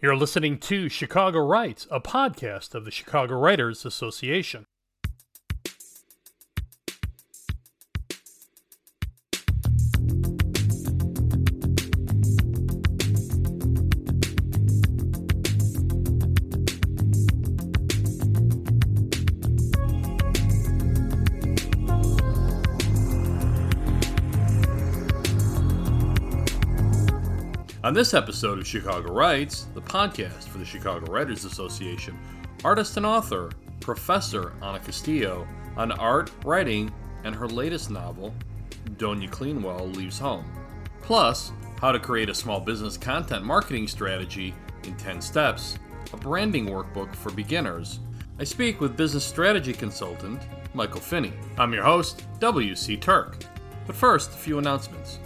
You're 0.00 0.14
listening 0.14 0.58
to 0.60 0.88
Chicago 0.88 1.40
Writes, 1.40 1.88
a 1.90 2.00
podcast 2.00 2.76
of 2.76 2.84
the 2.84 2.92
Chicago 2.92 3.34
Writers 3.34 3.84
Association. 3.84 4.66
This 27.98 28.14
episode 28.14 28.60
of 28.60 28.66
Chicago 28.68 29.12
Writes, 29.12 29.66
the 29.74 29.82
podcast 29.82 30.44
for 30.44 30.58
the 30.58 30.64
Chicago 30.64 31.10
Writers 31.10 31.44
Association, 31.44 32.16
artist 32.62 32.96
and 32.96 33.04
author 33.04 33.50
Professor 33.80 34.52
Ana 34.62 34.78
Castillo 34.78 35.48
on 35.76 35.90
art, 35.90 36.30
writing, 36.44 36.94
and 37.24 37.34
her 37.34 37.48
latest 37.48 37.90
novel, 37.90 38.32
Doña 38.90 39.28
Cleanwell 39.28 39.96
Leaves 39.96 40.20
Home. 40.20 40.44
Plus, 41.02 41.50
how 41.80 41.90
to 41.90 41.98
create 41.98 42.28
a 42.28 42.34
small 42.36 42.60
business 42.60 42.96
content 42.96 43.44
marketing 43.44 43.88
strategy 43.88 44.54
in 44.84 44.94
10 44.96 45.20
steps, 45.20 45.76
a 46.12 46.16
branding 46.16 46.66
workbook 46.66 47.12
for 47.16 47.32
beginners. 47.32 47.98
I 48.38 48.44
speak 48.44 48.80
with 48.80 48.96
business 48.96 49.24
strategy 49.24 49.72
consultant 49.72 50.40
Michael 50.72 51.00
Finney. 51.00 51.32
I'm 51.58 51.74
your 51.74 51.82
host, 51.82 52.22
W.C. 52.38 52.96
Turk. 52.96 53.38
But 53.88 53.96
first, 53.96 54.30
a 54.30 54.34
few 54.34 54.58
announcements. 54.58 55.18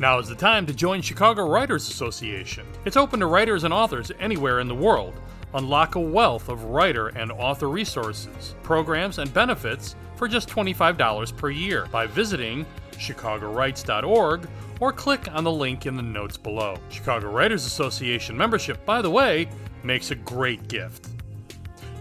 Now 0.00 0.20
is 0.20 0.28
the 0.28 0.36
time 0.36 0.64
to 0.66 0.72
join 0.72 1.02
Chicago 1.02 1.48
Writers 1.48 1.88
Association. 1.88 2.64
It's 2.84 2.96
open 2.96 3.18
to 3.18 3.26
writers 3.26 3.64
and 3.64 3.74
authors 3.74 4.12
anywhere 4.20 4.60
in 4.60 4.68
the 4.68 4.74
world. 4.74 5.12
Unlock 5.54 5.96
a 5.96 6.00
wealth 6.00 6.48
of 6.48 6.62
writer 6.64 7.08
and 7.08 7.32
author 7.32 7.68
resources, 7.68 8.54
programs, 8.62 9.18
and 9.18 9.34
benefits 9.34 9.96
for 10.14 10.28
just 10.28 10.48
$25 10.48 11.36
per 11.36 11.50
year 11.50 11.88
by 11.90 12.06
visiting 12.06 12.64
chicagowrites.org 12.92 14.48
or 14.78 14.92
click 14.92 15.26
on 15.32 15.42
the 15.42 15.50
link 15.50 15.86
in 15.86 15.96
the 15.96 16.02
notes 16.02 16.36
below. 16.36 16.76
Chicago 16.90 17.32
Writers 17.32 17.66
Association 17.66 18.36
membership, 18.36 18.84
by 18.84 19.02
the 19.02 19.10
way, 19.10 19.48
makes 19.82 20.12
a 20.12 20.14
great 20.14 20.68
gift. 20.68 21.08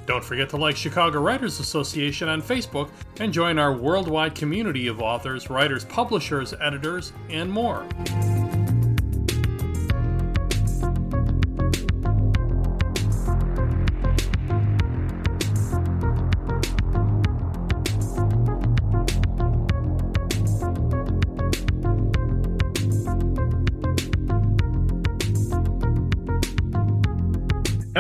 Don't 0.08 0.24
forget 0.24 0.50
to 0.50 0.58
like 0.58 0.78
Chicago 0.78 1.20
Writers 1.20 1.60
Association 1.60 2.30
on 2.30 2.42
Facebook 2.42 2.90
and 3.20 3.34
join 3.34 3.60
our 3.60 3.74
worldwide 3.74 4.36
community 4.36 4.88
of 4.88 5.02
authors, 5.02 5.50
writers, 5.50 5.84
publishers, 5.84 6.54
editors, 6.62 7.12
and 7.30 7.52
more. 7.52 7.86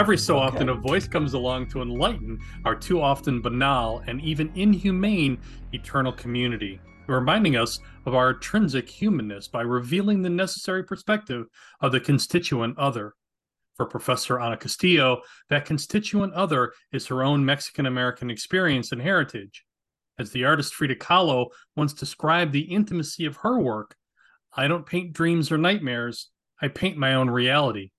Every 0.07 0.17
so 0.17 0.37
Okay. 0.37 0.45
often, 0.45 0.69
a 0.69 0.73
voice 0.73 1.05
comes 1.05 1.33
along 1.33 1.67
to 1.71 1.81
enlighten 1.81 2.39
our 2.63 2.75
too 2.77 3.01
often 3.01 3.41
banal 3.41 4.01
and 4.07 4.21
even 4.21 4.49
inhumane 4.55 5.37
eternal 5.73 6.13
community, 6.13 6.79
reminding 7.07 7.57
us 7.57 7.81
of 8.05 8.15
our 8.15 8.29
intrinsic 8.29 8.87
humanness 8.87 9.49
by 9.49 9.63
revealing 9.63 10.21
the 10.21 10.29
necessary 10.29 10.81
perspective 10.81 11.47
of 11.81 11.91
the 11.91 11.99
constituent 11.99 12.77
other. 12.77 13.15
For 13.75 13.85
Professor 13.85 14.39
Ana 14.39 14.55
Castillo, 14.55 15.23
that 15.49 15.65
constituent 15.65 16.31
other 16.35 16.71
is 16.93 17.07
her 17.07 17.21
own 17.21 17.43
Mexican 17.43 17.85
American 17.85 18.31
experience 18.31 18.93
and 18.93 19.01
heritage. 19.01 19.65
As 20.17 20.31
the 20.31 20.45
artist 20.45 20.73
Frida 20.73 20.95
Kahlo 20.95 21.47
once 21.75 21.91
described 21.91 22.53
the 22.53 22.61
intimacy 22.61 23.25
of 23.25 23.35
her 23.43 23.59
work, 23.59 23.97
I 24.55 24.69
don't 24.69 24.85
paint 24.85 25.11
dreams 25.11 25.51
or 25.51 25.57
nightmares, 25.57 26.29
I 26.61 26.69
paint 26.69 26.97
my 26.97 27.13
own 27.13 27.29
reality 27.29 27.91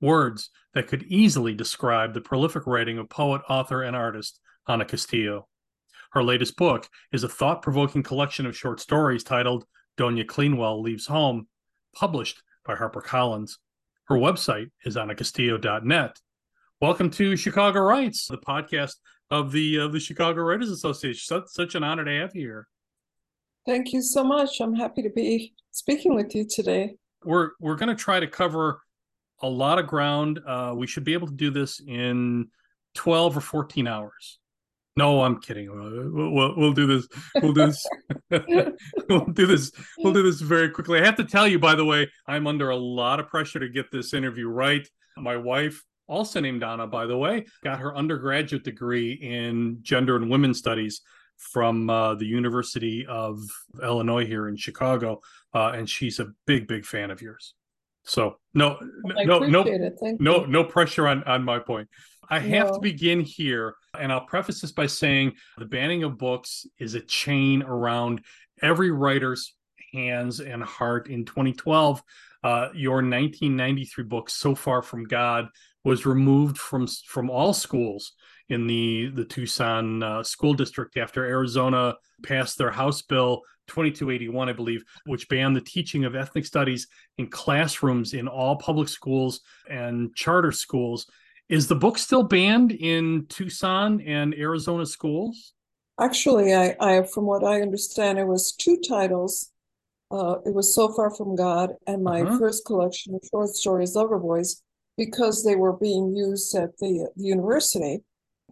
words 0.00 0.50
that 0.74 0.86
could 0.86 1.04
easily 1.04 1.54
describe 1.54 2.14
the 2.14 2.20
prolific 2.20 2.66
writing 2.66 2.98
of 2.98 3.08
poet, 3.08 3.42
author, 3.48 3.82
and 3.82 3.96
artist 3.96 4.40
Ana 4.66 4.84
Castillo. 4.84 5.48
Her 6.12 6.22
latest 6.22 6.56
book 6.56 6.88
is 7.12 7.24
a 7.24 7.28
thought 7.28 7.62
provoking 7.62 8.02
collection 8.02 8.46
of 8.46 8.56
short 8.56 8.80
stories 8.80 9.24
titled 9.24 9.64
Doña 9.98 10.24
Cleanwell 10.24 10.82
Leaves 10.82 11.06
Home, 11.06 11.48
published 11.94 12.42
by 12.64 12.74
HarperCollins. 12.74 13.52
Her 14.06 14.16
website 14.16 14.70
is 14.84 14.96
anacastillo.net. 14.96 16.20
Welcome 16.80 17.10
to 17.10 17.36
Chicago 17.36 17.80
Writes, 17.80 18.26
the 18.26 18.38
podcast 18.38 18.94
of 19.30 19.52
the 19.52 19.78
of 19.78 19.92
the 19.92 20.00
Chicago 20.00 20.42
Writers 20.42 20.70
Association. 20.70 21.20
Such, 21.24 21.44
such 21.48 21.74
an 21.74 21.82
honor 21.82 22.04
to 22.04 22.10
have 22.10 22.34
you 22.34 22.42
here. 22.42 22.68
Thank 23.66 23.92
you 23.92 24.02
so 24.02 24.22
much. 24.22 24.60
I'm 24.60 24.74
happy 24.74 25.02
to 25.02 25.10
be 25.10 25.54
speaking 25.70 26.14
with 26.14 26.34
you 26.34 26.46
today. 26.46 26.96
we're 27.24 27.50
we're 27.58 27.76
going 27.76 27.88
to 27.88 28.00
try 28.00 28.20
to 28.20 28.26
cover 28.26 28.82
a 29.44 29.48
lot 29.48 29.78
of 29.78 29.86
ground. 29.86 30.40
Uh, 30.46 30.72
we 30.76 30.86
should 30.86 31.04
be 31.04 31.12
able 31.12 31.28
to 31.28 31.34
do 31.34 31.50
this 31.50 31.80
in 31.86 32.48
twelve 32.94 33.36
or 33.36 33.40
fourteen 33.40 33.86
hours. 33.86 34.38
No, 34.96 35.22
I'm 35.22 35.40
kidding. 35.40 35.68
Uh, 35.68 36.08
We'll, 36.10 36.30
we'll, 36.30 36.56
we'll 36.56 36.72
do 36.72 36.86
this. 36.86 37.08
We'll 37.42 37.52
do 37.52 37.66
this. 37.66 37.86
we'll 39.08 39.26
do 39.26 39.46
this. 39.46 39.72
We'll 39.98 40.12
do 40.12 40.22
this 40.22 40.40
very 40.40 40.70
quickly. 40.70 41.00
I 41.00 41.04
have 41.04 41.16
to 41.16 41.24
tell 41.24 41.48
you, 41.48 41.58
by 41.58 41.74
the 41.74 41.84
way, 41.84 42.08
I'm 42.28 42.46
under 42.46 42.70
a 42.70 42.76
lot 42.76 43.18
of 43.18 43.28
pressure 43.28 43.58
to 43.58 43.68
get 43.68 43.90
this 43.90 44.14
interview 44.14 44.48
right. 44.48 44.88
My 45.16 45.36
wife, 45.36 45.82
also 46.06 46.38
named 46.40 46.60
Donna, 46.60 46.86
by 46.86 47.06
the 47.06 47.16
way, 47.16 47.46
got 47.64 47.80
her 47.80 47.96
undergraduate 47.96 48.62
degree 48.62 49.12
in 49.14 49.78
gender 49.82 50.16
and 50.16 50.30
women's 50.30 50.58
studies 50.58 51.00
from 51.36 51.90
uh, 51.90 52.14
the 52.14 52.26
University 52.26 53.04
of 53.06 53.40
Illinois 53.82 54.26
here 54.26 54.48
in 54.48 54.56
Chicago, 54.56 55.20
uh, 55.54 55.72
and 55.74 55.88
she's 55.88 56.20
a 56.20 56.28
big, 56.46 56.68
big 56.68 56.84
fan 56.84 57.10
of 57.10 57.20
yours. 57.20 57.54
So 58.04 58.38
no, 58.52 58.78
I 59.16 59.24
no, 59.24 59.40
no, 59.40 59.60
appreciate 59.60 59.80
it. 59.80 59.94
Thank 60.00 60.20
no, 60.20 60.42
you. 60.42 60.46
no 60.46 60.64
pressure 60.64 61.08
on 61.08 61.22
on 61.24 61.42
my 61.42 61.58
point. 61.58 61.88
I 62.28 62.38
have 62.38 62.72
to 62.72 62.80
begin 62.80 63.20
here, 63.20 63.74
and 63.98 64.10
I'll 64.12 64.24
preface 64.24 64.60
this 64.60 64.72
by 64.72 64.86
saying 64.86 65.32
the 65.58 65.66
banning 65.66 66.04
of 66.04 66.18
books 66.18 66.66
is 66.78 66.94
a 66.94 67.00
chain 67.00 67.62
around 67.62 68.22
every 68.62 68.90
writer's 68.90 69.54
hands 69.92 70.40
and 70.40 70.62
heart. 70.62 71.08
In 71.08 71.24
2012, 71.24 72.02
uh, 72.42 72.68
your 72.74 72.96
1993 72.96 74.04
book, 74.04 74.30
"So 74.30 74.54
Far 74.54 74.82
from 74.82 75.04
God," 75.04 75.48
was 75.82 76.06
removed 76.06 76.58
from 76.58 76.86
from 77.06 77.30
all 77.30 77.52
schools 77.52 78.12
in 78.48 78.66
the 78.66 79.10
the 79.14 79.24
Tucson 79.24 80.02
uh, 80.02 80.22
school 80.22 80.54
district 80.54 80.96
after 80.96 81.24
Arizona 81.24 81.96
passed 82.22 82.58
their 82.58 82.70
House 82.70 83.02
Bill 83.02 83.42
2281, 83.66 84.48
I 84.48 84.52
believe, 84.52 84.84
which 85.06 85.28
banned 85.28 85.56
the 85.56 85.60
teaching 85.60 86.04
of 86.04 86.14
ethnic 86.14 86.44
studies 86.46 86.86
in 87.18 87.28
classrooms 87.28 88.14
in 88.14 88.28
all 88.28 88.56
public 88.56 88.88
schools 88.88 89.40
and 89.70 90.14
charter 90.14 90.52
schools. 90.52 91.06
Is 91.48 91.68
the 91.68 91.74
book 91.76 91.98
still 91.98 92.22
banned 92.22 92.72
in 92.72 93.26
Tucson 93.28 94.00
and 94.00 94.34
Arizona 94.34 94.86
schools? 94.86 95.52
Actually, 96.00 96.54
I, 96.54 96.74
I, 96.80 97.02
from 97.02 97.26
what 97.26 97.44
I 97.44 97.60
understand, 97.62 98.18
it 98.18 98.24
was 98.26 98.52
two 98.52 98.78
titles. 98.88 99.50
Uh, 100.10 100.36
it 100.44 100.54
was 100.54 100.74
So 100.74 100.92
Far 100.92 101.10
from 101.14 101.36
God 101.36 101.70
and 101.86 102.02
my 102.02 102.22
Uh-huh. 102.22 102.38
first 102.38 102.64
collection 102.64 103.14
of 103.14 103.22
short 103.30 103.50
stories, 103.50 103.94
Loverboys, 103.94 104.62
because 104.96 105.44
they 105.44 105.56
were 105.56 105.72
being 105.72 106.14
used 106.14 106.54
at 106.54 106.76
the, 106.78 107.08
the 107.16 107.24
university. 107.24 108.02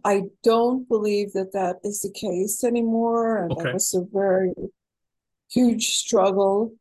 I 0.05 0.23
don't 0.43 0.87
believe 0.87 1.31
that 1.33 1.53
that 1.53 1.77
is 1.83 2.01
the 2.01 2.11
case 2.11 2.63
anymore, 2.63 3.37
and 3.43 3.51
Okay. 3.51 3.63
that 3.63 3.73
was 3.73 3.93
a 3.93 4.01
very 4.11 4.53
huge 5.53 5.95
struggle. 5.95 6.73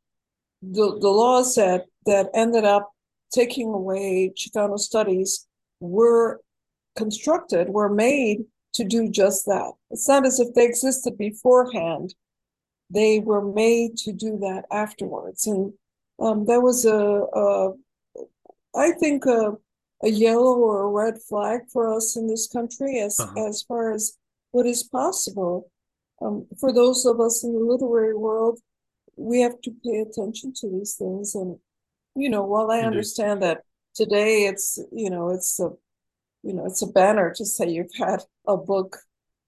The 0.62 0.98
the 1.00 1.08
laws 1.10 1.54
that 1.56 1.86
that 2.06 2.28
ended 2.34 2.64
up 2.64 2.90
taking 3.32 3.68
away 3.68 4.32
Chicano 4.36 4.78
studies 4.78 5.46
were 5.80 6.40
constructed, 6.96 7.68
were 7.70 7.88
made 7.88 8.44
to 8.74 8.84
do 8.84 9.08
just 9.08 9.46
that. 9.46 9.72
It's 9.90 10.08
not 10.08 10.26
as 10.26 10.38
if 10.40 10.54
they 10.54 10.64
existed 10.66 11.18
beforehand. 11.18 12.14
They 12.90 13.18
were 13.20 13.42
made 13.52 13.96
to 13.98 14.12
do 14.12 14.38
that 14.38 14.64
afterwards. 14.70 15.46
And 15.46 15.72
um, 16.20 16.44
that 16.46 16.60
was 16.60 16.84
a, 16.84 17.26
a 17.34 17.72
I 18.74 18.92
think 18.92 19.24
a, 19.26 19.52
a 20.02 20.08
yellow 20.10 20.56
or 20.58 20.82
a 20.82 20.88
red 20.88 21.20
flag 21.28 21.62
for 21.72 21.92
us 21.92 22.16
in 22.16 22.26
this 22.28 22.46
country 22.48 22.98
as 23.00 23.18
Uh-huh. 23.18 23.48
as 23.48 23.62
far 23.62 23.92
as 23.92 24.16
what 24.52 24.66
is 24.66 24.82
possible. 24.82 25.70
Um, 26.22 26.46
for 26.58 26.72
those 26.72 27.04
of 27.06 27.20
us 27.20 27.44
in 27.44 27.52
the 27.52 27.58
literary 27.58 28.14
world, 28.14 28.60
we 29.16 29.40
have 29.40 29.60
to 29.62 29.70
pay 29.84 29.98
attention 30.00 30.52
to 30.56 30.70
these 30.70 30.94
things. 30.94 31.34
And 31.34 31.58
you 32.14 32.28
know, 32.28 32.42
while 32.44 32.70
I 32.70 32.80
understand 32.80 33.42
that 33.42 33.62
today 33.94 34.46
it's 34.46 34.78
you 34.92 35.10
know 35.10 35.30
it's 35.30 35.58
a 35.60 35.70
you 36.42 36.52
know 36.54 36.66
it's 36.66 36.82
a 36.82 36.86
banner 36.86 37.32
to 37.36 37.44
say 37.44 37.68
you've 37.68 37.94
had 37.98 38.22
a 38.46 38.56
book 38.56 38.98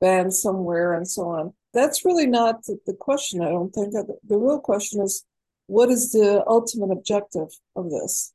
banned 0.00 0.34
somewhere 0.34 0.94
and 0.94 1.08
so 1.08 1.22
on. 1.28 1.52
That's 1.72 2.04
really 2.04 2.26
not 2.26 2.64
the, 2.64 2.78
the 2.86 2.94
question. 2.94 3.42
I 3.42 3.48
don't 3.48 3.72
think 3.72 3.92
the, 3.92 4.16
the 4.26 4.36
real 4.38 4.60
question 4.60 5.00
is 5.00 5.24
what 5.66 5.90
is 5.90 6.12
the 6.12 6.44
ultimate 6.46 6.92
objective 6.92 7.48
of 7.74 7.90
this? 7.90 8.34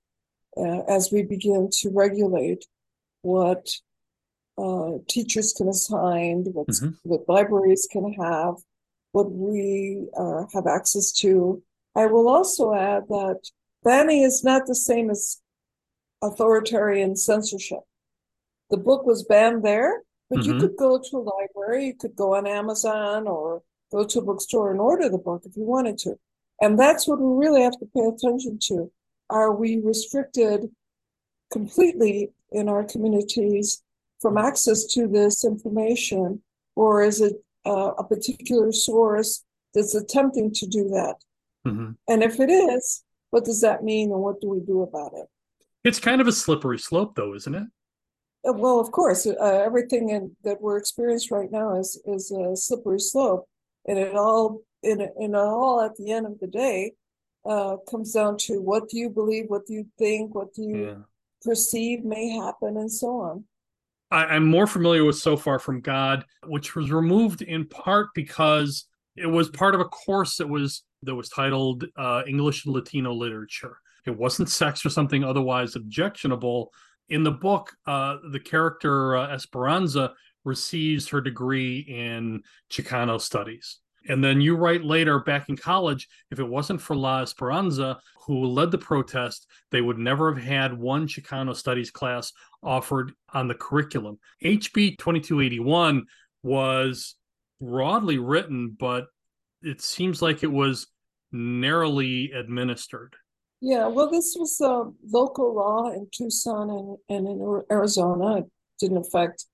uh, 0.58 0.82
as 0.88 1.12
we 1.12 1.24
begin 1.24 1.70
to 1.72 1.90
regulate 1.90 2.66
what 3.22 3.70
uh, 4.64 4.98
teachers 5.08 5.54
can 5.58 5.68
assign, 5.70 6.36
what, 6.54 6.68
Mhm. 6.68 6.98
what 7.04 7.28
libraries 7.28 7.88
can 7.94 8.06
have, 8.14 8.56
what 9.12 9.32
we 9.32 10.08
uh, 10.18 10.44
have 10.54 10.68
access 10.68 11.12
to. 11.22 11.62
I 11.96 12.06
will 12.06 12.28
also 12.30 12.74
add 12.74 13.04
that 13.08 13.40
banning 13.84 14.22
is 14.24 14.44
not 14.44 14.66
the 14.66 14.76
same 14.76 15.10
as 15.10 15.42
authoritarian 16.22 17.16
censorship. 17.16 17.84
The 18.70 18.78
book 18.78 19.06
was 19.06 19.24
banned 19.24 19.64
there, 19.64 20.04
but 20.30 20.46
you 20.46 20.54
Mhm. 20.54 20.60
could 20.60 20.76
go 20.78 21.00
to 21.00 21.18
a 21.18 21.28
library, 21.34 21.88
you 21.88 21.96
could 21.96 22.16
go 22.16 22.36
on 22.36 22.46
Amazon 22.46 23.28
or 23.28 23.64
go 23.92 24.04
to 24.06 24.20
a 24.20 24.26
bookstore 24.30 24.72
and 24.72 24.80
order 24.80 25.10
the 25.10 25.18
book 25.18 25.42
if 25.46 25.56
you 25.58 25.64
wanted 25.64 25.98
to. 26.00 26.20
And 26.62 26.78
that's 26.78 27.08
what 27.08 27.20
we 27.20 27.32
really 27.46 27.62
have 27.62 27.80
to 27.80 27.88
pay 27.96 28.06
attention 28.14 28.60
to. 28.68 28.92
Are 29.30 29.54
we 29.56 29.78
restricted 29.80 30.70
completely 31.52 32.32
in 32.52 32.68
our 32.70 32.84
communities 32.84 33.82
from 34.20 34.38
access 34.38 34.86
to 34.86 35.08
this 35.08 35.44
information? 35.46 36.42
Or 36.76 37.04
is 37.04 37.22
it 37.22 37.34
uh, 37.66 37.92
a 37.98 38.04
particular 38.04 38.72
source 38.72 39.44
that's 39.74 39.96
attempting 39.96 40.52
to 40.54 40.68
do 40.68 40.88
that? 40.90 41.16
Mhm. 41.68 41.96
And 42.08 42.24
if 42.24 42.40
it 42.40 42.50
is, 42.50 43.04
what 43.32 43.46
does 43.46 43.62
that 43.62 43.84
mean 43.84 44.12
and 44.12 44.22
what 44.22 44.40
do 44.42 44.50
we 44.50 44.60
do 44.62 44.82
about 44.82 45.14
it? 45.14 45.28
It's 45.84 46.00
kind 46.00 46.22
of 46.22 46.28
a 46.28 46.32
slippery 46.32 46.80
slope, 46.80 47.16
though, 47.16 47.34
isn't 47.36 47.56
it? 47.56 47.68
Uh, 48.48 48.54
Well, 48.54 48.80
of 48.80 48.92
course, 48.92 49.26
uh, 49.28 49.34
everything 49.66 50.10
in, 50.10 50.36
that 50.44 50.62
we're 50.62 50.78
experiencing 50.78 51.36
right 51.38 51.52
now 51.52 51.76
is 51.78 52.02
is 52.06 52.32
a 52.32 52.56
slippery 52.56 53.00
slope, 53.00 53.48
and 53.86 53.98
it 54.00 54.16
all 54.16 54.62
in 54.84 55.02
in 55.20 55.36
all 55.36 55.82
at 55.82 55.96
the 55.98 56.12
end 56.12 56.26
of 56.26 56.40
the 56.40 56.48
day 56.48 56.94
uh, 57.46 57.78
comes 57.90 58.14
down 58.14 58.38
to 58.38 58.62
what 58.62 58.88
do 58.90 58.98
you 58.98 59.10
believe, 59.10 59.46
what 59.50 59.66
do 59.66 59.74
you 59.74 59.86
think, 59.98 60.34
what 60.36 60.54
do 60.54 60.64
you 60.64 60.78
Yeah. 60.86 61.02
perceive 61.42 62.04
may 62.06 62.30
happen, 62.30 62.78
and 62.78 62.92
so 62.92 63.10
on. 63.20 63.46
I, 64.12 64.26
I'm 64.26 64.46
more 64.46 64.68
familiar 64.68 65.06
with 65.06 65.18
So 65.18 65.38
Far 65.38 65.60
from 65.60 65.82
God, 65.82 66.26
which 66.46 66.76
was 66.76 66.92
removed 66.92 67.42
in 67.42 67.68
part 67.68 68.10
because 68.14 68.86
it 69.16 69.28
was 69.28 69.50
part 69.50 69.76
of 69.76 69.82
a 69.82 69.86
course 69.86 70.38
that 70.38 70.48
was 70.48 70.84
that 71.04 71.16
was 71.16 71.30
titled 71.30 71.86
uh, 71.98 72.24
English 72.28 72.66
and 72.66 72.74
Latino 72.74 73.14
Literature. 73.14 73.78
It 74.06 74.18
wasn't 74.18 74.50
sex 74.50 74.86
or 74.86 74.90
something 74.90 75.24
otherwise 75.24 75.76
objectionable. 75.76 76.72
In 77.10 77.24
the 77.24 77.32
book, 77.32 77.74
uh, 77.86 78.18
the 78.32 78.40
character 78.40 79.18
uh, 79.18 79.34
Esperanza 79.34 80.14
receives 80.44 81.08
her 81.10 81.22
degree 81.22 81.80
in 81.80 82.44
Chicano 82.72 83.20
studies. 83.20 83.80
And 84.08 84.24
then 84.24 84.42
you 84.42 84.56
write 84.56 84.84
later, 84.84 85.20
back 85.20 85.50
in 85.50 85.58
college, 85.58 86.08
if 86.32 86.40
it 86.40 86.48
wasn't 86.48 86.82
for 86.82 86.96
La 86.96 87.22
Esperanza, 87.22 88.00
who 88.26 88.46
led 88.46 88.72
the 88.72 88.78
protest, 88.78 89.48
they 89.72 89.82
would 89.82 89.98
never 89.98 90.34
have 90.34 90.44
had 90.44 90.74
one 90.78 91.08
Chicano 91.08 91.56
studies 91.56 91.92
class 91.92 92.32
offered 92.64 93.12
on 93.34 93.48
the 93.48 93.56
curriculum. 93.56 94.20
HB 94.44 94.98
2281 94.98 96.06
was 96.44 97.16
broadly 97.60 98.18
written, 98.18 98.76
but 98.80 99.08
it 99.62 99.82
seems 99.82 100.22
like 100.22 100.44
it 100.44 100.52
was 100.52 100.88
narrowly 101.32 102.32
administered. 102.32 103.16
Yeah, 103.62 103.88
well, 103.88 104.10
this 104.10 104.36
was 104.40 104.60
a 104.62 104.86
local 105.06 105.54
law 105.54 105.92
in 105.92 106.08
Tucson 106.14 106.70
and, 106.70 106.98
and 107.10 107.28
in 107.28 107.62
Arizona. 107.70 108.38
It 108.38 108.46
didn't 108.80 108.98
affect 108.98 109.46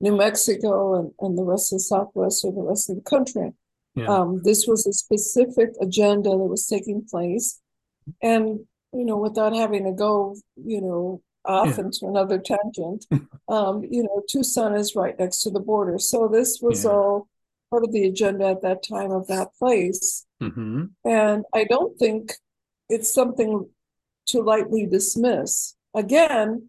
New 0.00 0.16
Mexico 0.16 0.98
and, 0.98 1.12
and 1.20 1.36
the 1.36 1.44
rest 1.44 1.72
of 1.72 1.76
the 1.76 1.84
Southwest 1.84 2.44
or 2.44 2.52
the 2.52 2.62
rest 2.62 2.88
of 2.88 2.96
the 2.96 3.02
country. 3.02 3.52
Yeah. 3.94 4.06
Um, 4.06 4.40
this 4.44 4.66
was 4.66 4.86
a 4.86 4.92
specific 4.92 5.70
agenda 5.80 6.30
that 6.30 6.36
was 6.36 6.66
taking 6.66 7.04
place. 7.10 7.60
And, 8.22 8.60
you 8.92 9.04
know, 9.04 9.16
without 9.16 9.54
having 9.54 9.84
to 9.84 9.92
go, 9.92 10.36
you 10.56 10.80
know, 10.80 11.22
off 11.44 11.68
Yeah. 11.78 11.84
into 11.84 12.06
another 12.06 12.38
tangent, 12.38 13.06
um, 13.48 13.84
you 13.90 14.02
know, 14.02 14.22
Tucson 14.30 14.74
is 14.74 14.94
right 14.94 15.18
next 15.18 15.42
to 15.42 15.50
the 15.50 15.60
border. 15.60 15.98
So 15.98 16.28
this 16.28 16.60
was 16.62 16.84
Yeah. 16.84 16.90
all 16.90 17.28
part 17.70 17.84
of 17.84 17.92
the 17.92 18.06
agenda 18.06 18.46
at 18.46 18.62
that 18.62 18.82
time 18.82 19.10
of 19.10 19.26
that 19.28 19.48
place. 19.58 20.26
hmm 20.40 20.84
And 21.04 21.44
I 21.52 21.64
don't 21.64 21.98
think 21.98 22.32
it's 22.88 23.12
something 23.12 23.68
to 24.28 24.40
lightly 24.40 24.86
dismiss. 24.86 25.74
Again, 25.94 26.68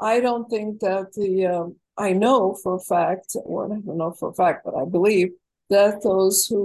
I 0.00 0.20
don't 0.20 0.48
think 0.50 0.80
that 0.80 1.12
the, 1.14 1.46
um, 1.46 1.76
I 1.96 2.12
know 2.12 2.54
for 2.62 2.74
a 2.76 2.80
fact, 2.80 3.36
or 3.44 3.66
I 3.66 3.68
don't 3.68 3.96
know 3.98 4.12
for 4.12 4.30
a 4.30 4.34
fact, 4.34 4.64
but 4.64 4.74
I 4.74 4.84
believe 4.84 5.30
that 5.76 6.02
those 6.02 6.38
who 6.48 6.62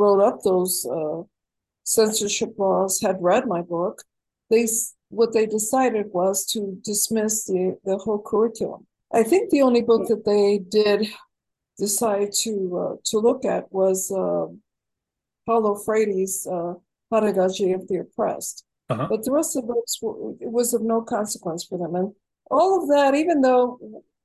wrote 0.00 0.22
up 0.28 0.38
those 0.42 0.74
uh, 0.98 1.20
censorship 1.84 2.52
laws 2.64 2.92
had 3.06 3.26
read 3.30 3.44
my 3.54 3.62
book. 3.74 3.96
They, 4.50 4.64
what 5.18 5.32
they 5.32 5.46
decided 5.46 6.06
was 6.20 6.36
to 6.52 6.60
dismiss 6.90 7.34
the, 7.50 7.62
the 7.88 7.96
whole 8.02 8.22
curriculum. 8.30 8.82
I 9.20 9.22
think 9.30 9.44
the 9.50 9.62
only 9.68 9.82
book 9.90 10.02
that 10.08 10.24
they 10.32 10.46
did 10.80 11.00
decide 11.84 12.30
to, 12.44 12.52
uh, 12.82 12.94
to 13.10 13.16
look 13.26 13.42
at 13.44 13.64
was, 13.80 13.98
uh, 14.24 14.46
Paulo 15.46 15.74
Freire's 15.84 16.46
uh, 16.56 16.74
Pedagogy 17.10 17.72
of 17.78 17.82
the 17.88 17.98
Oppressed. 18.04 18.64
Uh-huh. 18.90 19.06
But 19.10 19.24
the 19.24 19.32
rest 19.38 19.56
of 19.56 19.62
the 19.62 19.72
books, 19.72 19.94
were- 20.02 20.34
it 20.46 20.52
was 20.58 20.74
of 20.74 20.82
no 20.82 20.98
consequence 21.02 21.62
for 21.68 21.78
them. 21.78 21.94
And 22.00 22.08
all 22.50 22.70
of 22.80 22.88
that, 22.94 23.12
even 23.22 23.40
though, 23.40 23.64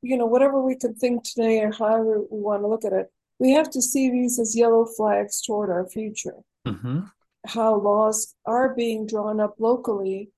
you 0.01 0.17
know, 0.17 0.27
whatever 0.33 0.57
we 0.61 0.75
can 0.83 0.93
think 1.01 1.23
today 1.23 1.55
or 1.63 1.71
however 1.71 2.13
we 2.33 2.39
want 2.47 2.61
to 2.63 2.67
look 2.67 2.85
at 2.85 2.93
it, 3.01 3.07
we 3.39 3.51
have 3.51 3.69
to 3.71 3.81
see 3.81 4.09
these 4.09 4.39
as 4.39 4.55
yellow 4.55 4.85
flags 4.85 5.41
toward 5.41 5.69
our 5.69 5.87
future. 5.87 6.37
hmm 6.65 6.99
How 7.45 7.75
laws 7.75 8.35
are 8.45 8.73
being 8.73 9.05
drawn 9.07 9.39
up 9.39 9.55
locally 9.59 10.29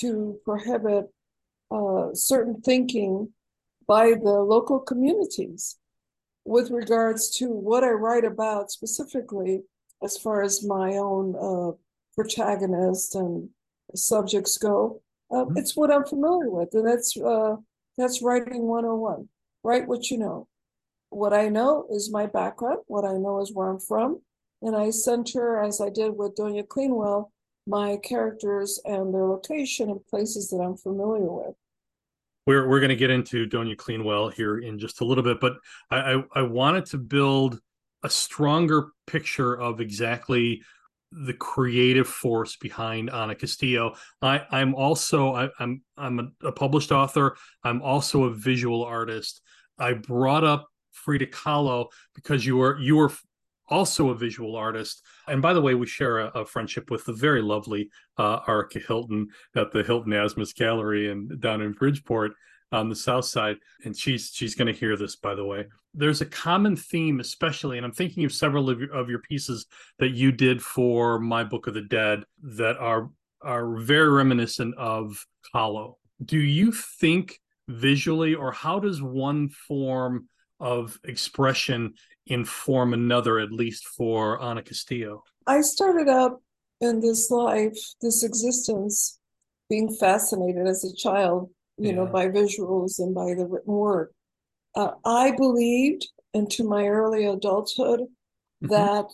to 0.00 0.38
prohibit 0.44 1.06
uh, 1.70 2.14
certain 2.14 2.60
thinking 2.62 3.32
by 3.86 4.10
the 4.12 4.36
local 4.54 4.78
communities 4.80 5.76
with 6.44 6.70
regards 6.70 7.30
to 7.38 7.46
what 7.50 7.84
I 7.84 7.90
write 7.90 8.24
about 8.24 8.70
specifically 8.70 9.62
as 10.02 10.16
far 10.16 10.42
as 10.42 10.64
my 10.64 10.96
own 10.96 11.34
uh, 11.36 11.72
protagonist 12.14 13.14
and 13.14 13.50
subjects 13.94 14.56
go. 14.58 15.02
Uh, 15.30 15.44
Mhm. 15.44 15.58
It's 15.58 15.76
what 15.76 15.90
I'm 15.92 16.04
familiar 16.06 16.50
with, 16.50 16.70
and 16.74 16.86
that's 16.86 17.16
uh, 17.16 17.56
that's 17.98 18.22
writing 18.22 18.62
101. 18.68 19.28
Write 19.62 19.86
what 19.88 20.10
you 20.10 20.18
know. 20.18 20.46
What 21.10 21.32
I 21.32 21.48
know 21.48 21.86
is 21.90 22.12
my 22.12 22.26
background. 22.26 22.80
What 22.86 23.04
I 23.04 23.14
know 23.14 23.40
is 23.40 23.52
where 23.52 23.70
I'm 23.70 23.80
from, 23.80 24.20
and 24.62 24.76
I 24.76 24.90
center, 24.90 25.62
as 25.62 25.80
I 25.80 25.88
did 25.88 26.16
with 26.16 26.36
Doña 26.36 26.66
Cleanwell, 26.66 27.30
my 27.66 27.96
characters 27.98 28.80
and 28.84 29.12
their 29.12 29.26
location 29.26 29.90
and 29.90 30.06
places 30.06 30.48
that 30.48 30.58
I'm 30.58 30.76
familiar 30.76 31.30
with. 31.30 31.54
We're 32.46 32.68
we're 32.68 32.80
going 32.80 32.88
to 32.90 32.96
get 32.96 33.10
into 33.10 33.46
Doña 33.46 33.76
Cleanwell 33.76 34.32
here 34.32 34.58
in 34.58 34.78
just 34.78 35.00
a 35.00 35.04
little 35.04 35.24
bit, 35.24 35.38
but 35.40 35.56
I, 35.90 36.14
I 36.14 36.24
I 36.36 36.42
wanted 36.42 36.86
to 36.86 36.98
build 36.98 37.60
a 38.02 38.10
stronger 38.10 38.88
picture 39.06 39.54
of 39.54 39.80
exactly 39.80 40.62
the 41.10 41.32
creative 41.32 42.06
force 42.06 42.56
behind 42.56 43.10
Ana 43.10 43.34
Castillo. 43.34 43.94
I 44.22 44.42
I'm 44.50 44.74
also 44.74 45.34
I, 45.34 45.48
I'm 45.58 45.82
I'm 45.96 46.18
a, 46.20 46.48
a 46.48 46.52
published 46.52 46.92
author. 46.92 47.36
I'm 47.64 47.82
also 47.82 48.24
a 48.24 48.34
visual 48.34 48.84
artist. 48.84 49.42
I 49.78 49.92
brought 49.92 50.44
up 50.44 50.68
Frida 51.04 51.26
Kahlo 51.26 51.86
because 52.14 52.44
you 52.44 52.56
were 52.56 52.78
you 52.78 52.96
were 52.96 53.10
also 53.68 54.10
a 54.10 54.14
visual 54.14 54.56
artist. 54.56 55.02
And 55.26 55.42
by 55.42 55.52
the 55.52 55.60
way, 55.60 55.74
we 55.74 55.86
share 55.86 56.18
a, 56.18 56.26
a 56.28 56.44
friendship 56.44 56.90
with 56.90 57.04
the 57.04 57.12
very 57.12 57.42
lovely 57.42 57.90
uh, 58.16 58.40
Hilton 58.86 59.28
at 59.54 59.72
the 59.72 59.82
Hilton 59.82 60.12
Asmus 60.12 60.54
Gallery 60.54 61.10
and 61.10 61.40
down 61.40 61.60
in 61.60 61.72
Bridgeport 61.72 62.32
on 62.72 62.88
the 62.88 62.96
south 62.96 63.24
side. 63.24 63.56
And 63.84 63.96
she's 63.96 64.30
she's 64.34 64.54
going 64.54 64.72
to 64.72 64.78
hear 64.78 64.96
this, 64.96 65.16
by 65.16 65.34
the 65.34 65.44
way. 65.44 65.66
There's 65.94 66.20
a 66.20 66.26
common 66.26 66.76
theme, 66.76 67.20
especially, 67.20 67.76
and 67.76 67.84
I'm 67.84 67.92
thinking 67.92 68.24
of 68.24 68.32
several 68.32 68.70
of 68.70 68.80
your, 68.80 68.92
of 68.92 69.08
your 69.08 69.20
pieces 69.20 69.66
that 69.98 70.10
you 70.10 70.32
did 70.32 70.62
for 70.62 71.18
my 71.18 71.44
Book 71.44 71.66
of 71.66 71.74
the 71.74 71.82
Dead 71.82 72.24
that 72.42 72.76
are 72.78 73.10
are 73.40 73.76
very 73.76 74.10
reminiscent 74.10 74.74
of 74.76 75.24
Kahlo. 75.54 75.94
Do 76.24 76.38
you 76.38 76.72
think 76.72 77.40
visually, 77.68 78.34
or 78.34 78.50
how 78.50 78.80
does 78.80 79.00
one 79.00 79.48
form 79.48 80.28
of 80.60 80.98
expression 81.04 81.94
inform 82.26 82.92
another, 82.94 83.38
at 83.38 83.52
least 83.52 83.86
for 83.86 84.40
Ana 84.40 84.62
Castillo? 84.62 85.22
I 85.46 85.60
started 85.62 86.08
out 86.08 86.42
in 86.80 87.00
this 87.00 87.30
life, 87.30 87.78
this 88.00 88.22
existence, 88.22 89.18
being 89.68 89.94
fascinated 89.94 90.66
as 90.66 90.84
a 90.84 90.94
child, 90.94 91.50
you 91.76 91.92
know, 91.92 92.06
by 92.06 92.28
visuals 92.28 92.98
and 92.98 93.14
by 93.14 93.34
the 93.34 93.46
written 93.46 93.74
word. 93.74 94.12
Uh, 94.74 94.92
I 95.04 95.32
believed 95.36 96.08
into 96.34 96.64
my 96.64 96.86
early 96.86 97.24
adulthood 97.24 98.00
Mhm. 98.62 98.68
that 98.68 99.06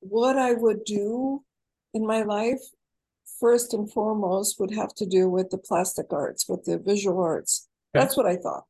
what 0.00 0.36
I 0.36 0.52
would 0.52 0.84
do 0.84 1.44
in 1.94 2.06
my 2.06 2.22
life, 2.22 2.62
first 3.40 3.74
and 3.74 3.90
foremost, 3.90 4.60
would 4.60 4.72
have 4.72 4.94
to 4.94 5.06
do 5.06 5.28
with 5.28 5.50
the 5.50 5.58
plastic 5.58 6.12
arts, 6.12 6.48
with 6.48 6.64
the 6.64 6.78
visual 6.78 7.20
arts. 7.20 7.68
Okay. 7.94 8.02
That's 8.02 8.16
what 8.16 8.26
I 8.26 8.36
thought. 8.36 8.64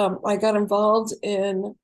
Um, 0.00 0.18
I 0.24 0.36
got 0.36 0.56
involved 0.56 1.12
in 1.22 1.74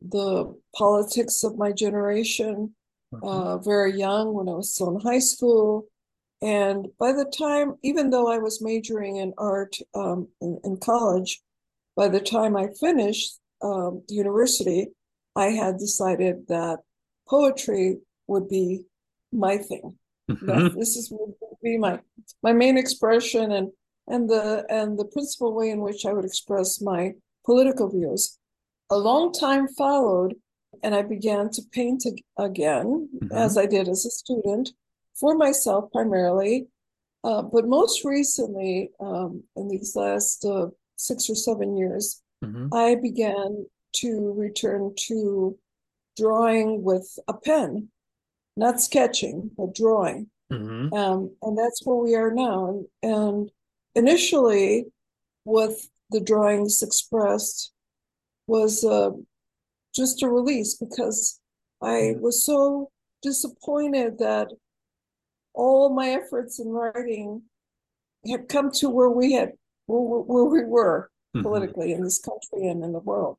the 0.00 0.54
politics 0.76 1.42
of 1.42 1.58
my 1.58 1.72
generation 1.72 2.74
Mhm. 3.12 3.20
uh, 3.22 3.58
very 3.58 3.92
young 3.98 4.34
when 4.34 4.48
I 4.48 4.54
was 4.54 4.74
still 4.74 4.90
in 4.94 5.00
high 5.00 5.24
school. 5.32 5.86
And 6.42 6.88
by 6.98 7.12
the 7.12 7.24
time, 7.24 7.76
even 7.82 8.10
though 8.10 8.28
I 8.28 8.38
was 8.38 8.60
majoring 8.60 9.16
in 9.16 9.32
art 9.38 9.76
um, 9.94 10.28
in, 10.40 10.60
in, 10.64 10.76
college, 10.78 11.42
by 11.96 12.08
the 12.08 12.20
time 12.20 12.56
I 12.56 12.68
finished 12.78 13.38
um, 13.62 14.02
university, 14.08 14.88
I 15.34 15.46
had 15.46 15.78
decided 15.78 16.46
that 16.48 16.80
poetry 17.28 17.98
would 18.26 18.48
be 18.48 18.84
my 19.32 19.56
thing. 19.58 19.98
Mm-hmm. 20.28 20.76
this 20.78 20.96
is 20.96 21.08
would 21.12 21.34
be 21.62 21.78
my 21.78 22.00
my 22.42 22.52
main 22.52 22.76
expression 22.76 23.52
and 23.52 23.70
and 24.08 24.28
the 24.28 24.66
and 24.68 24.98
the 24.98 25.04
principal 25.04 25.54
way 25.54 25.70
in 25.70 25.80
which 25.80 26.04
I 26.04 26.12
would 26.12 26.24
express 26.24 26.80
my 26.80 27.14
political 27.46 27.88
views. 27.88 28.38
A 28.90 28.96
long 28.96 29.32
time 29.32 29.68
followed, 29.68 30.34
and 30.82 30.94
I 30.94 31.02
began 31.02 31.48
to 31.50 31.62
paint 31.72 32.04
again, 32.38 33.08
mm-hmm. 33.14 33.32
as 33.32 33.56
I 33.56 33.66
did 33.66 33.88
as 33.88 34.04
a 34.04 34.10
student, 34.10 34.72
for 35.14 35.34
myself 35.34 35.90
primarily. 35.92 36.66
Uh, 37.24 37.42
but 37.42 37.66
most 37.66 38.04
recently, 38.04 38.90
um, 39.00 39.42
in 39.56 39.68
these 39.68 39.96
last 39.96 40.44
uh, 40.44 40.66
six 40.96 41.30
or 41.30 41.34
seven 41.34 41.76
years, 41.76 42.22
mm-hmm. 42.44 42.68
I 42.72 42.96
began 42.96 43.66
to 43.96 44.34
return 44.36 44.92
to 45.08 45.58
drawing 46.16 46.82
with 46.82 47.18
a 47.28 47.34
pen, 47.34 47.88
not 48.56 48.80
sketching, 48.80 49.50
but 49.56 49.74
drawing. 49.74 50.28
Mm-hmm. 50.52 50.92
Um, 50.94 51.34
and 51.42 51.58
that's 51.58 51.84
where 51.84 51.96
we 51.96 52.14
are 52.14 52.32
now. 52.32 52.68
And, 52.68 52.86
and 53.02 53.50
initially, 53.94 54.86
what 55.44 55.72
the 56.10 56.20
drawings 56.20 56.82
expressed 56.82 57.72
was 58.46 58.84
uh, 58.84 59.10
just 59.94 60.22
a 60.22 60.28
release 60.28 60.74
because 60.74 61.40
I 61.82 62.12
mm-hmm. 62.12 62.20
was 62.20 62.44
so 62.44 62.90
disappointed 63.22 64.18
that 64.18 64.48
all 65.54 65.94
my 65.94 66.10
efforts 66.10 66.60
in 66.60 66.68
writing 66.68 67.42
had 68.28 68.48
come 68.48 68.70
to 68.70 68.90
where 68.90 69.10
we 69.10 69.32
had 69.32 69.52
where, 69.86 70.20
where 70.20 70.44
we 70.44 70.64
were 70.64 71.10
mm-hmm. 71.34 71.42
politically 71.42 71.92
in 71.92 72.02
this 72.02 72.20
country 72.20 72.68
and 72.68 72.84
in 72.84 72.92
the 72.92 73.00
world. 73.00 73.38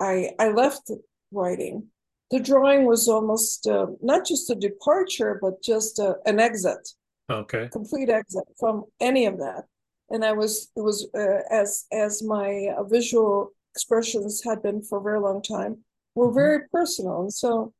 I 0.00 0.30
I 0.38 0.48
left 0.50 0.90
writing. 1.32 1.88
The 2.30 2.40
drawing 2.40 2.84
was 2.84 3.08
almost 3.08 3.66
uh, 3.66 3.86
not 4.02 4.26
just 4.26 4.50
a 4.50 4.54
departure, 4.54 5.38
but 5.40 5.62
just 5.62 5.98
a, 5.98 6.16
an 6.26 6.38
exit. 6.38 6.86
Okay. 7.30 7.68
Complete 7.72 8.10
exit 8.10 8.44
from 8.58 8.84
any 9.00 9.24
of 9.24 9.38
that. 9.38 9.64
And 10.10 10.24
I 10.24 10.32
was 10.32 10.70
it 10.76 10.80
was 10.80 11.08
uh, 11.14 11.42
as 11.50 11.86
as 11.92 12.22
my 12.22 12.68
uh, 12.76 12.84
visual 12.84 13.52
expressions 13.74 14.42
had 14.42 14.62
been 14.62 14.82
for 14.82 14.98
a 14.98 15.02
very 15.02 15.20
long 15.20 15.42
time 15.42 15.78
were 16.14 16.26
mm-hmm. 16.26 16.34
very 16.34 16.68
personal. 16.68 17.20
And 17.22 17.32
so 17.32 17.72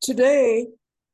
today, 0.00 0.68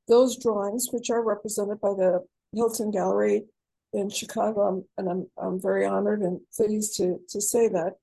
those 0.08 0.36
drawings, 0.36 0.88
which 0.92 1.10
are 1.10 1.22
represented 1.22 1.80
by 1.80 1.90
the 1.90 2.24
Hilton 2.54 2.90
Gallery 2.90 3.44
in 3.92 4.10
Chicago, 4.10 4.84
and 4.98 5.08
I'm 5.08 5.26
I'm 5.38 5.60
very 5.60 5.86
honored 5.86 6.20
and 6.20 6.40
pleased 6.54 6.96
to 6.98 7.20
to 7.30 7.40
say 7.40 7.68
that 7.68 7.94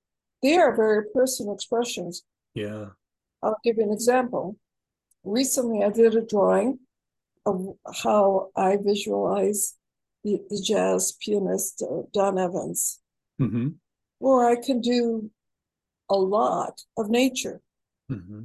they 0.41 0.57
are 0.57 0.75
very 0.75 1.05
personal 1.13 1.53
expressions. 1.53 2.23
Yeah. 2.53 2.87
I'll 3.41 3.57
give 3.63 3.77
you 3.77 3.83
an 3.83 3.93
example. 3.93 4.57
Recently, 5.23 5.83
I 5.83 5.89
did 5.89 6.15
a 6.15 6.21
drawing 6.21 6.79
of 7.45 7.75
how 8.03 8.49
I 8.55 8.77
visualize 8.77 9.76
the, 10.49 10.61
jazz 10.61 11.13
pianist 11.21 11.83
uh, 11.83 12.03
Don 12.13 12.37
Evans, 12.37 12.99
mm-hmm. 13.39 13.69
where 14.19 14.47
I 14.47 14.55
can 14.55 14.81
do 14.81 15.29
a 16.09 16.15
lot 16.15 16.81
of 16.97 17.09
nature. 17.09 17.61
Mm-hmm. 18.11 18.43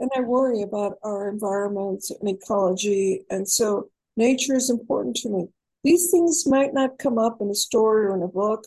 And 0.00 0.10
I 0.16 0.20
worry 0.20 0.62
about 0.62 0.98
our 1.02 1.28
environment 1.28 2.04
and 2.20 2.28
ecology. 2.28 3.24
And 3.30 3.48
so 3.48 3.90
nature 4.16 4.54
is 4.54 4.70
important 4.70 5.16
to 5.16 5.28
me. 5.28 5.48
These 5.84 6.10
things 6.10 6.46
might 6.46 6.72
not 6.72 6.98
come 6.98 7.18
up 7.18 7.38
in 7.40 7.50
a 7.50 7.54
story 7.54 8.06
or 8.06 8.16
in 8.16 8.22
a 8.22 8.28
book, 8.28 8.64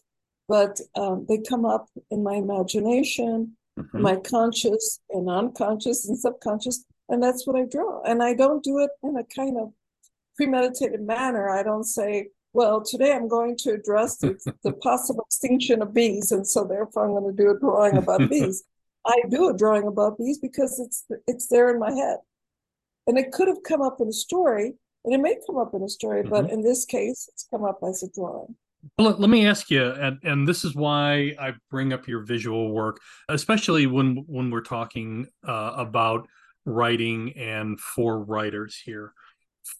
but 0.48 0.80
um, 0.96 1.26
they 1.30 1.38
come 1.38 1.66
up 1.66 1.88
in 2.10 2.24
my 2.24 2.36
imagination, 2.36 3.56
mm-hmm. 3.80 4.02
my 4.02 4.16
conscious 4.18 5.00
and 5.10 5.30
unconscious 5.30 6.08
and 6.08 6.18
subconscious. 6.18 6.84
And 7.10 7.22
that's 7.22 7.46
what 7.46 7.56
I 7.56 7.66
draw. 7.66 8.02
And 8.04 8.24
I 8.24 8.34
don't 8.34 8.64
do 8.64 8.80
it 8.80 8.90
in 9.04 9.16
a 9.18 9.24
kind 9.24 9.58
of 9.58 9.72
premeditated 10.36 11.02
manner. 11.02 11.50
I 11.50 11.64
don't 11.64 11.84
say, 11.84 12.30
well, 12.54 12.82
today 12.84 13.14
I'm 13.14 13.28
going 13.28 13.58
to 13.60 13.72
address 13.72 14.18
the, 14.18 14.38
the 14.64 14.74
possible 14.74 15.24
extinction 15.28 15.82
of 15.82 15.94
bees, 15.94 16.32
and 16.32 16.48
so 16.48 16.66
therefore 16.66 17.06
I'm 17.06 17.12
going 17.12 17.36
to 17.36 17.44
do 17.44 17.52
a 17.52 17.60
drawing 17.60 17.98
about 17.98 18.30
bees. 18.30 18.64
I 19.06 19.22
do 19.30 19.50
a 19.50 19.58
drawing 19.58 19.88
about 19.88 20.18
bees 20.18 20.40
because 20.40 20.80
it's 20.80 21.06
it's 21.28 21.48
there 21.48 21.74
in 21.74 21.80
my 21.80 21.92
head, 21.92 22.18
and 23.08 23.18
it 23.18 23.32
could 23.32 23.48
have 23.48 23.64
come 23.64 23.82
up 23.82 23.98
in 24.00 24.08
a 24.08 24.14
story, 24.14 24.74
and 25.06 25.14
it 25.14 25.20
may 25.20 25.38
come 25.48 25.58
up 25.58 25.74
in 25.74 25.82
a 25.84 25.90
story, 25.90 26.22
mm-hmm. 26.22 26.30
but 26.30 26.50
in 26.52 26.62
this 26.62 26.86
case, 26.86 27.30
it's 27.32 27.48
come 27.50 27.64
up 27.64 27.80
as 27.88 28.04
a 28.04 28.10
drawing. 28.14 28.56
Let, 28.98 29.20
let 29.20 29.30
me 29.30 29.46
ask 29.46 29.70
you, 29.70 29.92
and, 29.92 30.18
and 30.24 30.48
this 30.48 30.64
is 30.64 30.76
why 30.76 31.36
I 31.40 31.54
bring 31.70 31.94
up 31.94 32.08
your 32.08 32.22
visual 32.22 32.72
work, 32.72 33.00
especially 33.30 33.88
when 33.88 34.24
when 34.28 34.52
we're 34.52 34.62
talking 34.62 35.28
uh, 35.48 35.74
about 35.76 36.28
writing 36.66 37.34
and 37.38 37.80
for 37.80 38.24
writers 38.24 38.80
here. 38.84 39.14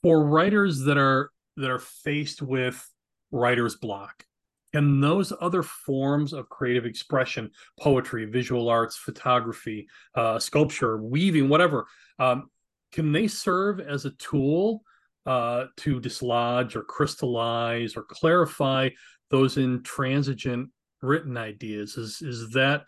For 0.02 0.24
writers 0.24 0.82
that 0.82 0.98
are 0.98 1.32
that 1.58 1.70
are 1.70 1.80
faced 1.80 2.42
with 2.42 2.88
writer's 3.32 3.76
block. 3.76 4.26
Can 4.74 5.02
those 5.02 5.34
other 5.42 5.64
forms 5.64 6.32
of 6.32 6.48
creative 6.48 6.86
expression 6.86 7.52
poetry 7.80 8.26
visual 8.26 8.70
arts 8.70 8.98
photography 8.98 9.88
uh, 10.16 10.40
sculpture 10.40 10.98
weaving 10.98 11.50
whatever 11.50 11.88
um, 12.20 12.50
can 12.92 13.12
they 13.12 13.28
serve 13.28 13.80
as 13.80 14.06
a 14.06 14.12
tool 14.12 14.84
uh, 15.26 15.66
to 15.78 16.00
dislodge 16.00 16.76
or 16.76 16.84
crystallize 16.84 17.96
or 17.96 18.04
clarify 18.04 18.90
those 19.30 19.58
intransigent 19.58 20.70
written 21.02 21.38
ideas? 21.38 21.98
Is 21.98 22.22
is 22.22 22.50
that 22.52 22.84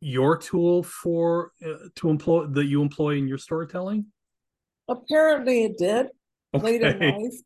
your 0.00 0.36
tool 0.36 0.82
for 0.84 1.52
uh, 1.64 1.88
to 1.96 2.08
employ 2.08 2.46
that 2.46 2.66
you 2.66 2.82
employ 2.82 3.16
in 3.16 3.26
your 3.26 3.38
storytelling? 3.38 4.06
Apparently 4.88 5.64
it 5.64 5.78
did. 5.78 6.08
Okay. 6.54 6.64
late 6.64 6.82
in 6.82 6.98
life 6.98 7.40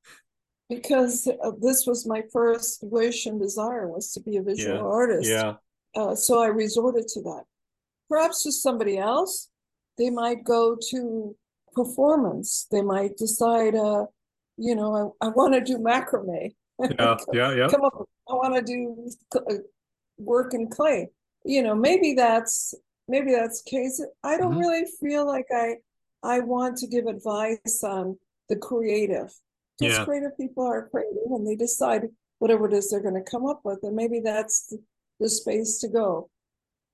because 0.74 1.26
uh, 1.26 1.50
this 1.60 1.86
was 1.86 2.06
my 2.06 2.22
first 2.32 2.82
wish 2.82 3.26
and 3.26 3.40
desire 3.40 3.88
was 3.88 4.12
to 4.12 4.20
be 4.20 4.36
a 4.36 4.42
visual 4.42 4.76
yeah. 4.76 4.82
artist. 4.82 5.30
Yeah. 5.30 5.54
Uh, 5.94 6.14
so 6.14 6.42
I 6.42 6.46
resorted 6.46 7.08
to 7.08 7.22
that. 7.22 7.44
Perhaps 8.08 8.42
to 8.44 8.52
somebody 8.52 8.98
else, 8.98 9.50
they 9.98 10.10
might 10.10 10.44
go 10.44 10.76
to 10.90 11.36
performance. 11.72 12.66
They 12.70 12.82
might 12.82 13.16
decide, 13.16 13.74
uh, 13.74 14.06
you 14.56 14.74
know, 14.74 15.14
I, 15.20 15.26
I 15.26 15.28
want 15.30 15.54
to 15.54 15.60
do 15.60 15.78
macrame. 15.78 16.54
Yeah, 16.78 17.16
yeah, 17.32 17.54
yeah. 17.56 17.68
Come 17.68 17.84
up, 17.84 18.08
I 18.28 18.34
want 18.34 18.54
to 18.54 18.62
do 18.62 19.10
uh, 19.36 19.54
work 20.18 20.54
in 20.54 20.68
clay. 20.68 21.08
You 21.44 21.62
know, 21.62 21.74
maybe 21.74 22.14
that's 22.14 22.74
maybe 23.08 23.32
that's 23.32 23.62
case. 23.62 24.02
I 24.22 24.36
don't 24.36 24.52
mm-hmm. 24.52 24.60
really 24.60 24.84
feel 25.00 25.26
like 25.26 25.46
I 25.54 25.76
I 26.22 26.40
want 26.40 26.78
to 26.78 26.86
give 26.86 27.06
advice 27.06 27.82
on 27.82 28.16
the 28.48 28.56
creative 28.56 29.32
because 29.78 29.98
yeah. 29.98 30.04
creative 30.04 30.36
people 30.36 30.64
are 30.64 30.88
creative 30.88 31.30
and 31.30 31.46
they 31.46 31.56
decide 31.56 32.08
whatever 32.38 32.66
it 32.66 32.72
is 32.72 32.90
they're 32.90 33.00
going 33.00 33.14
to 33.14 33.30
come 33.30 33.46
up 33.46 33.60
with 33.64 33.78
and 33.82 33.94
maybe 33.94 34.20
that's 34.20 34.66
the, 34.66 34.78
the 35.20 35.28
space 35.28 35.78
to 35.78 35.88
go 35.88 36.28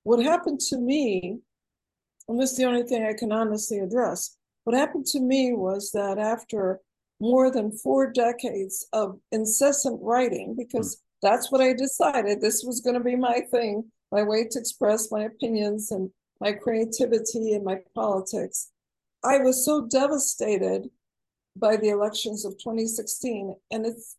what 0.03 0.23
happened 0.23 0.59
to 0.59 0.77
me 0.77 1.39
and 2.27 2.39
this 2.39 2.51
is 2.51 2.57
the 2.57 2.65
only 2.65 2.83
thing 2.83 3.03
i 3.03 3.13
can 3.13 3.31
honestly 3.31 3.79
address 3.79 4.37
what 4.63 4.75
happened 4.75 5.05
to 5.05 5.19
me 5.19 5.53
was 5.53 5.91
that 5.91 6.17
after 6.17 6.79
more 7.19 7.51
than 7.51 7.71
four 7.71 8.11
decades 8.11 8.87
of 8.93 9.19
incessant 9.31 9.99
writing 10.01 10.55
because 10.57 10.95
mm. 10.95 10.99
that's 11.21 11.51
what 11.51 11.61
i 11.61 11.73
decided 11.73 12.39
this 12.39 12.63
was 12.63 12.81
going 12.81 12.93
to 12.95 13.03
be 13.03 13.15
my 13.15 13.41
thing 13.51 13.83
my 14.11 14.23
way 14.23 14.47
to 14.47 14.59
express 14.59 15.11
my 15.11 15.23
opinions 15.23 15.91
and 15.91 16.09
my 16.39 16.51
creativity 16.51 17.53
and 17.53 17.65
my 17.65 17.77
politics 17.95 18.71
i 19.23 19.37
was 19.39 19.65
so 19.65 19.87
devastated 19.87 20.89
by 21.59 21.75
the 21.75 21.89
elections 21.89 22.45
of 22.45 22.53
2016 22.53 23.55
and 23.71 23.85
it's 23.85 24.17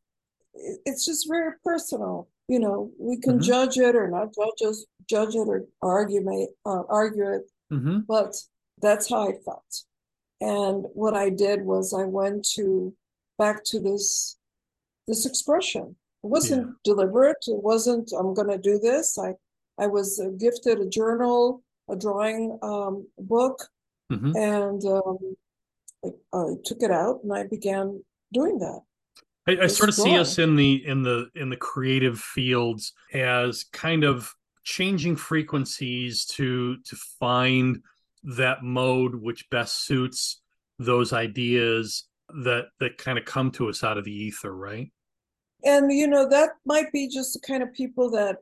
it's 0.54 1.06
just 1.06 1.28
very 1.28 1.52
personal 1.64 2.28
you 2.48 2.58
know 2.58 2.90
we 2.98 3.16
can 3.16 3.34
mm-hmm. 3.34 3.42
judge 3.42 3.78
it 3.78 3.94
or 3.94 4.08
not 4.08 4.34
judge 4.34 4.68
us 4.68 4.84
judge 5.08 5.34
it 5.34 5.48
or 5.48 5.64
argue 5.82 6.48
uh, 6.66 6.82
argue 6.88 7.28
it 7.32 7.50
mm-hmm. 7.72 8.00
but 8.08 8.34
that's 8.82 9.08
how 9.08 9.28
i 9.28 9.32
felt 9.44 9.84
and 10.40 10.86
what 10.94 11.14
i 11.14 11.30
did 11.30 11.62
was 11.62 11.94
i 11.94 12.04
went 12.04 12.44
to 12.44 12.94
back 13.38 13.62
to 13.64 13.80
this 13.80 14.36
this 15.06 15.26
expression 15.26 15.94
it 16.24 16.26
wasn't 16.26 16.66
yeah. 16.66 16.72
deliberate 16.84 17.44
it 17.46 17.62
wasn't 17.62 18.10
i'm 18.18 18.34
going 18.34 18.48
to 18.48 18.58
do 18.58 18.78
this 18.78 19.18
i 19.18 19.32
i 19.78 19.86
was 19.86 20.20
gifted 20.38 20.80
a 20.80 20.88
journal 20.88 21.62
a 21.88 21.96
drawing 21.96 22.58
um, 22.62 23.06
book 23.18 23.66
mm-hmm. 24.12 24.36
and 24.36 24.84
um, 24.84 25.18
I 26.04 26.54
took 26.64 26.82
it 26.82 26.90
out 26.90 27.20
and 27.22 27.32
I 27.32 27.46
began 27.46 28.02
doing 28.32 28.58
that. 28.58 28.80
I, 29.48 29.64
I 29.64 29.66
sort 29.66 29.88
of 29.88 29.94
see 29.94 30.18
us 30.18 30.38
in 30.38 30.56
the 30.56 30.84
in 30.86 31.02
the 31.02 31.28
in 31.34 31.50
the 31.50 31.56
creative 31.56 32.20
fields 32.20 32.92
as 33.12 33.64
kind 33.72 34.04
of 34.04 34.32
changing 34.64 35.16
frequencies 35.16 36.24
to 36.26 36.76
to 36.78 36.96
find 37.18 37.82
that 38.22 38.62
mode 38.62 39.14
which 39.14 39.48
best 39.50 39.86
suits 39.86 40.40
those 40.78 41.12
ideas 41.12 42.04
that 42.44 42.66
that 42.78 42.98
kind 42.98 43.18
of 43.18 43.24
come 43.24 43.50
to 43.52 43.68
us 43.68 43.82
out 43.82 43.98
of 43.98 44.04
the 44.04 44.12
ether, 44.12 44.54
right? 44.54 44.92
and 45.64 45.92
you 45.92 46.06
know 46.06 46.28
that 46.28 46.50
might 46.64 46.90
be 46.92 47.08
just 47.08 47.34
the 47.34 47.40
kind 47.40 47.62
of 47.62 47.72
people 47.72 48.10
that 48.10 48.36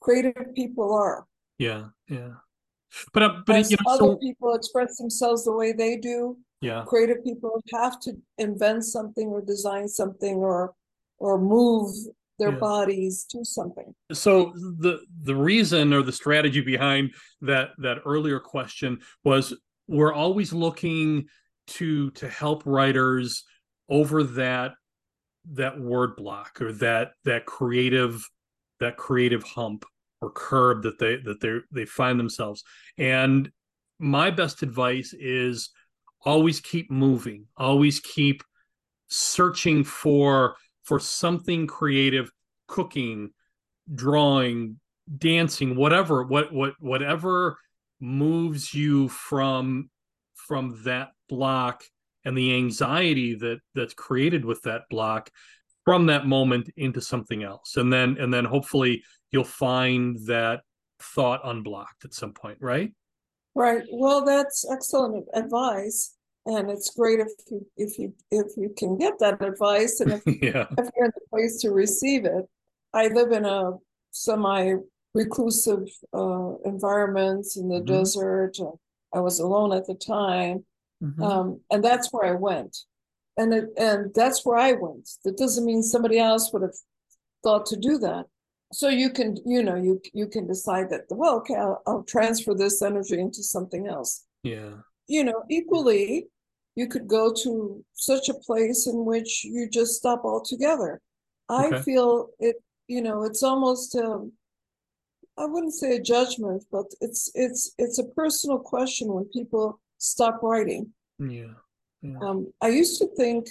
creative 0.00 0.34
people 0.54 0.92
are 0.92 1.26
Yeah, 1.58 1.86
yeah. 2.08 2.30
But 3.12 3.22
uh, 3.22 3.42
but 3.46 3.56
as 3.56 3.70
you 3.70 3.76
know, 3.84 3.92
other 3.92 4.04
so 4.04 4.16
people 4.16 4.54
express 4.54 4.98
themselves 4.98 5.44
the 5.44 5.52
way 5.52 5.72
they 5.72 5.96
do 5.96 6.36
yeah, 6.64 6.84
creative 6.86 7.22
people 7.24 7.62
have 7.72 8.00
to 8.00 8.16
invent 8.38 8.84
something 8.84 9.28
or 9.28 9.40
design 9.40 9.88
something 9.88 10.36
or 10.36 10.74
or 11.18 11.38
move 11.38 11.94
their 12.38 12.52
Yeah. 12.52 12.58
bodies 12.58 13.24
to 13.30 13.44
something. 13.44 13.94
So 14.12 14.52
the 14.80 15.00
the 15.22 15.36
reason 15.36 15.92
or 15.92 16.02
the 16.02 16.12
strategy 16.12 16.60
behind 16.60 17.14
that 17.42 17.70
that 17.78 17.98
earlier 18.04 18.40
question 18.40 19.00
was 19.22 19.54
we're 19.86 20.12
always 20.12 20.52
looking 20.52 21.26
to 21.66 22.10
to 22.12 22.28
help 22.28 22.64
writers 22.66 23.44
over 23.88 24.24
that 24.24 24.72
that 25.52 25.78
word 25.78 26.16
block 26.16 26.60
or 26.60 26.72
that 26.72 27.12
that 27.24 27.46
creative 27.46 28.28
that 28.80 28.96
creative 28.96 29.42
hump 29.44 29.84
or 30.20 30.30
curb 30.30 30.82
that 30.82 30.98
they 30.98 31.16
that 31.16 31.40
they 31.40 31.58
they 31.70 31.84
find 31.86 32.18
themselves. 32.18 32.64
And 32.98 33.50
my 33.98 34.30
best 34.30 34.62
advice 34.62 35.14
is 35.18 35.70
always 36.24 36.60
keep 36.60 36.90
moving. 36.90 37.46
Always 37.56 38.00
keep 38.00 38.42
searching 39.08 39.84
for 39.84 40.56
for 40.82 40.98
something 40.98 41.66
creative 41.66 42.30
cooking 42.66 43.30
drawing 43.94 44.80
dancing 45.18 45.76
whatever 45.76 46.22
what 46.24 46.52
what 46.52 46.72
whatever 46.80 47.58
moves 48.00 48.72
you 48.72 49.08
from 49.08 49.90
from 50.34 50.80
that 50.84 51.10
block 51.28 51.84
and 52.24 52.36
the 52.36 52.54
anxiety 52.54 53.34
that 53.34 53.58
that's 53.74 53.94
created 53.94 54.44
with 54.44 54.62
that 54.62 54.82
block 54.90 55.30
from 55.84 56.06
that 56.06 56.26
moment 56.26 56.70
into 56.76 57.00
something 57.00 57.42
else. 57.42 57.76
And 57.76 57.92
then 57.92 58.16
and 58.18 58.32
then 58.32 58.44
hopefully 58.44 59.02
you'll 59.30 59.44
find 59.44 60.18
that 60.26 60.62
thought 61.00 61.40
unblocked 61.44 62.04
at 62.04 62.14
some 62.14 62.32
point 62.32 62.58
right? 62.60 62.92
Right. 63.54 63.84
Well 63.90 64.24
that's 64.24 64.64
excellent 64.70 65.26
advice 65.34 66.13
and 66.46 66.70
it's 66.70 66.90
great 66.94 67.20
if 67.20 67.30
you 67.50 67.66
if 67.76 67.98
you 67.98 68.12
if 68.30 68.56
you 68.56 68.74
can 68.76 68.96
get 68.98 69.18
that 69.18 69.42
advice 69.42 70.00
and 70.00 70.12
if 70.12 70.22
yeah 70.42 70.66
if 70.78 70.88
you're 70.94 71.06
in 71.06 71.12
the 71.14 71.26
place 71.30 71.60
to 71.60 71.70
receive 71.70 72.24
it. 72.24 72.44
I 72.92 73.08
live 73.08 73.32
in 73.32 73.44
a 73.44 73.72
semi 74.12 74.74
reclusive 75.14 75.88
uh, 76.12 76.52
environment 76.64 77.46
in 77.56 77.68
the 77.68 77.80
Mhm. 77.80 77.86
desert. 77.86 78.56
I 79.12 79.20
was 79.20 79.40
alone 79.40 79.72
at 79.72 79.86
the 79.86 79.94
time, 79.94 80.64
Mhm. 81.02 81.22
um, 81.22 81.60
and 81.70 81.82
that's 81.82 82.12
where 82.12 82.24
I 82.24 82.34
went, 82.34 82.76
and 83.36 83.52
it, 83.54 83.70
and 83.76 84.12
that's 84.14 84.44
where 84.44 84.58
I 84.58 84.72
went. 84.72 85.08
That 85.24 85.36
doesn't 85.36 85.64
mean 85.64 85.82
somebody 85.82 86.18
else 86.18 86.52
would 86.52 86.62
have 86.62 86.76
thought 87.42 87.66
to 87.66 87.76
do 87.76 87.98
that. 87.98 88.26
So 88.72 88.88
you 88.88 89.10
can, 89.10 89.36
you 89.44 89.62
know, 89.62 89.76
you 89.76 90.00
you 90.12 90.26
can 90.26 90.46
decide 90.46 90.90
that. 90.90 91.02
Well, 91.10 91.36
okay, 91.38 91.54
I'll, 91.54 91.80
I'll 91.86 92.02
transfer 92.04 92.54
this 92.54 92.82
energy 92.82 93.18
into 93.18 93.42
something 93.42 93.86
else 93.86 94.24
yeah 94.42 94.72
you 95.06 95.22
know, 95.24 95.42
equally, 95.50 96.28
you 96.76 96.88
could 96.88 97.06
go 97.06 97.32
to 97.32 97.84
such 97.94 98.28
a 98.28 98.34
place 98.34 98.86
in 98.86 99.04
which 99.04 99.44
you 99.44 99.68
just 99.70 99.94
stop 99.94 100.24
altogether. 100.24 101.00
I 101.48 101.82
feel 101.82 102.28
it, 102.38 102.56
you 102.88 103.02
know, 103.02 103.24
it's 103.24 103.42
almost 103.42 103.94
um 103.96 104.32
I 105.36 105.46
wouldn't 105.46 105.74
say 105.74 105.96
a 105.96 106.02
judgment, 106.02 106.64
but 106.70 106.86
it's 107.00 107.30
it's 107.34 107.72
it's 107.78 107.98
a 107.98 108.08
personal 108.20 108.58
question 108.58 109.12
when 109.12 109.24
people 109.26 109.80
stop 109.98 110.40
writing. 110.42 110.92
yeah 111.18 111.54
yeah 112.02 112.18
Um, 112.26 112.52
I 112.60 112.68
used 112.68 112.98
to 113.00 113.08
think 113.16 113.46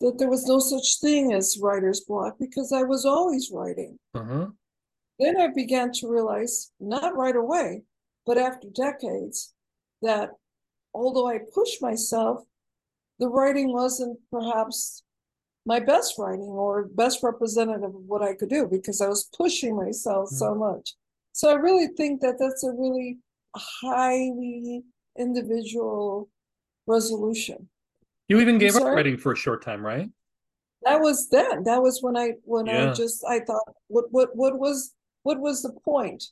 that 0.00 0.18
there 0.18 0.28
was 0.30 0.46
no 0.46 0.58
such 0.58 1.00
thing 1.00 1.32
as 1.32 1.58
writer's 1.62 2.00
block 2.08 2.36
because 2.38 2.72
I 2.72 2.82
was 2.82 3.04
always 3.04 3.50
writing. 3.52 3.98
uh-huh 4.14 4.46
Then 5.20 5.40
I 5.40 5.48
began 5.62 5.92
to 5.98 6.08
realize, 6.08 6.72
not 6.80 7.16
right 7.16 7.36
away, 7.36 7.82
but 8.26 8.36
after 8.38 8.68
decades, 8.70 9.54
that 10.02 10.30
although 10.94 11.28
I 11.28 11.40
pushed 11.52 11.82
myself, 11.82 12.44
the 13.18 13.28
writing 13.28 13.72
wasn't 13.72 14.18
perhaps 14.30 15.02
my 15.66 15.80
best 15.80 16.14
writing 16.18 16.42
or 16.42 16.88
best 16.94 17.22
representative 17.22 17.94
of 17.94 18.04
what 18.06 18.22
I 18.22 18.34
could 18.34 18.50
do 18.50 18.66
because 18.66 19.00
I 19.00 19.08
was 19.08 19.28
pushing 19.36 19.76
myself 19.76 20.28
so 20.28 20.54
mm. 20.54 20.58
much. 20.58 20.94
So 21.32 21.50
I 21.50 21.54
really 21.54 21.88
think 21.96 22.20
that 22.20 22.36
that's 22.38 22.64
a 22.64 22.70
really 22.70 23.18
highly 23.56 24.82
individual 25.18 26.28
resolution. 26.86 27.68
you 28.28 28.40
even 28.40 28.58
gave 28.58 28.76
up 28.76 28.84
writing 28.84 29.16
for 29.16 29.32
a 29.32 29.36
short 29.36 29.62
time 29.62 29.84
right 29.84 30.10
That 30.82 31.00
was 31.00 31.28
then. 31.30 31.64
That 31.64 31.82
was 31.82 32.02
when 32.02 32.16
I 32.16 32.32
when 32.44 32.68
I 32.68 32.92
just 32.92 33.24
I 33.24 33.40
thought 33.40 33.62
what 33.88 34.06
what 34.10 34.36
what 34.36 34.58
was 34.58 34.92
what 35.22 35.40
was 35.40 35.62
the 35.62 35.72
point? 35.84 36.22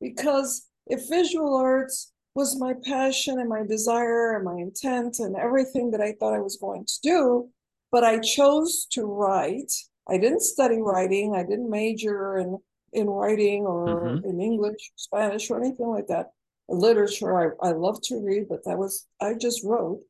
Because 0.00 0.68
if 0.86 1.08
visual 1.08 1.56
arts 1.56 2.12
was 2.34 2.58
my 2.58 2.74
passion 2.84 3.38
and 3.38 3.48
my 3.48 3.62
desire 3.64 4.34
and 4.34 4.44
my 4.44 4.56
intent 4.56 5.20
and 5.20 5.36
everything 5.36 5.90
that 5.92 6.00
I 6.00 6.12
thought 6.18 6.34
I 6.34 6.40
was 6.40 6.56
going 6.56 6.84
to 6.84 7.00
do, 7.02 7.48
but 7.92 8.02
I 8.02 8.18
chose 8.18 8.86
to 8.90 9.04
write. 9.04 9.72
I 10.08 10.18
didn't 10.18 10.42
study 10.42 10.78
writing. 10.80 11.34
I 11.34 11.42
didn't 11.44 11.70
major 11.70 12.38
in 12.38 12.58
in 12.92 13.10
writing 13.10 13.66
or 13.66 14.00
Mhm. 14.02 14.24
in 14.24 14.40
English, 14.40 14.92
Spanish, 14.94 15.50
or 15.50 15.58
anything 15.60 15.88
like 15.88 16.06
that. 16.06 16.30
Literature, 16.68 17.56
I, 17.60 17.68
I 17.68 17.72
love 17.72 18.00
to 18.02 18.20
read, 18.20 18.48
but 18.48 18.64
that 18.64 18.78
was 18.78 19.06
I 19.20 19.34
just 19.34 19.64
wrote. 19.64 20.00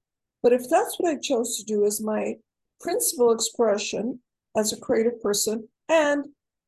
But 0.42 0.52
if 0.52 0.68
that's 0.68 0.98
what 0.98 1.10
I 1.10 1.16
chose 1.16 1.56
to 1.56 1.64
do 1.64 1.86
as 1.86 2.02
my 2.02 2.38
principal 2.80 3.32
expression 3.32 4.20
as 4.54 4.72
a 4.72 4.76
creative 4.80 5.20
person 5.22 5.68
and 5.88 6.26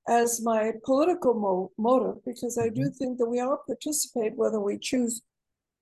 as 0.09 0.41
my 0.43 0.73
political 0.85 1.35
mo- 1.35 1.73
motive, 1.77 2.25
because 2.25 2.57
I 2.57 2.69
do 2.71 2.89
think 2.91 3.19
that 3.19 3.27
we 3.29 3.41
all 3.41 3.59
participate, 3.67 4.37
whether 4.37 4.61
we 4.61 4.79
choose, 4.79 5.21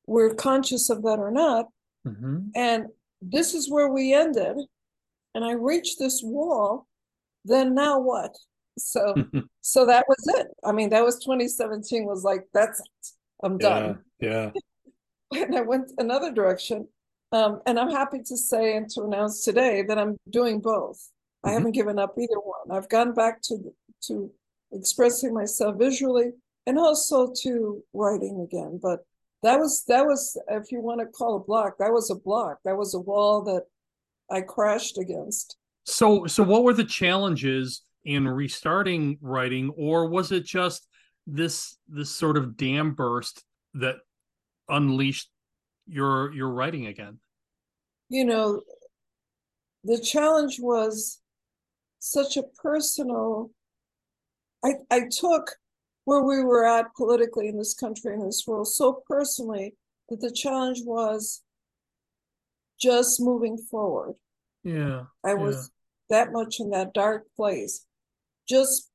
we're 0.07 0.35
conscious 0.35 0.91
of 0.91 1.03
that 1.03 1.19
or 1.19 1.31
not. 1.31 1.67
hmm 2.05 2.39
And 2.55 2.87
this 3.23 3.55
is 3.55 3.71
where 3.71 3.89
we 3.89 4.13
ended. 4.13 4.57
And 5.35 5.45
I 5.45 5.53
reached 5.53 5.99
this 5.99 6.21
wall. 6.23 6.87
Then 7.45 7.75
now 7.75 7.99
what? 8.01 8.37
So, 8.79 9.15
so 9.61 9.87
that 9.87 10.05
was 10.09 10.25
it. 10.39 10.47
I 10.65 10.73
mean, 10.73 10.91
that 10.91 11.05
was 11.05 11.17
2017 11.19 12.05
was 12.07 12.25
like, 12.25 12.45
that's 12.53 12.81
it. 12.81 13.07
I'm 13.43 13.59
done. 13.59 13.99
yeah 14.21 14.51
yeah 15.33 15.41
and 15.43 15.57
I 15.57 15.63
went 15.63 15.91
another 15.99 16.33
direction. 16.33 16.89
Um, 17.33 17.61
and 17.67 17.79
I'm 17.81 17.91
happy 17.91 18.21
to 18.25 18.37
say 18.37 18.77
and 18.77 18.89
to 18.91 19.03
announce 19.03 19.43
today 19.45 19.83
that 19.89 19.99
I'm 19.99 20.17
doing 20.31 20.61
both. 20.61 20.99
I 21.43 21.49
Mhm. 21.49 21.53
haven't 21.55 21.73
given 21.73 21.99
up 21.99 22.15
either 22.19 22.39
one. 22.39 22.71
I've 22.71 22.89
gone 22.89 23.13
back 23.13 23.43
to 23.49 23.75
to 24.07 24.31
expressing 24.73 25.33
myself 25.35 25.77
visually 25.77 26.33
and 26.67 26.79
also 26.79 27.33
to 27.43 27.83
writing 27.93 28.41
again. 28.41 28.79
But 28.81 29.01
that 29.45 29.59
was 29.59 29.85
that 29.89 30.05
was, 30.05 30.41
if 30.49 30.73
you 30.73 30.81
want 30.81 31.01
to 31.01 31.07
call 31.07 31.37
a 31.37 31.41
block, 31.41 31.75
that 31.79 31.93
was 31.93 32.11
a 32.11 32.15
block. 32.15 32.59
That 32.65 32.77
was 32.77 32.95
a 32.95 32.99
wall 33.01 33.43
that 33.45 33.65
I 34.31 34.41
crashed 34.41 34.99
against. 34.99 35.57
So, 35.85 36.27
so 36.27 36.43
what 36.43 36.65
were 36.65 36.73
the 36.73 36.85
challenges 36.85 37.83
in 38.05 38.27
restarting 38.27 39.19
writing, 39.21 39.71
or 39.77 40.09
was 40.09 40.33
it 40.33 40.45
just 40.45 40.89
this 41.27 41.77
this 41.89 42.11
sort 42.11 42.39
of 42.39 42.57
dam 42.57 42.95
burst 42.95 43.45
that 43.75 43.97
unleashed 44.69 45.29
your 45.87 46.33
your 46.33 46.49
writing 46.49 46.87
again? 46.87 47.19
You 48.09 48.25
know, 48.25 48.63
the 49.85 50.01
challenge 50.01 50.59
was 50.59 51.21
such 51.99 52.39
a 52.39 52.45
personal 52.63 53.51
I, 54.65 54.73
I 54.91 55.01
took 55.11 55.51
where 56.05 56.23
we 56.23 56.43
were 56.43 56.67
at 56.67 56.95
politically 56.95 57.49
in 57.49 57.57
this 57.57 57.75
country 57.75 58.15
and 58.15 58.27
this 58.27 58.45
world 58.47 58.69
so 58.69 59.03
personally 59.09 59.75
that 60.09 60.21
the 60.21 60.31
challenge 60.31 60.81
was 60.85 61.43
just 62.81 63.21
moving 63.21 63.57
forward. 63.57 64.15
Yeah, 64.63 65.05
I 65.25 65.35
was 65.35 65.71
that 66.11 66.33
much 66.33 66.61
in 66.61 66.71
that 66.71 66.93
dark 66.95 67.25
place, 67.37 67.87
just 68.49 68.91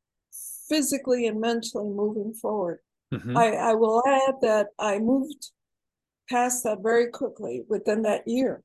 physically 0.68 1.28
and 1.28 1.40
mentally 1.40 1.90
moving 1.90 2.34
forward. 2.34 2.80
Mhm. 3.14 3.36
I, 3.36 3.72
I 3.72 3.74
will 3.74 4.04
add 4.08 4.36
that 4.42 4.68
I 4.78 5.00
moved 5.00 5.52
past 6.30 6.64
that 6.64 6.80
very 6.82 7.08
quickly 7.10 7.64
within 7.68 8.04
that 8.04 8.28
year. 8.28 8.64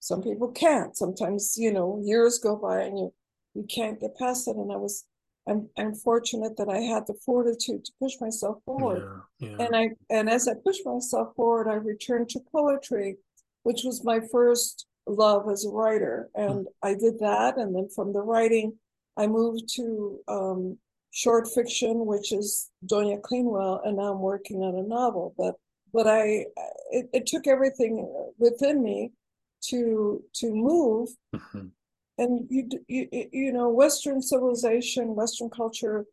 Some 0.00 0.22
people 0.22 0.48
can't. 0.48 0.96
Sometimes, 0.96 1.56
you 1.56 1.72
know, 1.72 2.00
years 2.04 2.38
go 2.38 2.56
by 2.56 2.82
and 2.82 2.98
you 2.98 3.14
you 3.54 3.64
can't 3.64 3.98
get 4.00 4.16
past 4.16 4.46
it. 4.48 4.56
And 4.56 4.70
I 4.70 4.76
was 4.76 5.04
I'm 5.50 5.68
I'm 5.76 5.94
fortunate 5.94 6.56
that 6.56 6.68
I 6.68 6.78
had 6.78 7.06
the 7.06 7.14
fortitude 7.26 7.84
to 7.84 7.92
push 8.00 8.14
myself 8.20 8.58
forward. 8.64 9.02
yeah, 9.40 9.48
yeah. 9.48 9.64
And 9.64 9.76
I 9.76 9.90
and 10.08 10.30
as 10.30 10.46
I 10.48 10.54
pushed 10.64 10.86
myself 10.86 11.34
forward, 11.34 11.68
I 11.68 11.74
returned 11.74 12.28
to 12.30 12.40
poetry, 12.52 13.16
which 13.64 13.82
was 13.84 14.04
my 14.04 14.20
first 14.32 14.86
love 15.06 15.50
as 15.50 15.64
a 15.64 15.70
writer. 15.70 16.28
And 16.34 16.68
I 16.82 16.94
did 16.94 17.18
that. 17.18 17.58
And 17.58 17.74
then 17.74 17.88
from 17.94 18.12
the 18.12 18.20
writing, 18.20 18.78
I 19.16 19.26
moved 19.26 19.68
to 19.76 20.20
um, 20.28 20.78
short 21.10 21.48
fiction, 21.48 22.06
which 22.06 22.32
is 22.32 22.70
Doña 22.86 23.20
Cleanwell, 23.20 23.80
and 23.84 23.96
now 23.96 24.12
I'm 24.12 24.20
working 24.20 24.62
on 24.62 24.76
a 24.76 24.86
novel. 24.86 25.34
But 25.36 25.54
but 25.92 26.06
I 26.06 26.46
it, 26.90 27.10
it 27.12 27.26
took 27.26 27.46
everything 27.48 27.94
within 28.38 28.82
me 28.82 29.10
to 29.70 30.22
to 30.34 30.54
move 30.54 31.08
Mhm. 31.34 31.72
And 32.20 32.46
you, 32.50 32.68
you 32.86 33.08
you 33.32 33.52
know 33.52 33.68
Western 33.70 34.20
civilization, 34.20 35.14
Western 35.14 35.50
culture 35.50 36.04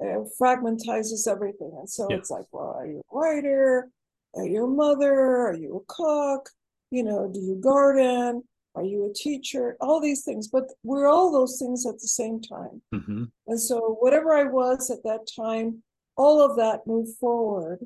uh, 0.00 0.20
fragmentizes 0.40 1.26
everything, 1.26 1.72
and 1.78 1.88
so 1.88 2.06
it's 2.10 2.30
like, 2.30 2.44
well, 2.52 2.76
are 2.78 2.86
you 2.86 3.00
a 3.00 3.16
writer? 3.16 3.88
Are 4.36 4.46
you 4.46 4.64
a 4.64 4.68
mother? 4.68 5.14
Are 5.48 5.54
you 5.54 5.76
a 5.76 5.92
cook? 5.92 6.50
You 6.90 7.04
know, 7.04 7.30
do 7.32 7.40
you 7.40 7.56
garden? 7.56 8.44
Are 8.74 8.84
you 8.84 9.08
a 9.08 9.12
teacher? 9.14 9.76
All 9.80 10.00
these 10.00 10.24
things, 10.24 10.48
but 10.48 10.64
we're 10.82 11.06
all 11.06 11.32
those 11.32 11.58
things 11.58 11.86
at 11.86 11.94
the 12.00 12.08
same 12.08 12.40
time. 12.42 12.82
Mm-hmm. 12.94 13.24
And 13.46 13.60
so, 13.60 13.96
whatever 14.00 14.34
I 14.34 14.44
was 14.44 14.90
at 14.90 15.04
that 15.04 15.28
time, 15.34 15.82
all 16.16 16.42
of 16.42 16.56
that 16.56 16.86
moved 16.86 17.16
forward, 17.18 17.78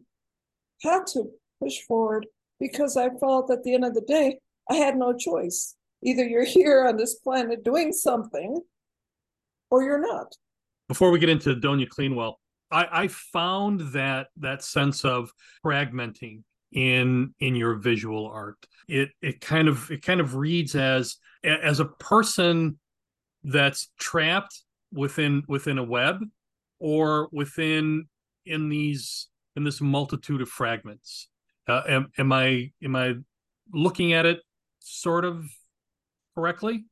had 0.83 1.07
to 1.13 1.31
push 1.63 1.81
forward 1.83 2.27
because 2.59 2.97
I 2.97 3.11
felt 3.21 3.51
at 3.51 3.63
the 3.63 3.75
end 3.75 3.85
of 3.85 3.95
the 3.95 4.01
day, 4.01 4.41
I 4.71 4.75
had 4.75 4.97
no 4.97 5.13
choice. 5.13 5.77
Either 6.03 6.25
you're 6.25 6.45
here 6.45 6.87
on 6.87 6.97
this 6.97 7.17
planet 7.17 7.65
doing 7.65 7.93
something 7.93 8.61
or 9.71 9.83
you're 9.83 10.01
not. 10.01 10.35
Before 10.89 11.11
we 11.11 11.19
get 11.19 11.29
into 11.29 11.55
Doña 11.55 11.89
Cleanwell, 11.89 12.35
I, 12.71 12.89
I 12.91 13.09
found 13.09 13.93
that 13.93 14.29
that 14.39 14.63
sense 14.63 15.05
of 15.05 15.33
fragmenting 15.65 16.43
in 16.73 17.35
in 17.41 17.55
your 17.55 17.75
visual 17.77 18.27
art. 18.27 18.59
It 18.89 19.11
it 19.21 19.41
kind 19.41 19.69
of 19.69 19.91
it 19.91 20.03
kind 20.03 20.21
of 20.21 20.35
reads 20.35 20.75
as 20.75 21.17
as 21.45 21.81
a 21.81 21.87
person 21.87 22.79
that's 23.45 23.91
trapped 23.99 24.63
within 24.93 25.43
within 25.49 25.79
a 25.79 25.85
web 25.85 26.25
or 26.79 27.29
within 27.33 28.09
in 28.47 28.69
these 28.69 29.29
in 29.57 29.65
this 29.65 29.81
multitude 29.81 30.41
of 30.41 30.49
fragments. 30.49 31.29
Uh, 31.67 31.83
am, 31.89 32.13
am 32.19 32.33
I 32.33 32.73
am 32.83 32.97
I 32.97 33.15
looking 33.73 34.13
at 34.13 34.25
it 34.25 34.41
sort 34.79 35.25
of 35.25 35.45
correctly? 36.39 36.85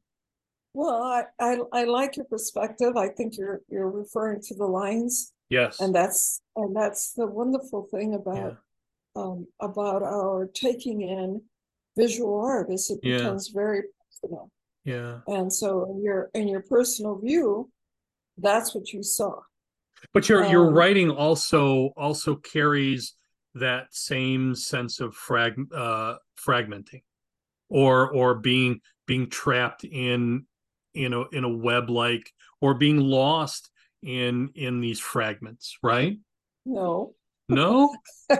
Well, 0.74 1.02
I, 1.02 1.22
I 1.40 1.58
I 1.72 1.84
like 1.84 2.16
your 2.16 2.26
perspective. 2.26 2.96
I 2.96 3.08
think 3.08 3.38
you're 3.38 3.60
you're 3.68 3.90
referring 3.90 4.42
to 4.42 4.54
the 4.54 4.66
lines. 4.66 5.32
Yes. 5.48 5.80
And 5.80 5.94
that's 5.94 6.42
and 6.56 6.74
that's 6.74 7.12
the 7.12 7.26
wonderful 7.26 7.88
thing 7.90 8.14
about 8.14 8.56
yeah. 9.16 9.22
um 9.22 9.46
about 9.60 10.02
our 10.02 10.50
taking 10.52 11.02
in 11.02 11.40
visual 11.96 12.40
art 12.40 12.70
is 12.70 12.90
it 12.90 13.00
yeah. 13.02 13.18
becomes 13.18 13.48
very 13.48 13.82
personal. 14.10 14.50
Yeah. 14.84 15.20
And 15.26 15.52
so 15.52 15.84
in 15.90 16.02
your 16.02 16.30
in 16.34 16.48
your 16.48 16.62
personal 16.62 17.18
view, 17.18 17.70
that's 18.36 18.74
what 18.74 18.92
you 18.92 19.02
saw. 19.02 19.40
But 20.12 20.28
your 20.28 20.44
um, 20.44 20.52
your 20.52 20.70
writing 20.70 21.10
also 21.10 21.92
also 21.96 22.36
carries 22.36 23.14
that 23.54 23.86
same 23.92 24.54
sense 24.54 25.00
of 25.00 25.14
frag 25.14 25.54
uh 25.74 26.16
fragmenting 26.46 27.02
or 27.70 28.10
or 28.10 28.34
being 28.34 28.80
being 29.06 29.28
trapped 29.28 29.84
in 29.84 30.46
in 30.94 31.12
a 31.12 31.22
in 31.30 31.44
a 31.44 31.48
web 31.48 31.90
like 31.90 32.32
or 32.60 32.74
being 32.74 32.98
lost 32.98 33.70
in 34.02 34.50
in 34.54 34.80
these 34.80 34.98
fragments 34.98 35.78
right? 35.82 36.18
No. 36.64 37.14
No? 37.48 37.94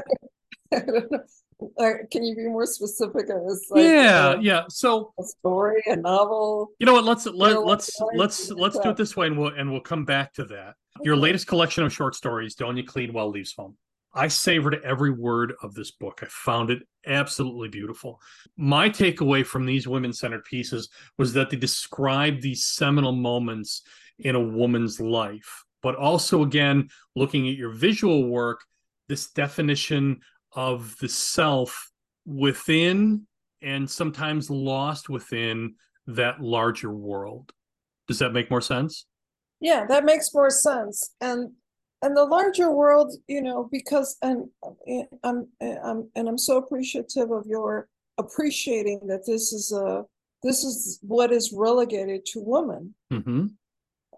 Can 2.11 2.23
you 2.23 2.37
be 2.37 2.45
more 2.45 2.67
specific 2.67 3.29
like, 3.29 3.83
yeah 3.83 4.29
uh, 4.29 4.39
yeah. 4.41 4.65
So 4.69 5.13
a 5.19 5.23
story 5.23 5.83
a 5.87 5.97
novel? 5.97 6.69
You 6.79 6.87
know 6.87 6.93
what? 6.93 7.05
Let's 7.05 7.27
let, 7.27 7.65
let's 7.65 7.99
let's 8.15 8.51
let's 8.51 8.79
do 8.79 8.91
it 8.91 8.97
this 8.97 9.17
way 9.17 9.29
and 9.29 9.39
we'll 9.39 9.55
and 9.55 9.71
we'll 9.71 9.81
come 9.81 10.05
back 10.05 10.35
to 10.35 10.45
that. 10.47 10.75
Your 11.03 11.17
latest 11.17 11.47
collection 11.47 11.85
of 11.85 11.93
short 11.93 12.15
stories 12.15 12.57
doña 12.57 12.85
cleanwell 12.85 13.31
leaves 13.31 13.55
home 13.57 13.77
I 14.17 14.29
savored 14.29 14.81
every 14.83 15.11
word 15.11 15.53
of 15.63 15.75
this 15.75 15.91
book. 15.91 16.21
I 16.23 16.27
found 16.31 16.71
it 16.71 16.83
absolutely 17.07 17.69
beautiful. 17.69 18.19
My 18.57 18.89
takeaway 18.89 19.45
from 19.45 19.67
these 19.67 19.87
women 19.87 20.13
centered 20.13 20.45
pieces 20.45 20.89
was 21.19 21.35
that 21.35 21.51
they 21.51 21.57
describe 21.59 22.41
these 22.41 22.65
seminal 22.65 23.13
moments 23.13 23.83
in 24.19 24.35
a 24.35 24.41
woman's 24.41 24.99
life, 25.01 25.65
but 25.83 25.97
also, 25.97 26.43
again, 26.43 26.89
looking 27.15 27.47
at 27.47 27.57
your 27.57 27.71
visual 27.71 28.27
work, 28.29 28.65
this 29.09 29.31
definition 29.33 30.21
of 30.53 30.97
the 30.99 31.09
self 31.09 31.91
within 32.25 33.27
and 33.61 33.89
sometimes 33.89 34.49
lost 34.49 35.11
within 35.11 35.75
that 36.07 36.41
larger 36.41 36.91
world. 36.91 37.53
Does 38.09 38.19
that 38.21 38.33
make 38.33 38.51
more 38.51 38.63
sense? 38.63 39.05
Yeah, 39.61 39.85
that 39.87 40.05
makes 40.05 40.33
more 40.33 40.51
sense. 40.51 41.13
And 41.21 41.53
and 42.03 42.17
the 42.17 42.25
larger 42.25 42.71
world, 42.71 43.13
you 43.27 43.43
know, 43.43 43.69
because 43.71 44.17
and 44.23 44.49
I'm 45.25 45.49
I'm 45.63 46.11
and 46.15 46.29
I'm 46.29 46.39
so 46.39 46.59
appreciative 46.59 47.31
of 47.31 47.47
your 47.47 47.89
appreciating 48.19 49.01
that 49.07 49.27
this 49.27 49.53
is 49.53 49.73
a 49.73 50.05
this 50.43 50.65
is 50.65 50.99
what 51.03 51.33
is 51.33 51.53
relegated 51.53 52.27
to 52.27 52.41
women. 52.41 52.95
Mm-hmm. 53.13 53.47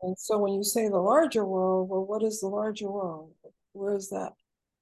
And 0.02 0.18
so 0.18 0.38
when 0.38 0.52
you 0.52 0.62
say 0.62 0.88
the 0.88 0.98
larger 0.98 1.44
world, 1.44 1.88
well, 1.88 2.04
what 2.04 2.22
is 2.22 2.40
the 2.40 2.48
larger 2.48 2.90
world? 2.90 3.32
Where 3.72 3.94
is 3.94 4.10
that? 4.10 4.32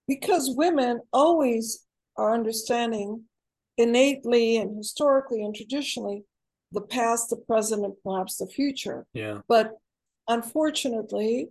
Because 0.09 0.55
women 0.57 1.01
always 1.13 1.85
are 2.17 2.35
understanding 2.35 3.25
innately 3.79 4.57
and 4.57 4.77
historically 4.77 5.43
and 5.43 5.55
traditionally 5.55 6.25
the 6.73 6.81
past, 6.81 7.31
the 7.31 7.37
present, 7.37 7.85
and 7.85 7.95
perhaps 8.05 8.37
the 8.37 8.47
future. 8.47 9.07
Yeah. 9.13 9.39
But 9.49 9.73
unfortunately, 10.29 11.49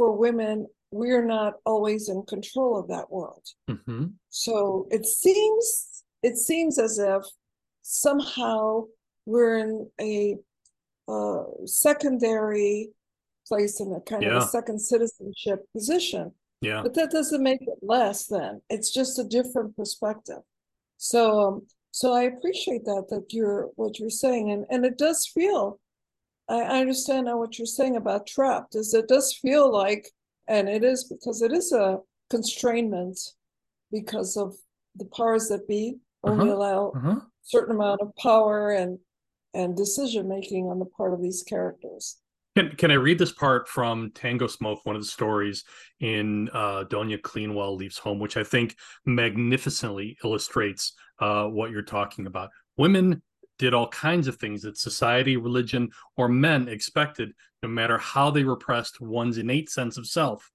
for 0.00 0.16
women, 0.16 0.66
we're 0.90 1.26
not 1.26 1.56
always 1.66 2.08
in 2.08 2.22
control 2.22 2.80
of 2.80 2.88
that 2.88 3.12
world. 3.12 3.46
Mm-hmm. 3.68 4.06
So 4.30 4.86
it 4.90 5.04
seems 5.04 6.04
it 6.22 6.38
seems 6.38 6.78
as 6.78 6.98
if 6.98 7.22
somehow 7.82 8.84
we're 9.26 9.58
in 9.58 9.90
a 10.00 10.36
uh, 11.06 11.42
secondary 11.66 12.88
place 13.46 13.78
in 13.78 13.92
a 13.92 14.00
kind 14.00 14.22
yeah. 14.22 14.38
of 14.38 14.44
a 14.44 14.46
second 14.46 14.80
citizenship 14.80 15.66
position. 15.74 16.32
Yeah. 16.62 16.80
But 16.82 16.94
that 16.94 17.10
doesn't 17.10 17.42
make 17.42 17.60
it 17.60 17.78
less 17.82 18.26
then. 18.26 18.62
It's 18.70 18.90
just 18.90 19.18
a 19.18 19.24
different 19.24 19.76
perspective. 19.76 20.42
So 20.96 21.40
um, 21.40 21.66
so 21.90 22.14
I 22.14 22.22
appreciate 22.22 22.86
that 22.86 23.04
that 23.10 23.34
you're 23.34 23.68
what 23.76 23.98
you're 23.98 24.08
saying 24.08 24.50
and 24.50 24.64
and 24.70 24.86
it 24.86 24.96
does 24.96 25.26
feel 25.26 25.78
I, 26.50 26.62
I 26.62 26.80
understand 26.80 27.26
now 27.26 27.38
what 27.38 27.58
you're 27.58 27.66
saying 27.66 27.96
about 27.96 28.26
trapped 28.26 28.74
is 28.74 28.92
it 28.92 29.08
does 29.08 29.32
feel 29.40 29.72
like 29.72 30.10
and 30.48 30.68
it 30.68 30.82
is 30.82 31.04
because 31.04 31.42
it 31.42 31.52
is 31.52 31.72
a 31.72 31.98
constrainment 32.30 33.18
because 33.92 34.36
of 34.36 34.54
the 34.96 35.04
powers 35.16 35.48
that 35.48 35.68
be 35.68 35.96
only 36.24 36.50
uh-huh. 36.50 36.56
allow 36.56 36.92
uh-huh. 36.96 37.20
certain 37.42 37.76
amount 37.76 38.00
of 38.00 38.14
power 38.16 38.72
and 38.72 38.98
and 39.54 39.76
decision 39.76 40.28
making 40.28 40.66
on 40.66 40.78
the 40.78 40.84
part 40.84 41.12
of 41.12 41.22
these 41.22 41.42
characters. 41.42 42.18
Can 42.56 42.70
can 42.72 42.90
I 42.90 42.94
read 42.94 43.18
this 43.18 43.32
part 43.32 43.68
from 43.68 44.10
Tango 44.12 44.48
Smoke, 44.48 44.80
one 44.84 44.96
of 44.96 45.02
the 45.02 45.08
stories 45.08 45.64
in 46.00 46.48
uh, 46.52 46.84
Doña 46.88 47.20
Cleanwell 47.20 47.76
Leaves 47.76 47.98
Home, 47.98 48.18
which 48.18 48.36
I 48.36 48.42
think 48.42 48.76
magnificently 49.06 50.16
illustrates 50.24 50.94
uh, 51.20 51.44
what 51.44 51.70
you're 51.70 51.82
talking 51.82 52.26
about. 52.26 52.50
Women 52.76 53.22
did 53.60 53.74
all 53.74 53.88
kinds 53.88 54.26
of 54.26 54.36
things 54.36 54.62
that 54.62 54.78
society, 54.78 55.36
religion, 55.36 55.90
or 56.16 56.28
men 56.28 56.66
expected, 56.66 57.34
no 57.62 57.68
matter 57.68 57.98
how 57.98 58.30
they 58.30 58.42
repressed 58.42 59.02
one's 59.02 59.36
innate 59.36 59.68
sense 59.68 59.98
of 59.98 60.06
self. 60.06 60.50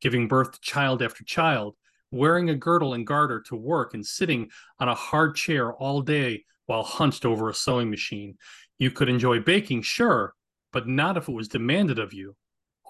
Giving 0.00 0.26
birth 0.26 0.50
to 0.50 0.60
child 0.60 1.00
after 1.00 1.22
child, 1.22 1.76
wearing 2.10 2.50
a 2.50 2.56
girdle 2.56 2.94
and 2.94 3.06
garter 3.06 3.40
to 3.42 3.54
work, 3.54 3.94
and 3.94 4.04
sitting 4.04 4.50
on 4.80 4.88
a 4.88 4.94
hard 4.94 5.36
chair 5.36 5.72
all 5.72 6.00
day 6.00 6.44
while 6.66 6.82
hunched 6.82 7.24
over 7.24 7.48
a 7.48 7.54
sewing 7.54 7.90
machine. 7.90 8.36
You 8.76 8.90
could 8.90 9.08
enjoy 9.08 9.38
baking, 9.38 9.82
sure, 9.82 10.34
but 10.72 10.88
not 10.88 11.16
if 11.16 11.28
it 11.28 11.32
was 11.32 11.46
demanded 11.46 12.00
of 12.00 12.12
you. 12.12 12.34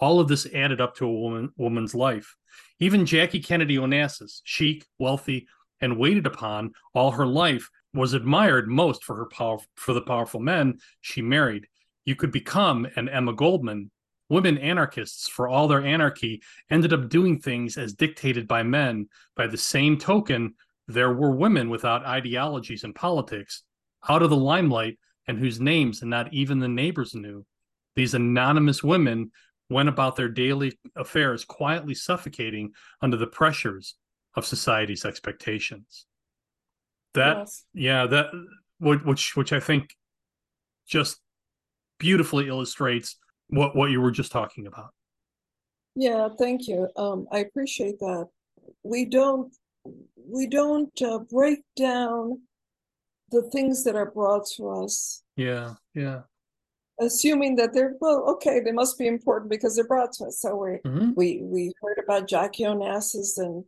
All 0.01 0.19
of 0.19 0.29
this 0.29 0.47
added 0.55 0.81
up 0.81 0.97
to 0.97 1.05
a 1.05 1.13
woman, 1.13 1.53
woman's 1.59 1.95
life. 1.95 2.37
Even 2.81 3.05
Jackie 3.05 3.43
Kennedy 3.43 3.77
Onassis, 3.77 4.41
chic, 4.45 4.87
wealthy, 4.99 5.47
and 5.79 5.99
waited 5.99 6.27
upon 6.27 6.73
all 6.95 7.11
her 7.11 7.27
life, 7.27 7.69
was 7.95 8.13
admired 8.13 8.69
most 8.69 9.05
for 9.05 9.17
her 9.17 9.27
power 9.27 9.59
for 9.77 9.93
the 9.93 10.01
powerful 10.01 10.41
men 10.41 10.79
she 11.01 11.23
married. 11.23 11.67
You 12.05 12.17
could 12.17 12.33
become 12.33 12.87
an 12.97 13.09
Emma 13.09 13.33
Goldman. 13.33 13.91
Women 14.29 14.59
anarchists, 14.59 15.27
for 15.27 15.49
all 15.49 15.69
their 15.69 15.85
anarchy, 15.85 16.43
ended 16.71 16.93
up 16.93 17.09
doing 17.09 17.41
things 17.41 17.79
as 17.79 17.95
dictated 17.95 18.47
by 18.47 18.63
men. 18.63 19.09
By 19.35 19.47
the 19.47 19.57
same 19.57 19.97
token, 19.97 20.55
there 20.87 21.13
were 21.13 21.31
women 21.31 21.71
without 21.71 22.05
ideologies 22.05 22.85
and 22.85 22.95
politics, 22.95 23.63
out 24.07 24.23
of 24.23 24.31
the 24.31 24.37
limelight, 24.37 24.99
and 25.27 25.39
whose 25.39 25.61
names 25.61 26.03
not 26.03 26.33
even 26.33 26.59
the 26.59 26.69
neighbors 26.69 27.15
knew. 27.15 27.47
These 27.97 28.15
anonymous 28.15 28.83
women 28.83 29.33
went 29.71 29.89
about 29.89 30.17
their 30.17 30.29
daily 30.29 30.79
affairs 30.95 31.45
quietly 31.45 31.95
suffocating 31.95 32.73
under 33.01 33.17
the 33.17 33.27
pressures 33.27 33.95
of 34.35 34.47
society's 34.47 35.05
expectations 35.05 36.07
that 37.19 37.37
yes. 37.39 37.65
yeah 37.75 38.07
that 38.07 38.27
which 38.81 39.37
which 39.37 39.53
i 39.53 39.61
think 39.61 39.95
just 40.87 41.21
beautifully 41.99 42.49
illustrates 42.49 43.17
what 43.49 43.75
what 43.77 43.91
you 43.91 44.01
were 44.01 44.11
just 44.11 44.33
talking 44.33 44.67
about 44.67 44.91
yeah 45.95 46.29
thank 46.39 46.67
you 46.69 46.89
um 46.97 47.27
i 47.33 47.39
appreciate 47.39 47.99
that 47.99 48.27
we 48.83 49.05
don't 49.05 49.55
we 50.31 50.47
don't 50.47 51.03
uh, 51.03 51.19
break 51.19 51.61
down 51.77 52.41
the 53.31 53.43
things 53.51 53.85
that 53.85 53.97
are 53.97 54.11
brought 54.11 54.47
to 54.47 54.69
us 54.69 55.23
yeah 55.37 55.75
yeah 55.95 56.21
assuming 57.01 57.57
that 57.57 57.73
they're 57.73 57.95
well, 58.01 58.25
okay, 58.29 58.61
they 58.61 58.73
must 58.73 58.99
be 58.99 59.07
important 59.07 59.51
because 59.51 59.77
they're 59.77 59.87
brought 59.87 60.13
to 60.15 60.27
us. 60.27 60.41
So 60.41 60.57
we 60.57 60.69
Mm-hmm. 60.85 61.11
we 61.17 61.41
we 61.43 61.73
heard 61.83 61.99
about 62.03 62.29
Jackie 62.29 62.65
Onassis 62.65 63.39
and 63.39 63.65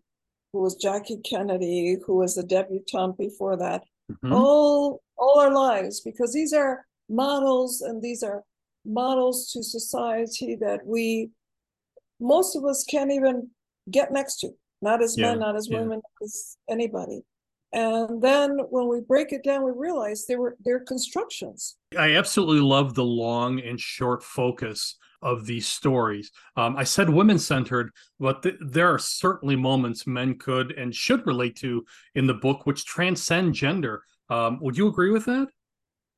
who 0.53 0.61
was 0.61 0.75
Jackie 0.75 1.19
Kennedy, 1.19 1.97
who 2.05 2.17
was 2.17 2.37
a 2.37 2.43
debutante 2.43 3.17
before 3.17 3.57
that, 3.57 3.85
Mhm. 4.11 4.33
all 4.35 5.03
all 5.17 5.39
our 5.39 5.53
lives, 5.53 6.01
because 6.01 6.33
these 6.33 6.55
are 6.55 6.87
models 7.11 7.83
and 7.83 8.01
these 8.01 8.23
are 8.23 8.43
models 8.87 9.53
to 9.53 9.63
society 9.63 10.55
that 10.57 10.81
we 10.87 11.31
most 12.19 12.57
of 12.57 12.65
us 12.65 12.85
can't 12.85 13.13
even 13.13 13.51
get 13.91 14.11
next 14.13 14.39
to, 14.41 14.49
not 14.81 15.03
as 15.03 15.17
Yeah, 15.17 15.31
men, 15.31 15.41
not 15.41 15.57
as 15.57 15.69
yeah. 15.69 15.79
women, 15.81 16.01
as 16.23 16.57
anybody. 16.69 17.23
And 17.73 18.21
then 18.23 18.59
when 18.71 18.89
we 18.89 19.01
break 19.01 19.33
it 19.33 19.45
down, 19.45 19.63
we 19.65 19.73
realize 19.73 20.25
they 20.27 20.37
were 20.37 20.57
they're 20.65 20.81
constructions. 20.81 21.77
I 21.97 22.15
absolutely 22.17 22.61
love 22.61 22.95
the 22.95 23.05
long 23.05 23.61
and 23.61 23.79
short 23.79 24.23
focus 24.25 24.97
of 25.23 25.47
these 25.47 25.67
stories. 25.67 26.31
Um, 26.57 26.77
I 26.77 26.85
said 26.85 27.09
women 27.11 27.39
centered, 27.39 27.91
but 28.19 28.43
th- 28.43 28.57
there 28.61 28.89
are 28.89 28.99
certainly 28.99 29.57
moments 29.57 30.07
men 30.07 30.39
could 30.39 30.73
and 30.73 30.95
should 30.95 31.27
relate 31.27 31.57
to 31.57 31.85
in 32.15 32.27
the 32.27 32.35
book 32.35 32.67
which 32.67 32.85
transcend 32.85 33.55
gender. 33.55 34.03
Um, 34.29 34.59
would 34.61 34.77
you 34.77 34.89
agree 34.89 35.11
with 35.11 35.25
that? 35.27 35.49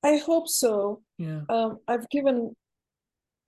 I 0.04 0.16
hope 0.18 0.48
so. 0.48 1.02
Yeah. 1.18 1.40
Um, 1.48 1.78
I've 1.88 2.08
given 2.10 2.54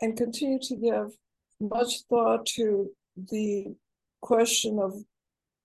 and 0.01 0.17
continue 0.17 0.59
to 0.63 0.77
give 0.77 1.17
much 1.61 2.03
thought 2.09 2.47
to 2.47 2.91
the 3.31 3.67
question 4.23 4.79
of 4.79 4.95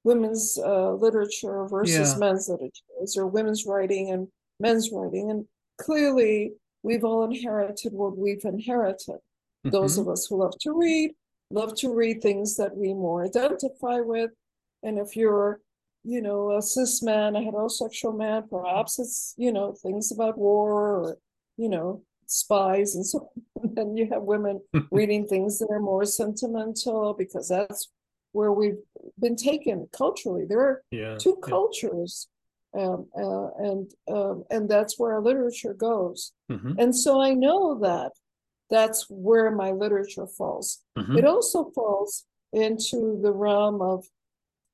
women's 0.04 0.58
uh, 0.64 0.94
literature 0.94 1.68
versus 1.68 2.14
Yeah. 2.14 2.20
men's 2.20 2.48
literature. 2.48 2.84
Is 3.02 3.14
there 3.16 3.28
women's 3.28 3.66
writing 3.66 4.12
and 4.12 4.28
men's 4.60 4.92
writing? 4.92 5.30
And 5.32 5.46
clearly, 5.80 6.54
we've 6.84 7.04
all 7.04 7.24
inherited 7.24 7.92
what 7.94 8.18
we've 8.18 8.44
inherited. 8.46 9.18
Those 9.64 9.98
Mhm. 9.98 10.02
of 10.02 10.08
us 10.10 10.26
who 10.28 10.38
love 10.38 10.58
to 10.62 10.72
read, 10.74 11.16
love 11.52 11.76
to 11.76 11.94
read 11.94 12.22
things 12.22 12.56
that 12.58 12.76
we 12.76 12.94
more 12.94 13.24
identify 13.26 14.00
with. 14.00 14.32
And 14.84 14.98
if 14.98 15.16
you're, 15.16 15.62
you 16.04 16.22
know, 16.22 16.52
a 16.56 16.62
cis 16.62 17.02
man, 17.04 17.36
a 17.36 17.40
heterosexual 17.40 18.16
man, 18.16 18.48
perhaps 18.50 19.00
it's, 19.00 19.34
you 19.38 19.52
know, 19.52 19.74
things 19.74 20.12
about 20.12 20.38
war 20.38 20.72
or, 20.72 21.18
you 21.58 21.68
know, 21.70 22.04
spies 22.26 22.96
and 22.96 23.06
so 23.12 23.30
on. 23.62 23.74
And 23.78 23.98
you 23.98 24.08
have 24.12 24.24
women 24.24 24.62
reading 24.92 25.28
things 25.28 25.60
that 25.60 25.70
are 25.70 25.82
more 25.82 26.06
sentimental 26.06 27.14
because 27.14 27.50
that's 27.50 27.92
where 28.32 28.54
we've 28.54 28.78
been 29.20 29.36
taken 29.36 29.90
culturally. 29.92 30.46
There 30.46 30.62
are 30.62 30.84
yeah. 30.92 31.18
two 31.18 31.38
yeah. 31.42 31.50
cultures. 31.50 32.28
Um, 32.78 33.08
uh, 33.18 33.48
and 33.58 33.92
um, 34.12 34.44
and 34.52 34.70
that's 34.70 35.00
where 35.00 35.14
our 35.14 35.22
literature 35.24 35.74
goes. 35.74 36.34
Mhm. 36.52 36.76
And 36.78 36.96
so 36.96 37.20
I 37.20 37.34
know 37.34 37.80
that 37.80 38.12
that's 38.70 39.06
where 39.10 39.52
my 39.52 39.72
literature 39.72 40.28
falls. 40.28 40.84
Mhm. 40.98 41.18
It 41.18 41.26
also 41.26 41.72
falls 41.72 42.26
into 42.54 43.20
the 43.22 43.32
realm 43.32 43.82
of 43.82 44.06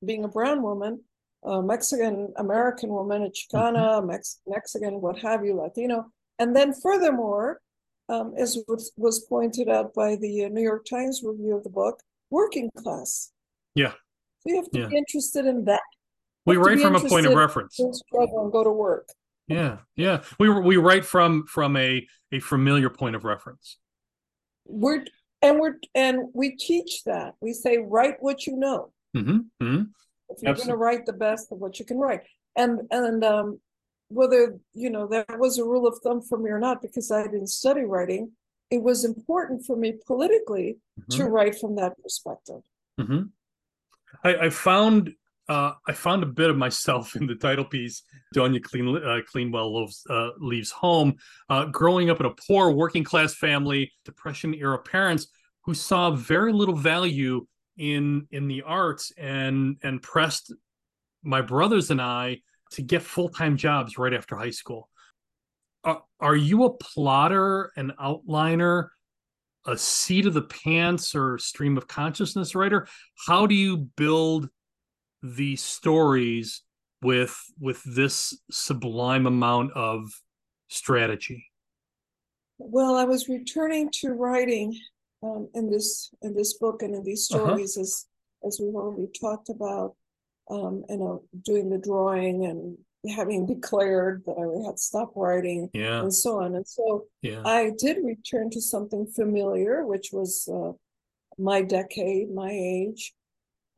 being 0.04 0.24
a 0.24 0.28
brown 0.28 0.62
woman, 0.62 1.04
a 1.42 1.62
Mexican 1.62 2.32
American 2.36 2.90
woman, 2.90 3.22
a 3.22 3.30
Chicana, 3.30 4.04
Mex- 4.06 4.40
Mexican, 4.46 5.00
what 5.00 5.18
have 5.18 5.44
you, 5.44 5.54
Latino. 5.54 6.06
And 6.38 6.54
then 6.54 6.72
furthermore, 6.74 7.60
um, 8.08 8.34
as 8.36 8.58
was, 8.68 8.92
was 8.96 9.20
pointed 9.20 9.68
out 9.68 9.94
by 9.94 10.16
the 10.16 10.44
uh, 10.44 10.48
New 10.48 10.62
York 10.62 10.84
Times 10.84 11.22
review 11.24 11.56
of 11.56 11.64
the 11.64 11.70
book, 11.70 12.00
working 12.30 12.70
class. 12.76 13.32
Yeah. 13.74 13.92
So 14.40 14.50
you 14.50 14.56
have 14.56 14.70
to 14.70 14.78
Yeah. 14.80 14.86
be 14.88 14.96
interested 14.96 15.46
in 15.46 15.64
that. 15.64 15.80
We 16.44 16.56
write 16.56 16.80
from 16.80 16.94
a 16.94 17.00
point 17.00 17.26
of 17.26 17.34
reference. 17.34 17.74
struggle 17.74 18.44
and 18.44 18.52
go 18.52 18.62
to 18.62 18.70
work. 18.70 19.08
Yeah, 19.48 19.78
yeah. 19.96 20.22
We 20.38 20.48
we 20.48 20.76
write 20.76 21.04
from 21.04 21.46
from 21.46 21.76
a 21.76 22.06
a 22.32 22.40
familiar 22.40 22.90
point 22.90 23.16
of 23.16 23.24
reference. 23.24 23.78
We're 24.66 25.04
and 25.42 25.60
we're 25.60 25.76
and 25.94 26.28
we 26.34 26.56
teach 26.56 27.04
that. 27.04 27.34
We 27.40 27.52
say 27.52 27.78
write 27.78 28.16
what 28.20 28.46
you 28.46 28.56
know. 28.56 28.92
hmm 29.14 29.38
hmm 29.60 29.82
if 30.28 30.42
you're 30.42 30.54
going 30.54 30.68
to 30.68 30.76
write 30.76 31.06
the 31.06 31.12
best 31.12 31.52
of 31.52 31.58
what 31.58 31.78
you 31.78 31.84
can 31.84 31.98
write. 31.98 32.22
And 32.56 32.80
and 32.90 33.24
um 33.24 33.60
whether 34.08 34.58
you 34.74 34.90
know 34.90 35.06
that 35.08 35.38
was 35.38 35.58
a 35.58 35.64
rule 35.64 35.86
of 35.86 35.98
thumb 36.02 36.22
for 36.22 36.38
me 36.38 36.48
or 36.50 36.60
not 36.60 36.80
because 36.80 37.10
i 37.10 37.24
didn't 37.24 37.48
study 37.48 37.82
writing 37.82 38.30
it 38.70 38.80
was 38.80 39.04
important 39.04 39.64
for 39.64 39.76
me 39.76 39.94
politically 40.06 40.76
to 41.10 41.24
write 41.24 41.58
from 41.58 41.76
that 41.76 41.92
perspective. 42.02 42.62
Hmm 43.00 43.22
I, 44.24 44.46
I 44.46 44.50
found 44.50 45.12
uh, 45.48 45.72
I 45.86 45.92
found 45.92 46.22
a 46.22 46.26
bit 46.26 46.50
of 46.50 46.56
myself 46.56 47.16
in 47.20 47.26
the 47.26 47.34
title 47.34 47.64
piece. 47.64 48.02
Doña 48.34 48.62
Clean, 48.62 48.96
uh, 48.96 49.20
Cleanwell 49.32 49.72
loves, 49.72 50.02
uh, 50.10 50.30
leaves 50.38 50.70
home. 50.70 51.14
Uh, 51.48 51.66
growing 51.66 52.10
up 52.10 52.20
in 52.20 52.26
a 52.26 52.34
poor 52.46 52.70
working 52.70 53.04
class 53.04 53.34
family, 53.34 53.92
Depression 54.04 54.54
era 54.54 54.78
parents 54.78 55.28
who 55.64 55.74
saw 55.74 56.10
very 56.10 56.52
little 56.52 56.76
value 56.76 57.46
in 57.76 58.26
in 58.30 58.48
the 58.48 58.62
arts 58.62 59.12
and 59.18 59.76
and 59.82 60.00
pressed 60.00 60.50
my 61.22 61.42
brothers 61.42 61.90
and 61.90 62.00
I 62.00 62.40
to 62.70 62.82
get 62.82 63.02
full 63.02 63.28
time 63.28 63.56
jobs 63.56 63.98
right 63.98 64.14
after 64.14 64.36
high 64.36 64.50
school. 64.50 64.88
Are, 65.84 66.02
are 66.20 66.36
you 66.36 66.64
a 66.64 66.74
plotter, 66.74 67.72
an 67.76 67.92
outliner, 68.00 68.88
a 69.66 69.76
seat 69.76 70.26
of 70.26 70.34
the 70.34 70.42
pants 70.42 71.14
or 71.14 71.38
stream 71.38 71.76
of 71.76 71.86
consciousness 71.86 72.54
writer? 72.54 72.88
How 73.26 73.46
do 73.46 73.54
you 73.54 73.76
build 73.96 74.48
these 75.34 75.62
stories 75.62 76.62
with 77.02 77.36
with 77.60 77.82
this 77.84 78.38
sublime 78.50 79.26
amount 79.26 79.72
of 79.74 80.22
strategy? 80.68 81.46
well 82.58 82.94
i 82.96 83.04
was 83.04 83.28
returning 83.28 83.90
to 83.92 84.12
writing 84.12 84.74
um, 85.22 85.46
in 85.54 85.70
this 85.70 86.10
in 86.22 86.34
this 86.34 86.54
book 86.58 86.82
and 86.82 86.94
in 86.94 87.02
these 87.04 87.28
Uh-huh. 87.30 87.44
stories 87.44 87.76
as 87.76 88.06
as 88.46 88.58
we've 88.62 88.74
already 88.74 89.08
talked 89.20 89.48
about 89.50 89.94
um 90.50 90.82
you 90.88 90.96
know 90.96 91.22
doing 91.44 91.68
the 91.68 91.78
drawing 91.78 92.46
and 92.46 92.78
having 93.14 93.44
declared 93.46 94.22
that 94.26 94.38
i 94.40 94.66
had 94.66 94.78
stopped 94.78 95.12
writing 95.16 95.68
Yeah, 95.74 96.00
and 96.00 96.14
so 96.14 96.40
on 96.40 96.54
and 96.54 96.66
so 96.66 97.04
yeah. 97.22 97.42
I 97.44 97.72
did 97.78 97.98
return 98.04 98.48
to 98.50 98.60
something 98.60 99.06
familiar, 99.20 99.84
which 99.86 100.08
was 100.12 100.48
uh, 100.58 100.72
my 101.50 101.60
decade, 101.62 102.26
my 102.34 102.50
age. 102.50 103.12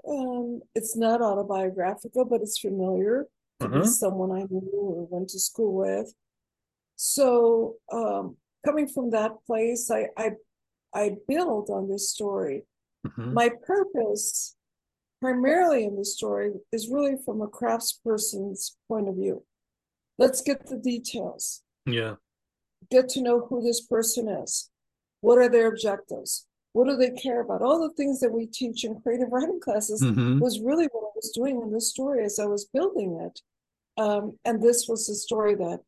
Um, 0.09 0.62
it's 0.75 0.97
not 0.97 1.21
autobiographical, 1.23 2.25
but 2.25 2.40
it's 2.40 2.59
familiar 2.59 3.27
be 3.61 3.66
Uh-huh. 3.66 3.85
someone 3.85 4.33
I 4.33 4.47
knew 4.51 4.71
or 4.73 5.05
went 5.11 5.29
to 5.31 5.38
school 5.38 5.75
with. 5.75 6.14
So, 6.97 7.77
um, 7.92 8.37
coming 8.64 8.88
from 8.88 9.11
that 9.11 9.33
place, 9.47 9.90
I 9.90 10.09
I, 10.16 10.33
I 10.94 11.16
build 11.29 11.71
on 11.71 11.88
this 11.88 12.11
story. 12.11 12.66
Mhm. 13.07 13.33
My 13.35 13.51
purpose, 13.66 14.57
primarily 15.21 15.85
in 15.85 15.97
the 15.97 16.05
story, 16.05 16.55
is 16.73 16.88
really 16.88 17.16
from 17.25 17.40
a 17.42 17.49
craftsperson's 17.49 18.77
point 18.88 19.09
of 19.09 19.14
view. 19.16 19.44
Let's 20.18 20.40
get 20.42 20.66
the 20.66 20.77
details 20.77 21.62
Yeah, 21.87 22.16
get 22.90 23.09
to 23.11 23.23
know 23.23 23.47
who 23.47 23.62
this 23.62 23.81
person 23.81 24.29
is. 24.29 24.71
What 25.21 25.38
are 25.38 25.49
their 25.49 25.68
objectives? 25.68 26.48
What 26.79 26.87
do 26.87 26.97
they 26.97 27.11
care 27.11 27.41
about? 27.41 27.61
All 27.61 27.81
the 27.81 27.93
things 27.95 28.21
that 28.21 28.31
we 28.33 28.47
teach 28.47 28.85
in 28.85 29.01
creative 29.01 29.33
writing 29.33 29.59
classes 29.59 30.01
Mhm. 30.01 30.41
was 30.41 30.61
really 30.61 30.87
what 30.93 31.09
I 31.09 31.12
was 31.17 31.33
doing 31.33 31.61
in 31.61 31.73
this 31.73 31.91
story 31.91 32.25
as 32.25 32.38
I 32.38 32.47
was 32.47 32.67
building 32.67 33.14
it. 33.21 33.43
Um, 34.01 34.38
and 34.45 34.62
this 34.62 34.87
was 34.87 35.09
the 35.09 35.17
story 35.17 35.57
that 35.57 35.81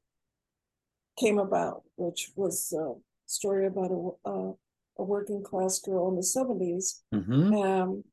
came 1.16 1.38
about, 1.38 1.84
which 1.94 2.32
was 2.34 2.72
a 2.72 2.96
story 3.26 3.66
about 3.66 3.92
a, 3.92 4.28
a, 4.30 4.54
a 4.98 5.04
working 5.04 5.44
class 5.44 5.78
girl 5.78 6.08
in 6.08 6.16
the 6.16 6.24
70s. 6.24 7.04
Mhm. 7.14 7.64
Um, 7.64 8.04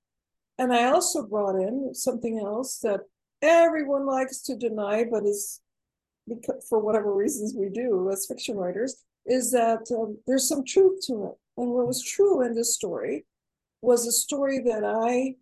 and 0.59 0.71
I 0.71 0.91
also 0.91 1.25
brought 1.25 1.55
in 1.55 1.95
something 1.95 2.37
else 2.37 2.77
that 2.81 3.01
everyone 3.41 4.05
likes 4.05 4.43
to 4.43 4.55
deny, 4.55 5.03
but 5.03 5.25
is 5.25 5.61
because 6.27 6.63
for 6.69 6.77
whatever 6.77 7.11
reasons 7.11 7.55
we 7.55 7.69
do 7.69 8.11
as 8.11 8.27
fiction 8.27 8.55
writers, 8.55 9.03
is 9.25 9.49
that 9.49 9.91
um, 9.91 10.19
there's 10.27 10.47
some 10.47 10.63
truth 10.63 11.01
to 11.07 11.25
it. 11.25 11.37
And 11.57 11.71
what 11.71 11.87
was 11.87 12.01
true 12.03 12.41
in 12.41 12.53
this 12.53 12.73
story 12.75 13.25
was 13.81 14.05
a 14.07 14.11
story 14.11 14.59
that 14.59 14.83
I 14.83 15.35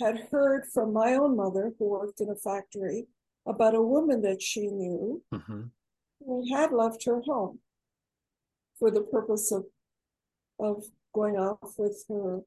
had 0.00 0.28
heard 0.30 0.66
from 0.72 0.92
my 0.92 1.14
own 1.14 1.36
mother, 1.36 1.72
who 1.78 1.84
worked 1.88 2.20
in 2.20 2.30
a 2.30 2.34
factory, 2.36 3.06
about 3.46 3.74
a 3.74 3.82
woman 3.82 4.22
that 4.22 4.40
she 4.42 4.66
knew 4.68 5.22
Mhm. 5.32 5.70
who 6.24 6.54
had 6.54 6.72
left 6.72 7.04
her 7.04 7.20
home 7.20 7.60
for 8.78 8.90
the 8.90 9.02
purpose 9.02 9.52
of 9.52 9.66
of 10.58 10.84
going 11.14 11.36
off 11.38 11.78
with 11.78 12.04
her 12.08 12.42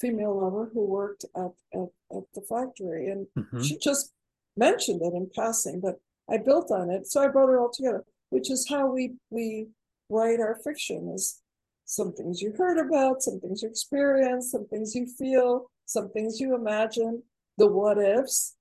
female 0.00 0.34
lover 0.40 0.64
who 0.72 0.82
worked 0.82 1.26
at, 1.36 1.52
at, 1.74 1.90
at 2.10 2.32
the 2.32 2.40
factory. 2.40 3.08
And 3.10 3.26
Mhm. 3.36 3.62
she 3.62 3.76
just 3.76 4.14
mentioned 4.56 5.02
it 5.02 5.12
in 5.12 5.28
passing, 5.28 5.78
but 5.80 6.00
I 6.26 6.38
built 6.38 6.70
on 6.70 6.88
it. 6.90 7.06
So 7.06 7.20
I 7.20 7.28
brought 7.28 7.52
it 7.52 7.58
all 7.58 7.68
together, 7.70 8.06
which 8.30 8.50
is 8.50 8.66
how 8.68 8.90
we 8.90 9.18
we 9.30 9.68
write 10.08 10.40
our 10.40 10.54
fiction 10.56 11.10
is 11.10 11.42
some 11.84 12.12
things 12.12 12.40
you 12.40 12.52
heard 12.56 12.78
about, 12.78 13.22
some 13.22 13.40
things 13.40 13.62
you 13.62 13.68
experienced, 13.68 14.50
some 14.50 14.66
things 14.68 14.94
you 14.94 15.06
feel, 15.06 15.70
some 15.86 16.10
things 16.10 16.40
you 16.40 16.54
imagine, 16.54 17.22
the 17.58 17.66
what 17.66 17.98
ifs. 17.98 18.56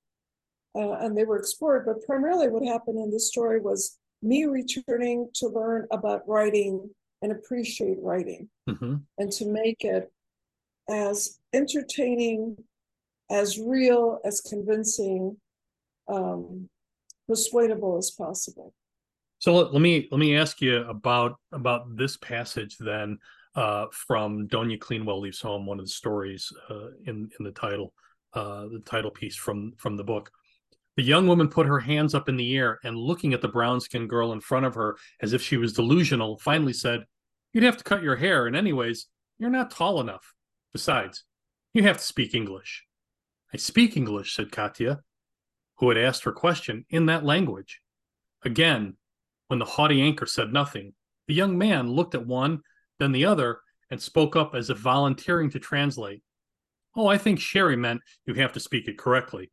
Uh, 0.76 0.94
and 0.94 1.16
they 1.16 1.24
were 1.24 1.38
explored, 1.38 1.86
but 1.86 2.04
primarily 2.06 2.50
what 2.50 2.66
happened 2.66 2.98
in 2.98 3.12
this 3.12 3.28
story 3.28 3.60
was 3.60 4.00
me 4.24 4.46
returning 4.46 5.30
to 5.36 5.48
learn 5.48 5.86
about 5.92 6.28
writing 6.28 6.90
and 7.22 7.32
appreciate 7.32 7.98
writing 8.02 8.50
hmm 8.68 8.96
and 9.18 9.32
to 9.32 9.46
make 9.46 9.84
it 9.84 10.12
as 10.90 11.40
entertaining, 11.54 12.58
as 13.30 13.60
real, 13.60 14.20
as 14.26 14.42
convincing, 14.42 15.38
um, 16.08 16.68
persuadable 17.28 17.98
as 17.98 18.12
possible. 18.12 18.74
So 19.44 19.54
let, 19.56 19.82
me 19.82 20.08
let 20.10 20.20
me 20.20 20.38
ask 20.38 20.62
you 20.62 20.86
about 20.86 21.36
about 21.52 21.98
this 21.98 22.16
passage 22.16 22.78
then 22.78 23.18
uh, 23.56 23.88
from 23.92 24.48
Doña 24.48 24.80
Cleanwell 24.80 25.20
Leaves 25.20 25.42
Home, 25.42 25.66
one 25.66 25.80
of 25.80 25.86
the 25.86 25.92
stories 25.92 26.50
uh, 26.70 26.92
in 27.06 27.30
in 27.38 27.44
the 27.44 27.52
title, 27.52 27.94
uh, 28.32 28.68
the 28.72 28.82
title 28.86 29.12
piece 29.12 29.36
from 29.36 29.74
from 29.76 29.98
the 29.98 30.04
book. 30.06 30.32
The 30.96 31.04
young 31.04 31.28
woman 31.28 31.50
put 31.50 31.68
her 31.68 31.82
hands 31.82 32.16
up 32.16 32.30
in 32.30 32.38
the 32.38 32.56
air 32.56 32.80
and, 32.86 32.96
looking 32.96 33.34
at 33.34 33.42
the 33.42 33.50
brown 33.50 33.82
skinned 33.82 34.10
girl 34.10 34.32
in 34.32 34.40
front 34.40 34.66
of 34.66 34.76
her 34.76 34.96
as 35.22 35.34
if 35.34 35.42
she 35.42 35.58
was 35.58 35.74
delusional, 35.74 36.40
finally 36.40 36.72
said, 36.72 37.04
"You'd 37.52 37.66
have 37.66 37.76
to 37.76 37.84
cut 37.84 38.02
your 38.02 38.16
hair, 38.16 38.48
and 38.48 38.56
anyways, 38.56 39.08
you're 39.40 39.50
not 39.50 39.72
tall 39.72 40.00
enough. 40.00 40.34
Besides, 40.72 41.26
you 41.74 41.84
have 41.84 41.98
to 41.98 42.04
speak 42.06 42.34
English." 42.34 42.86
I 43.54 43.58
speak 43.58 43.98
English," 43.98 44.34
said 44.34 44.54
Katya, 44.54 45.02
who 45.80 45.90
had 45.90 45.98
asked 45.98 46.24
her 46.24 46.32
question 46.32 46.86
in 46.90 47.08
that 47.08 47.26
language. 47.26 47.82
Again, 48.46 48.96
when 49.54 49.60
the 49.60 49.66
haughty 49.66 50.02
anchor 50.02 50.26
said 50.26 50.52
nothing, 50.52 50.96
the 51.28 51.34
young 51.36 51.60
man 51.60 51.88
looked 51.88 52.16
at 52.16 52.26
one, 52.26 52.62
then 52.98 53.12
the 53.12 53.26
other, 53.26 53.60
and 53.92 54.02
spoke 54.02 54.36
up 54.36 54.56
as 54.56 54.72
if 54.72 54.80
volunteering 54.80 55.52
to 55.52 55.60
translate. 55.60 56.24
Oh, 56.96 57.06
I 57.06 57.20
think 57.20 57.40
Sherry 57.40 57.76
meant 57.76 58.02
you 58.26 58.34
have 58.34 58.54
to 58.54 58.60
speak 58.60 58.88
it 58.88 58.98
correctly. 58.98 59.52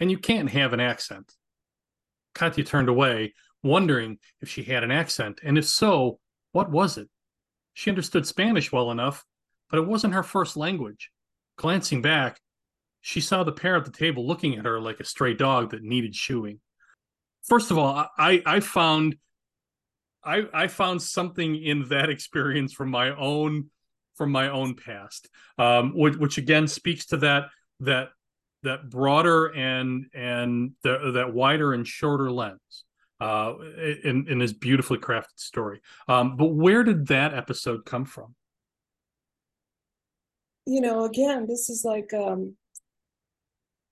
And 0.00 0.10
you 0.10 0.18
can't 0.18 0.50
have 0.50 0.72
an 0.72 0.80
accent. 0.80 1.32
Katya 2.34 2.64
turned 2.64 2.88
away, 2.88 3.34
wondering 3.62 4.18
if 4.40 4.48
she 4.48 4.64
had 4.64 4.82
an 4.82 4.90
accent, 4.90 5.38
and 5.44 5.56
if 5.56 5.66
so, 5.66 6.18
what 6.50 6.68
was 6.68 6.98
it? 6.98 7.08
She 7.74 7.90
understood 7.90 8.26
Spanish 8.26 8.72
well 8.72 8.90
enough, 8.90 9.24
but 9.70 9.78
it 9.78 9.86
wasn't 9.86 10.14
her 10.14 10.24
first 10.24 10.56
language. 10.56 11.12
Glancing 11.56 12.02
back, 12.02 12.40
she 13.00 13.20
saw 13.20 13.44
the 13.44 13.52
pair 13.52 13.76
at 13.76 13.84
the 13.84 13.92
table 13.92 14.26
looking 14.26 14.56
at 14.56 14.64
her 14.64 14.80
like 14.80 14.98
a 14.98 15.04
stray 15.04 15.34
dog 15.34 15.70
that 15.70 15.84
needed 15.84 16.16
shoeing 16.16 16.58
first 17.46 17.70
of 17.70 17.78
all, 17.78 18.06
I 18.18 18.42
I 18.44 18.60
found 18.60 19.16
I 20.24 20.44
I 20.52 20.66
found 20.68 21.02
something 21.02 21.56
in 21.56 21.88
that 21.88 22.10
experience 22.10 22.72
from 22.72 22.90
my 22.90 23.14
own 23.16 23.70
from 24.16 24.32
my 24.32 24.50
own 24.50 24.74
past, 24.74 25.28
um, 25.58 25.92
which, 25.96 26.16
which 26.16 26.38
again 26.38 26.66
speaks 26.66 27.06
to 27.06 27.16
that 27.18 27.44
that 27.80 28.08
that 28.64 28.90
broader 28.90 29.46
and 29.46 30.06
and 30.12 30.72
the, 30.82 31.12
that 31.12 31.32
wider 31.32 31.72
and 31.72 31.86
shorter 31.86 32.30
lens 32.30 32.84
uh, 33.20 33.54
in 34.04 34.26
in 34.28 34.38
this 34.38 34.52
beautifully 34.52 34.98
crafted 34.98 35.36
story. 35.38 35.80
Um, 36.08 36.36
but 36.36 36.48
where 36.48 36.82
did 36.82 37.06
that 37.08 37.32
episode 37.34 37.84
come 37.84 38.04
from? 38.04 38.34
You 40.66 40.80
know, 40.82 41.04
again, 41.04 41.46
this 41.46 41.70
is 41.70 41.84
like 41.84 42.12
um, 42.12 42.54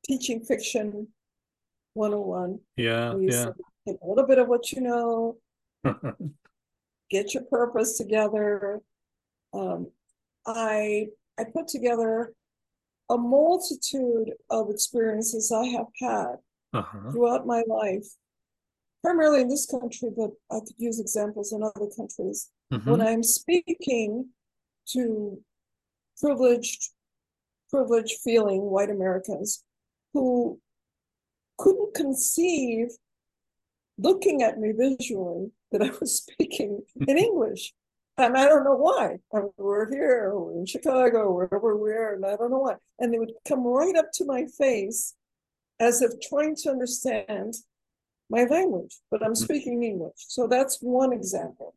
teaching 0.07 0.41
fiction 0.41 1.09
101. 1.97 2.61
Yeah, 2.77 3.17
yeah. 3.19 3.51
Take 3.87 3.97
a 4.03 4.07
little 4.07 4.27
bit 4.27 4.39
of 4.39 4.49
what 4.49 4.73
you 4.73 4.81
know, 4.83 5.37
get 7.11 7.35
your 7.35 7.45
purpose 7.45 7.97
together. 7.97 8.81
Um, 9.53 9.91
I 10.47 11.09
I 11.39 11.45
put 11.45 11.69
together 11.69 12.33
a 13.11 13.17
multitude 13.17 14.33
of 14.51 14.71
experiences 14.71 15.53
I 15.53 15.67
have 15.67 15.87
had 16.01 16.37
uh-huh. 16.73 17.11
throughout 17.13 17.47
my 17.47 17.63
life, 17.69 18.07
primarily 19.03 19.41
in 19.41 19.49
this 19.49 19.67
country, 19.67 20.11
but 20.17 20.31
I 20.51 20.61
could 20.61 20.75
use 20.79 21.01
examples 21.01 21.53
in 21.53 21.63
other 21.63 21.89
countries. 21.97 22.51
Mm-hmm. 22.73 22.91
When 22.91 23.01
I'm 23.01 23.23
speaking 23.23 24.29
to 24.93 25.41
privileged, 26.21 26.91
privileged 27.71 28.19
feeling 28.25 28.63
white 28.63 28.91
Americans 28.91 29.63
who 30.13 30.59
couldn't 31.59 31.95
conceive 31.95 32.89
looking 33.99 34.43
at 34.43 34.59
me 34.59 34.73
visually 34.73 35.51
that 35.73 35.83
I 35.83 35.91
was 36.01 36.17
speaking 36.23 36.83
in 37.07 37.19
English. 37.19 37.73
And 38.19 38.37
I 38.37 38.47
don't 38.49 38.65
know 38.65 38.77
why. 38.77 39.19
we're 39.59 39.91
here, 39.91 40.33
we're 40.35 40.61
in 40.61 40.67
Chicago, 40.67 41.33
wherever 41.33 41.77
we 41.77 41.91
are, 41.91 42.15
and 42.15 42.25
I 42.25 42.37
don't 42.37 42.51
know 42.51 42.61
why. 42.61 42.77
And 42.99 43.13
they 43.13 43.19
would 43.19 43.33
come 43.47 43.65
right 43.65 43.95
up 43.95 44.11
to 44.15 44.25
my 44.25 44.47
face 44.47 45.15
as 45.79 46.01
if 46.01 46.13
trying 46.21 46.57
to 46.57 46.71
understand 46.71 47.55
my 48.31 48.45
language, 48.45 48.97
but 49.11 49.23
I'm 49.23 49.33
mm-hmm. 49.33 49.45
speaking 49.45 49.83
English. 49.83 50.15
So 50.17 50.47
that's 50.47 50.79
one 50.81 51.13
example. 51.13 51.75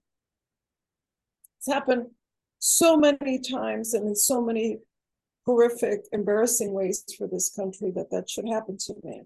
It's 1.58 1.68
happened 1.68 2.08
so 2.60 2.98
many 2.98 3.40
times 3.40 3.94
and 3.94 4.08
in 4.08 4.16
so 4.16 4.42
many 4.42 4.80
horrific, 5.46 6.06
embarrassing 6.14 6.72
ways 6.74 7.04
for 7.18 7.28
this 7.28 7.50
country 7.50 7.92
that 7.92 8.12
that 8.12 8.30
should 8.30 8.48
happen 8.48 8.78
to 8.78 8.96
me. 9.04 9.24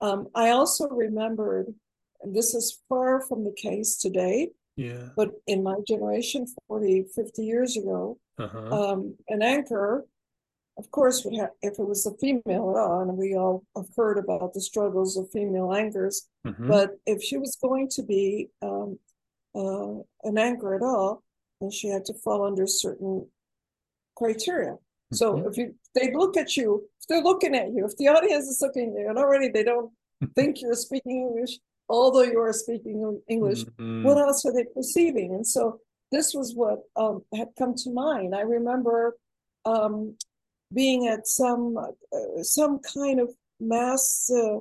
Um, 0.00 0.28
I 0.34 0.50
also 0.50 0.88
remembered, 0.88 1.74
and 2.22 2.34
this 2.34 2.54
is 2.54 2.80
far 2.88 3.20
from 3.20 3.44
the 3.44 3.52
case 3.52 3.96
today, 3.96 4.50
yeah. 4.76 5.08
but 5.16 5.30
in 5.46 5.62
my 5.62 5.76
generation, 5.86 6.46
40, 6.68 7.06
50 7.14 7.44
years 7.44 7.76
ago, 7.76 8.18
uh-huh. 8.38 8.92
um, 8.92 9.16
an 9.28 9.42
anchor, 9.42 10.06
of 10.76 10.90
course, 10.90 11.24
would 11.24 11.34
have, 11.36 11.50
if 11.62 11.78
it 11.78 11.86
was 11.86 12.06
a 12.06 12.14
female 12.14 12.70
at 12.70 12.80
all, 12.80 13.00
and 13.00 13.16
we 13.16 13.34
all 13.34 13.64
have 13.76 13.88
heard 13.96 14.18
about 14.18 14.54
the 14.54 14.60
struggles 14.60 15.16
of 15.16 15.30
female 15.30 15.74
anchors, 15.74 16.28
mm-hmm. 16.46 16.68
but 16.68 16.92
if 17.06 17.22
she 17.22 17.36
was 17.36 17.56
going 17.60 17.88
to 17.88 18.02
be 18.02 18.48
um, 18.62 18.98
uh, 19.54 19.94
an 20.22 20.38
anchor 20.38 20.74
at 20.74 20.82
all, 20.82 21.22
then 21.60 21.70
she 21.70 21.88
had 21.88 22.04
to 22.04 22.14
fall 22.14 22.46
under 22.46 22.66
certain 22.66 23.26
criteria. 24.16 24.76
So 25.12 25.34
mm-hmm. 25.34 25.48
if 25.48 25.56
you 25.56 25.74
they 25.98 26.12
look 26.12 26.36
at 26.36 26.56
you, 26.56 26.84
if 27.00 27.06
they're 27.08 27.22
looking 27.22 27.54
at 27.54 27.72
you, 27.72 27.84
if 27.84 27.96
the 27.96 28.08
audience 28.08 28.46
is 28.46 28.60
looking 28.60 28.94
at 28.94 29.00
you, 29.00 29.08
and 29.08 29.18
already 29.18 29.48
they 29.48 29.64
don't 29.64 29.90
think 30.34 30.60
you're 30.60 30.74
speaking 30.74 31.28
English, 31.28 31.58
although 31.88 32.22
you 32.22 32.40
are 32.40 32.52
speaking 32.52 33.20
English, 33.28 33.64
mm-hmm. 33.64 34.04
what 34.04 34.18
else 34.18 34.44
are 34.44 34.52
they 34.52 34.64
perceiving? 34.74 35.34
And 35.34 35.46
so 35.46 35.80
this 36.12 36.34
was 36.34 36.54
what 36.54 36.80
um, 36.96 37.22
had 37.34 37.48
come 37.58 37.74
to 37.74 37.90
mind. 37.90 38.34
I 38.34 38.40
remember 38.40 39.16
um, 39.64 40.16
being 40.72 41.06
at 41.08 41.26
some 41.26 41.76
uh, 41.76 42.42
some 42.42 42.80
kind 42.80 43.20
of 43.20 43.30
mass 43.60 44.30
uh, 44.30 44.58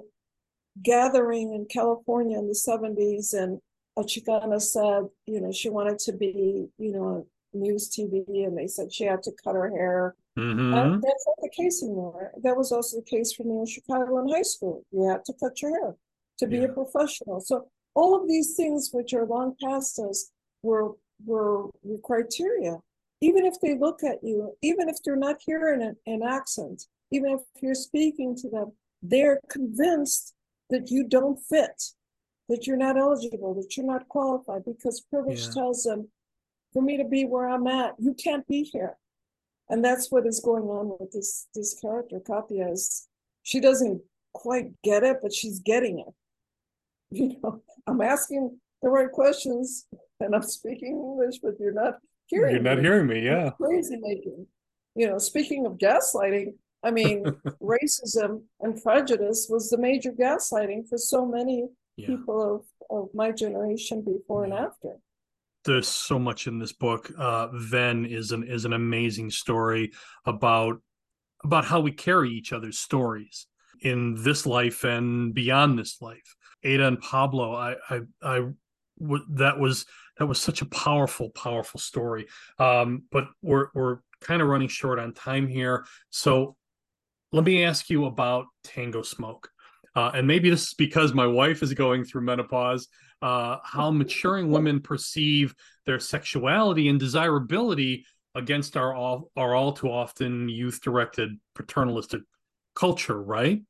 gathering 0.83 1.53
in 1.53 1.65
California 1.65 2.37
in 2.37 2.47
the 2.47 2.53
70s, 2.53 3.33
and 3.33 3.59
a 3.97 4.01
Chicana 4.01 4.61
said, 4.61 5.09
you 5.25 5.41
know, 5.41 5.51
she 5.51 5.69
wanted 5.69 5.99
to 5.99 6.13
be, 6.13 6.67
you 6.77 6.91
know, 6.91 7.25
news 7.53 7.89
TV, 7.89 8.45
and 8.45 8.57
they 8.57 8.67
said 8.67 8.93
she 8.93 9.05
had 9.05 9.23
to 9.23 9.31
cut 9.43 9.55
her 9.55 9.69
hair 9.69 10.15
Mm-hmm. 10.37 10.73
Uh, 10.73 10.89
that's 10.91 11.25
not 11.27 11.37
the 11.41 11.49
case 11.49 11.81
anymore. 11.81 12.31
That 12.43 12.55
was 12.55 12.71
also 12.71 12.97
the 12.97 13.03
case 13.03 13.33
for 13.33 13.43
me 13.43 13.57
in 13.57 13.65
Chicago 13.65 14.19
in 14.19 14.29
high 14.29 14.43
school. 14.43 14.83
You 14.91 15.09
had 15.09 15.25
to 15.25 15.33
cut 15.41 15.61
your 15.61 15.71
hair 15.71 15.95
to 16.39 16.47
be 16.47 16.57
yeah. 16.57 16.65
a 16.65 16.69
professional. 16.69 17.39
So 17.39 17.67
all 17.95 18.15
of 18.15 18.27
these 18.27 18.55
things, 18.55 18.91
which 18.93 19.13
are 19.13 19.25
long 19.25 19.55
past 19.63 19.99
us, 19.99 20.31
were 20.61 20.91
were 21.25 21.69
criteria. 22.03 22.77
Even 23.21 23.45
if 23.45 23.55
they 23.63 23.75
look 23.75 24.03
at 24.03 24.19
you, 24.21 24.55
even 24.61 24.87
if 24.89 24.97
they're 25.03 25.15
not 25.15 25.37
hearing 25.43 25.81
an, 25.81 25.95
an 26.05 26.21
accent, 26.21 26.83
even 27.11 27.31
if 27.31 27.41
you're 27.63 27.73
speaking 27.73 28.35
to 28.35 28.49
them, 28.49 28.71
they're 29.01 29.39
convinced 29.49 30.35
that 30.69 30.91
you 30.91 31.07
don't 31.07 31.39
fit, 31.49 31.81
that 32.49 32.67
you're 32.67 32.77
not 32.77 32.95
eligible, 32.95 33.55
that 33.55 33.75
you're 33.75 33.87
not 33.87 34.07
qualified, 34.09 34.63
because 34.65 35.01
privilege 35.01 35.47
yeah. 35.47 35.53
tells 35.53 35.83
them, 35.83 36.07
for 36.73 36.83
me 36.83 36.95
to 36.97 37.05
be 37.05 37.25
where 37.25 37.49
I'm 37.49 37.65
at, 37.65 37.95
you 37.97 38.13
can't 38.13 38.45
be 38.47 38.61
here 38.61 38.97
and 39.69 39.83
that's 39.83 40.11
what 40.11 40.25
is 40.25 40.39
going 40.39 40.63
on 40.63 40.95
with 40.99 41.11
this 41.11 41.47
this 41.53 41.77
character 41.79 42.19
Katya 42.19 42.69
is 42.69 43.07
she 43.43 43.59
doesn't 43.59 44.01
quite 44.33 44.69
get 44.83 45.03
it 45.03 45.17
but 45.21 45.33
she's 45.33 45.59
getting 45.59 45.99
it 45.99 46.13
you 47.11 47.35
know 47.41 47.61
i'm 47.87 48.01
asking 48.01 48.59
the 48.81 48.89
right 48.89 49.11
questions 49.11 49.87
and 50.19 50.35
i'm 50.35 50.43
speaking 50.43 50.89
english 50.89 51.39
but 51.41 51.53
you're 51.59 51.73
not 51.73 51.95
hearing 52.27 52.53
you're 52.53 52.63
not 52.63 52.77
me. 52.77 52.83
hearing 52.83 53.07
me 53.07 53.25
yeah 53.25 53.49
crazy 53.51 53.97
making 53.97 54.45
you 54.95 55.07
know 55.07 55.17
speaking 55.17 55.65
of 55.65 55.73
gaslighting 55.73 56.53
i 56.83 56.91
mean 56.91 57.23
racism 57.61 58.41
and 58.59 58.81
prejudice 58.83 59.47
was 59.49 59.69
the 59.69 59.77
major 59.77 60.11
gaslighting 60.11 60.87
for 60.87 60.97
so 60.97 61.25
many 61.25 61.67
yeah. 61.95 62.07
people 62.07 62.55
of, 62.55 62.65
of 62.95 63.09
my 63.15 63.31
generation 63.31 64.03
before 64.03 64.45
yeah. 64.45 64.55
and 64.55 64.65
after 64.65 64.93
there's 65.67 65.87
so 65.87 66.17
much 66.17 66.47
in 66.47 66.57
this 66.57 66.73
book. 66.73 67.11
Uh, 67.17 67.49
Ven 67.53 68.05
is 68.05 68.31
an 68.31 68.43
is 68.43 68.65
an 68.65 68.73
amazing 68.73 69.29
story 69.29 69.91
about 70.25 70.81
about 71.43 71.65
how 71.65 71.79
we 71.79 71.91
carry 71.91 72.31
each 72.31 72.51
other's 72.53 72.79
stories 72.79 73.45
in 73.81 74.15
this 74.23 74.47
life 74.47 74.83
and 74.83 75.33
beyond 75.33 75.77
this 75.77 76.01
life. 76.01 76.35
Ada 76.63 76.87
and 76.87 76.99
Pablo, 76.99 77.53
I 77.53 77.75
I, 77.89 77.99
I 78.23 78.35
w- 78.99 79.25
that 79.33 79.59
was 79.59 79.85
that 80.17 80.25
was 80.25 80.41
such 80.41 80.61
a 80.61 80.65
powerful 80.65 81.29
powerful 81.29 81.79
story. 81.79 82.27
Um, 82.57 83.03
but 83.11 83.27
we're 83.43 83.67
we're 83.75 83.99
kind 84.21 84.41
of 84.41 84.47
running 84.47 84.69
short 84.69 84.97
on 84.97 85.13
time 85.13 85.47
here, 85.47 85.85
so 86.09 86.55
let 87.31 87.43
me 87.43 87.63
ask 87.63 87.89
you 87.89 88.05
about 88.05 88.45
Tango 88.63 89.03
Smoke. 89.03 89.49
Uh, 89.95 90.11
and 90.13 90.27
maybe 90.27 90.49
this 90.49 90.67
is 90.67 90.73
because 90.75 91.13
my 91.13 91.25
wife 91.25 91.61
is 91.61 91.73
going 91.73 92.03
through 92.03 92.21
menopause. 92.21 92.87
Uh, 93.21 93.57
how 93.63 93.91
maturing 93.91 94.51
women 94.51 94.79
perceive 94.79 95.55
their 95.85 95.99
sexuality 95.99 96.87
and 96.87 96.99
desirability 96.99 98.05
against 98.35 98.77
our 98.77 98.93
all 98.93 99.31
our 99.35 99.55
all 99.55 99.73
too 99.73 99.89
often 99.89 100.47
youth 100.49 100.81
directed 100.81 101.31
paternalistic 101.55 102.21
culture, 102.75 103.21
right? 103.21 103.61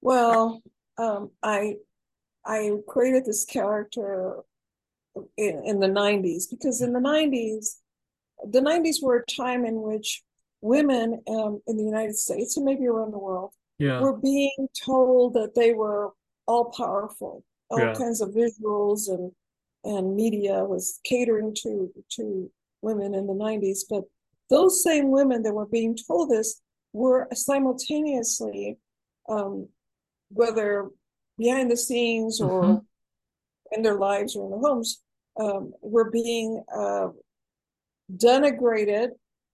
Well, 0.00 0.62
um, 0.96 1.30
I 1.42 1.74
I 2.44 2.72
created 2.86 3.24
this 3.26 3.44
character 3.44 4.36
in, 5.36 5.62
in 5.64 5.80
the 5.80 5.88
90s 5.88 6.48
because 6.48 6.80
in 6.80 6.92
the 6.92 7.00
90s, 7.00 7.76
the 8.50 8.60
90s 8.60 9.02
were 9.02 9.16
a 9.16 9.26
time 9.26 9.64
in 9.64 9.82
which 9.82 10.22
women 10.60 11.20
um, 11.28 11.60
in 11.66 11.76
the 11.76 11.84
United 11.84 12.16
States 12.16 12.56
and 12.56 12.64
maybe 12.64 12.86
around 12.86 13.12
the 13.12 13.18
world 13.18 13.52
Yeah. 13.78 14.00
were 14.00 14.16
being 14.16 14.68
told 14.84 15.34
that 15.34 15.54
they 15.54 15.74
were 15.74 16.12
all 16.46 16.72
powerful. 16.76 17.44
All 17.70 17.78
Yeah. 17.80 17.94
kinds 17.94 18.20
of 18.20 18.30
visuals 18.30 19.08
and 19.08 19.32
and 19.84 20.16
media 20.16 20.64
was 20.64 20.98
catering 21.04 21.54
to 21.62 21.92
to 22.16 22.50
women 22.82 23.14
in 23.14 23.26
the 23.26 23.32
90s. 23.34 23.84
But 23.88 24.04
those 24.50 24.82
same 24.82 25.10
women 25.10 25.42
that 25.42 25.54
were 25.54 25.66
being 25.66 25.96
told 25.96 26.30
this 26.30 26.60
were 26.92 27.28
simultaneously, 27.32 28.78
um, 29.28 29.68
whether 30.30 30.90
behind 31.36 31.70
the 31.70 31.76
scenes 31.76 32.40
or 32.40 32.62
Mhm. 32.64 32.86
in 33.72 33.82
their 33.82 33.98
lives 33.98 34.34
or 34.34 34.44
in 34.46 34.50
their 34.50 34.60
homes, 34.68 35.02
um, 35.36 35.72
were 35.80 36.10
being 36.10 36.64
uh, 36.74 37.10
denigrated, 38.10 39.10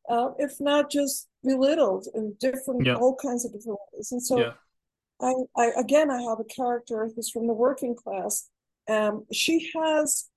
uh, 0.08 0.30
if 0.38 0.60
not 0.60 0.90
just 0.90 1.28
belittled 1.42 2.06
in 2.14 2.34
different, 2.34 2.86
Yeah. 2.86 2.96
all 2.96 3.14
kinds 3.16 3.44
of 3.44 3.52
different 3.52 3.78
ways. 3.92 4.12
And 4.12 4.22
so 4.22 4.38
yeah. 4.38 4.54
I, 5.20 5.32
I 5.56 5.72
again, 5.78 6.10
I 6.10 6.22
have 6.22 6.40
a 6.40 6.44
character 6.44 7.08
who's 7.14 7.30
from 7.30 7.46
the 7.46 7.52
working 7.52 7.94
class. 7.94 8.48
Um, 8.88 9.24
she 9.32 9.70
has, 9.74 10.28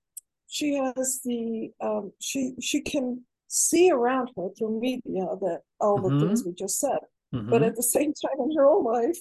she 0.48 0.76
has 0.76 1.22
the, 1.26 1.72
um, 1.82 2.14
she 2.22 2.54
she 2.62 2.82
can 2.82 3.26
see 3.48 3.92
around 3.92 4.32
her 4.38 4.50
through 4.58 4.80
media 4.80 5.26
that 5.42 5.62
all 5.80 5.98
the 6.02 6.18
things 6.20 6.44
we 6.46 6.54
just 6.54 6.80
said. 6.80 7.00
But 7.32 7.62
Mhm. 7.62 7.68
at 7.68 7.76
the 7.76 7.84
same 7.84 8.14
time, 8.14 8.40
in 8.40 8.56
her 8.56 8.66
own 8.66 8.84
life, 8.84 9.20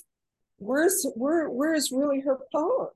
where's 0.58 1.06
where 1.14 1.48
where 1.50 1.74
is 1.74 1.90
really 1.92 2.20
her 2.20 2.38
power? 2.52 2.92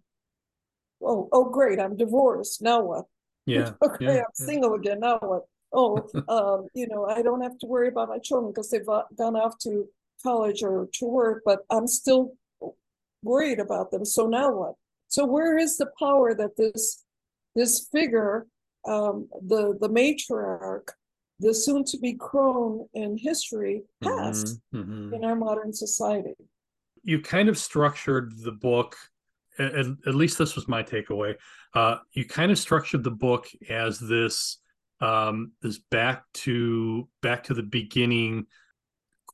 Oh, 1.02 1.28
oh, 1.32 1.44
great! 1.50 1.80
I'm 1.80 1.96
divorced. 1.96 2.62
Now 2.62 2.82
what? 2.82 3.06
yeah. 3.46 3.72
Okay, 3.82 4.04
yeah, 4.04 4.10
I'm 4.10 4.16
yeah. 4.18 4.46
single 4.46 4.74
again. 4.74 5.00
Now 5.00 5.18
what? 5.18 5.44
Oh, 5.72 6.08
um, 6.28 6.68
you 6.74 6.86
know, 6.88 7.06
I 7.06 7.22
don't 7.22 7.40
have 7.42 7.58
to 7.58 7.66
worry 7.66 7.88
about 7.88 8.08
my 8.08 8.18
children 8.18 8.52
because 8.52 8.70
they've 8.70 8.88
uh, 8.88 9.04
gone 9.16 9.36
off 9.36 9.58
to 9.60 9.88
college 10.22 10.62
or 10.62 10.88
to 10.94 11.06
work, 11.06 11.42
but 11.44 11.60
I'm 11.70 11.86
still 11.86 12.36
worried 13.22 13.58
about 13.60 13.90
them. 13.90 14.04
So 14.04 14.26
now 14.26 14.52
what? 14.52 14.74
So 15.08 15.24
where 15.26 15.58
is 15.58 15.76
the 15.76 15.90
power 15.98 16.34
that 16.34 16.56
this 16.56 17.04
this 17.54 17.88
figure, 17.92 18.46
um, 18.86 19.28
the 19.46 19.76
the 19.80 19.88
matriarch, 19.88 20.88
the 21.40 21.52
soon-to-be 21.54 22.14
crone 22.14 22.86
in 22.94 23.18
history, 23.18 23.82
has 24.02 24.60
Mhm, 24.74 24.84
mhm. 24.84 25.14
in 25.14 25.24
our 25.24 25.36
modern 25.36 25.72
society? 25.72 26.34
you 27.02 27.18
kind 27.18 27.48
of 27.48 27.56
structured 27.56 28.30
the 28.44 28.52
book 28.52 28.94
at, 29.58 29.86
at 30.06 30.14
least 30.14 30.36
this 30.36 30.54
was 30.54 30.68
my 30.68 30.82
takeaway 30.82 31.34
uh, 31.74 31.96
you 32.12 32.26
kind 32.26 32.52
of 32.52 32.58
structured 32.58 33.02
the 33.02 33.10
book 33.10 33.46
as 33.70 33.98
this 33.98 34.58
um, 35.00 35.52
this 35.62 35.78
back 35.90 36.24
to 36.34 37.08
back 37.22 37.42
to 37.44 37.54
the 37.54 37.62
beginning 37.62 38.46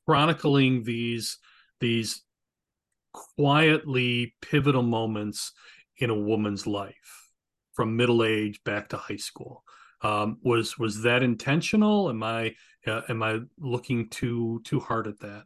chronicling 0.04 0.84
these 0.84 1.38
these 1.80 2.22
quietly 3.36 4.34
pivotal 4.42 4.82
moments 4.82 5.52
in 5.98 6.10
a 6.10 6.14
woman's 6.14 6.66
life 6.66 7.30
from 7.74 7.96
middle 7.96 8.22
age 8.24 8.60
back 8.64 8.88
to 8.88 8.96
high 8.96 9.16
school 9.16 9.64
um, 10.02 10.38
was 10.42 10.78
was 10.78 11.02
that 11.02 11.22
intentional 11.22 12.10
am 12.10 12.22
i 12.22 12.54
uh, 12.86 13.00
am 13.08 13.22
i 13.22 13.38
looking 13.58 14.08
too 14.10 14.60
too 14.64 14.80
hard 14.80 15.06
at 15.06 15.18
that 15.20 15.44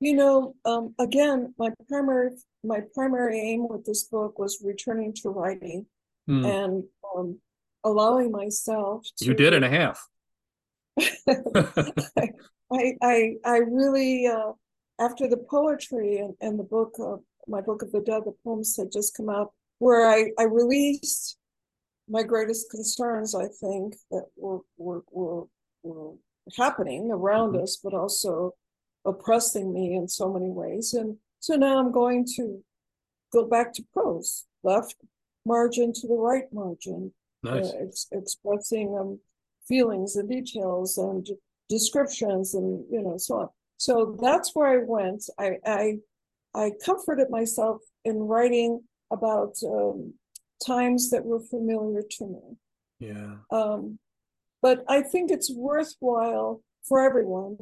You 0.00 0.14
know, 0.16 0.54
um, 0.64 0.94
again, 0.98 1.54
my 1.56 1.70
primary 1.88 2.30
my 2.62 2.80
primary 2.94 3.38
aim 3.40 3.68
with 3.68 3.84
this 3.84 4.04
book 4.04 4.38
was 4.38 4.60
returning 4.62 5.12
to 5.22 5.30
writing 5.30 5.86
Hmm. 6.26 6.44
and 6.44 6.84
um, 7.16 7.38
allowing 7.84 8.30
myself 8.30 9.06
to. 9.18 9.24
you 9.26 9.34
did 9.34 9.52
and 9.54 9.64
a 9.64 9.68
half 9.68 9.98
I 12.72 12.82
I 13.02 13.16
I 13.44 13.56
really 13.80 14.26
uh, 14.26 14.52
after 14.98 15.28
the 15.28 15.36
poetry 15.36 16.18
and, 16.18 16.34
and 16.40 16.58
the 16.58 16.64
book 16.64 16.94
of 16.98 17.20
my 17.46 17.60
book 17.60 17.82
of 17.82 17.92
the 17.92 18.00
dead, 18.00 18.22
the 18.24 18.34
poems 18.44 18.76
had 18.76 18.90
just 18.92 19.16
come 19.16 19.28
out, 19.28 19.52
where 19.78 20.06
I 20.08 20.30
I 20.38 20.44
released 20.44 21.36
my 22.08 22.22
greatest 22.22 22.70
concerns. 22.70 23.34
I 23.34 23.48
think 23.48 23.96
that 24.10 24.26
were 24.36 24.60
were 24.76 25.02
were, 25.10 25.44
were 25.82 26.12
happening 26.56 27.10
around 27.10 27.52
Mhm. 27.54 27.62
us, 27.62 27.76
but 27.82 27.94
also 27.94 28.54
oppressing 29.04 29.72
me 29.72 29.94
in 29.96 30.08
so 30.08 30.32
many 30.32 30.50
ways. 30.50 30.94
And 30.94 31.18
so 31.40 31.56
now 31.56 31.78
I'm 31.78 31.92
going 31.92 32.24
to 32.36 32.62
go 33.32 33.44
back 33.46 33.72
to 33.74 33.82
prose, 33.92 34.46
left 34.62 34.96
margin 35.44 35.92
to 35.92 36.06
the 36.06 36.14
right 36.14 36.50
margin, 36.52 37.12
nice 37.42 37.70
uh, 37.72 37.76
ex- 37.78 38.06
expressing 38.12 38.96
um, 38.98 39.20
feelings 39.66 40.16
and 40.16 40.28
details 40.28 40.96
and 40.98 41.26
descriptions 41.68 42.54
and 42.54 42.84
you 42.90 43.02
know 43.02 43.16
so 43.18 43.34
on. 43.40 43.48
So 43.84 44.16
that's 44.18 44.54
where 44.54 44.68
I 44.68 44.82
went. 44.96 45.22
I 45.38 45.48
I, 45.66 45.98
I 46.54 46.72
comforted 46.88 47.28
myself 47.28 47.78
in 48.06 48.16
writing 48.32 48.70
about 49.10 49.52
um, 49.62 50.14
times 50.66 51.10
that 51.10 51.24
were 51.30 51.40
familiar 51.54 52.02
to 52.16 52.24
me. 52.34 52.44
yeah 53.10 53.32
Um, 53.50 53.98
but 54.62 54.78
I 54.88 55.02
think 55.02 55.30
it's 55.30 55.52
worthwhile 55.70 56.62
for 56.88 56.98
everyone 57.08 57.56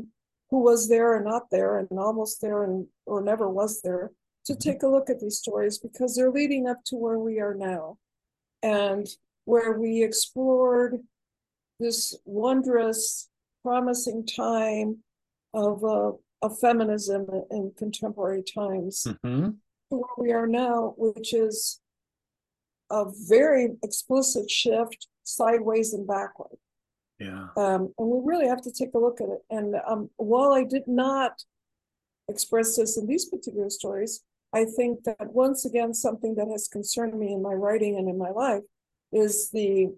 who 0.50 0.58
was 0.70 0.80
there 0.88 1.10
and 1.16 1.24
not 1.24 1.50
there 1.50 1.72
and 1.78 1.88
almost 2.08 2.40
there 2.40 2.60
and 2.66 2.86
or 3.12 3.20
never 3.20 3.46
was 3.60 3.72
there 3.86 4.06
to 4.46 4.52
Mhm. 4.54 4.60
take 4.68 4.82
a 4.84 4.92
look 4.94 5.08
at 5.10 5.18
these 5.22 5.38
stories 5.44 5.76
because 5.86 6.10
they're 6.14 6.36
leading 6.40 6.64
up 6.72 6.80
to 6.88 6.94
where 7.04 7.20
we 7.28 7.34
are 7.46 7.56
now 7.72 7.84
and 8.62 9.04
where 9.52 9.72
we 9.82 9.90
explored 10.08 10.92
this 11.80 12.00
wondrous, 12.24 13.02
promising 13.64 14.20
time 14.24 14.88
of 15.54 15.84
uh, 15.84 16.12
of 16.42 16.58
feminism 16.58 17.26
in 17.50 17.72
contemporary 17.76 18.42
times 18.42 19.06
hmm 19.22 19.50
to 19.90 19.98
where 19.98 20.16
we 20.16 20.32
are 20.32 20.46
now, 20.46 20.94
which 20.96 21.34
is 21.34 21.80
a 22.90 23.04
very 23.28 23.70
explicit 23.82 24.50
shift 24.50 25.06
sideways 25.22 25.92
and 25.92 26.06
backward. 26.06 26.56
yeah 27.18 27.48
Um, 27.56 27.92
and 27.98 28.08
we 28.08 28.20
really 28.24 28.48
have 28.48 28.62
to 28.62 28.72
take 28.72 28.94
a 28.94 28.98
look 28.98 29.20
at 29.20 29.28
it. 29.28 29.42
And 29.50 29.76
um, 29.86 30.10
while 30.16 30.52
I 30.52 30.64
did 30.64 30.86
not 30.86 31.42
express 32.28 32.76
this 32.76 32.96
in 32.96 33.06
these 33.06 33.26
particular 33.26 33.70
stories, 33.70 34.24
I 34.54 34.64
think 34.64 35.04
that 35.04 35.32
once 35.32 35.64
again, 35.64 35.94
something 35.94 36.34
that 36.36 36.48
has 36.48 36.68
concerned 36.68 37.18
me 37.18 37.32
in 37.32 37.42
my 37.42 37.54
writing 37.54 37.96
and 37.98 38.08
in 38.08 38.18
my 38.18 38.30
life 38.30 38.62
is 39.12 39.50
the 39.50 39.94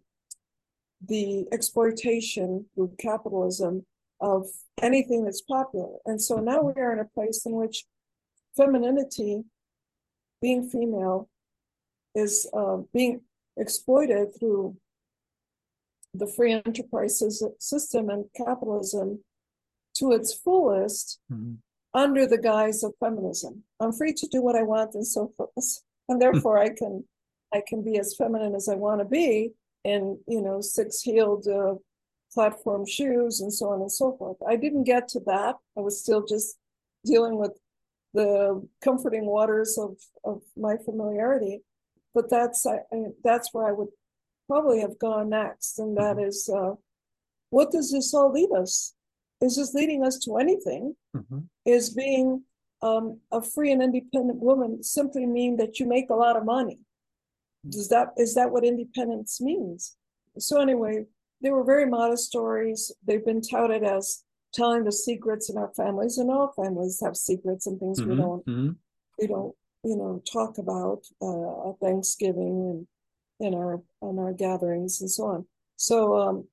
the 1.06 1.46
exploitation 1.52 2.66
through 2.74 2.92
capitalism 2.98 3.84
of 4.20 4.46
anything 4.80 5.24
that's 5.24 5.42
popular. 5.42 5.96
And 6.06 6.20
so 6.20 6.36
now 6.36 6.62
we 6.62 6.80
are 6.80 6.92
in 6.92 6.98
a 7.00 7.04
place 7.04 7.44
in 7.46 7.52
which 7.52 7.84
femininity, 8.56 9.44
being 10.40 10.68
female, 10.68 11.28
is 12.14 12.48
uh, 12.52 12.78
being 12.92 13.22
exploited 13.56 14.38
through 14.38 14.76
the 16.12 16.26
free 16.26 16.52
enterprise 16.52 17.22
system 17.58 18.08
and 18.08 18.26
capitalism 18.36 19.24
to 19.96 20.12
its 20.12 20.32
fullest 20.32 21.20
Mhm. 21.30 21.58
under 21.92 22.26
the 22.26 22.38
guise 22.38 22.82
of 22.84 22.94
feminism. 23.00 23.64
I'm 23.80 23.92
free 23.92 24.12
to 24.14 24.26
do 24.28 24.40
what 24.42 24.56
I 24.56 24.62
want 24.62 24.94
and 24.94 25.06
so 25.06 25.28
forth. 25.36 25.50
And 26.08 26.20
therefore 26.20 26.58
I 26.58 26.68
can 26.68 27.08
I 27.52 27.62
can 27.66 27.82
be 27.82 27.98
as 27.98 28.14
feminine 28.16 28.54
as 28.54 28.68
I 28.68 28.74
want 28.74 29.00
to 29.00 29.04
be 29.06 29.54
in, 29.84 30.18
you 30.26 30.42
know, 30.42 30.60
six-heeled 30.60 31.46
uh, 31.46 31.76
platform 32.34 32.84
shoes 32.86 33.40
and 33.40 33.52
so 33.52 33.70
on 33.70 33.80
and 33.80 33.92
so 33.92 34.16
forth. 34.18 34.36
I 34.46 34.56
didn't 34.56 34.84
get 34.84 35.08
to 35.08 35.20
that. 35.26 35.54
I 35.76 35.80
was 35.80 36.00
still 36.00 36.24
just 36.26 36.58
dealing 37.04 37.38
with 37.38 37.52
the 38.12 38.66
comforting 38.82 39.26
waters 39.26 39.78
of 39.78 39.96
of 40.24 40.42
my 40.56 40.76
familiarity. 40.84 41.62
But 42.14 42.30
that's 42.30 42.66
I, 42.66 42.78
that's 43.22 43.52
where 43.52 43.66
I 43.66 43.72
would 43.72 43.88
probably 44.48 44.80
have 44.80 44.98
gone 44.98 45.30
next, 45.30 45.78
and 45.78 45.96
that 45.96 46.18
is 46.18 46.48
uh, 46.48 46.74
what 47.50 47.70
does 47.70 47.90
this 47.92 48.12
all 48.14 48.30
lead 48.32 48.52
us? 48.52 48.94
Is 49.40 49.56
this 49.56 49.74
leading 49.74 50.04
us 50.04 50.18
to 50.24 50.36
anything? 50.36 50.96
Mhm. 51.16 51.48
Is 51.64 51.90
being 51.90 52.44
um, 52.82 53.20
a 53.32 53.40
free 53.42 53.72
and 53.72 53.82
independent 53.82 54.40
woman 54.40 54.82
simply 54.82 55.26
mean 55.26 55.56
that 55.56 55.78
you 55.78 55.86
make 55.86 56.10
a 56.10 56.14
lot 56.14 56.36
of 56.36 56.44
money? 56.44 56.78
Does 57.68 57.88
that 57.88 58.08
is 58.16 58.34
that 58.34 58.50
what 58.52 58.64
independence 58.64 59.40
means? 59.40 59.96
So 60.38 60.60
anyway, 60.60 61.06
they 61.44 61.50
were 61.50 61.62
very 61.62 61.86
modest 61.86 62.24
stories. 62.24 62.90
They've 63.06 63.24
been 63.24 63.42
touted 63.42 63.84
as 63.84 64.24
telling 64.54 64.84
the 64.84 64.92
secrets 64.92 65.50
in 65.50 65.58
our 65.58 65.70
families, 65.74 66.16
and 66.16 66.30
all 66.30 66.52
families 66.56 67.00
have 67.04 67.16
secrets 67.16 67.66
and 67.66 67.78
things 67.78 68.00
we 68.00 68.14
Mhm. 68.14 68.16
don't 68.16 68.46
Mhm. 68.46 68.76
we 69.18 69.26
don't 69.28 69.54
you 69.84 69.96
know 69.96 70.20
talk 70.20 70.56
about 70.58 71.06
uh, 71.20 71.68
at 71.70 71.78
Thanksgiving 71.78 72.56
and 72.70 72.86
in 73.46 73.54
our 73.54 73.82
in 74.00 74.18
our 74.18 74.32
gatherings 74.32 75.00
and 75.02 75.10
so 75.10 75.24
on. 75.26 75.46
So 75.76 76.16
um, 76.16 76.48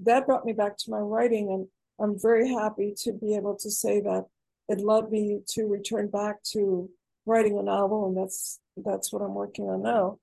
that 0.00 0.26
brought 0.26 0.44
me 0.46 0.52
back 0.52 0.76
to 0.78 0.90
my 0.90 1.00
writing, 1.00 1.50
and 1.50 1.68
I'm 1.98 2.16
very 2.16 2.48
happy 2.48 2.94
to 2.98 3.12
be 3.12 3.34
able 3.34 3.56
to 3.56 3.70
say 3.70 4.00
that 4.00 4.26
it 4.68 4.80
led 4.80 5.10
me 5.10 5.42
to 5.54 5.66
return 5.66 6.06
back 6.08 6.42
to 6.54 6.88
writing 7.24 7.58
a 7.58 7.62
novel, 7.64 8.06
and 8.06 8.16
that's 8.16 8.60
that's 8.76 9.12
what 9.12 9.22
I'm 9.22 9.34
working 9.34 9.68
on 9.68 9.82
now. 9.82 10.20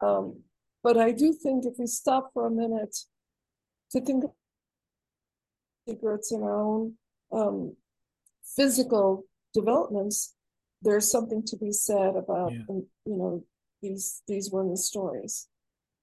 Um, 0.00 0.44
but 0.84 0.96
I 0.96 1.10
do 1.10 1.32
think 1.32 1.64
if 1.64 1.78
we 1.78 1.88
stop 1.88 2.32
for 2.32 2.46
a 2.46 2.50
minute 2.50 2.96
to 3.92 4.00
think 4.00 4.24
of 4.24 4.30
secrets 5.88 6.32
in 6.32 6.42
our 6.42 6.60
own 6.60 6.94
um, 7.32 7.76
physical 8.56 9.24
developments, 9.54 10.34
there's 10.82 11.10
something 11.10 11.42
to 11.46 11.56
be 11.56 11.72
said 11.72 12.16
about 12.16 12.52
Yeah. 12.52 12.58
you 12.68 13.16
know 13.16 13.44
these 13.82 14.22
these 14.26 14.50
women's 14.50 14.84
stories. 14.84 15.48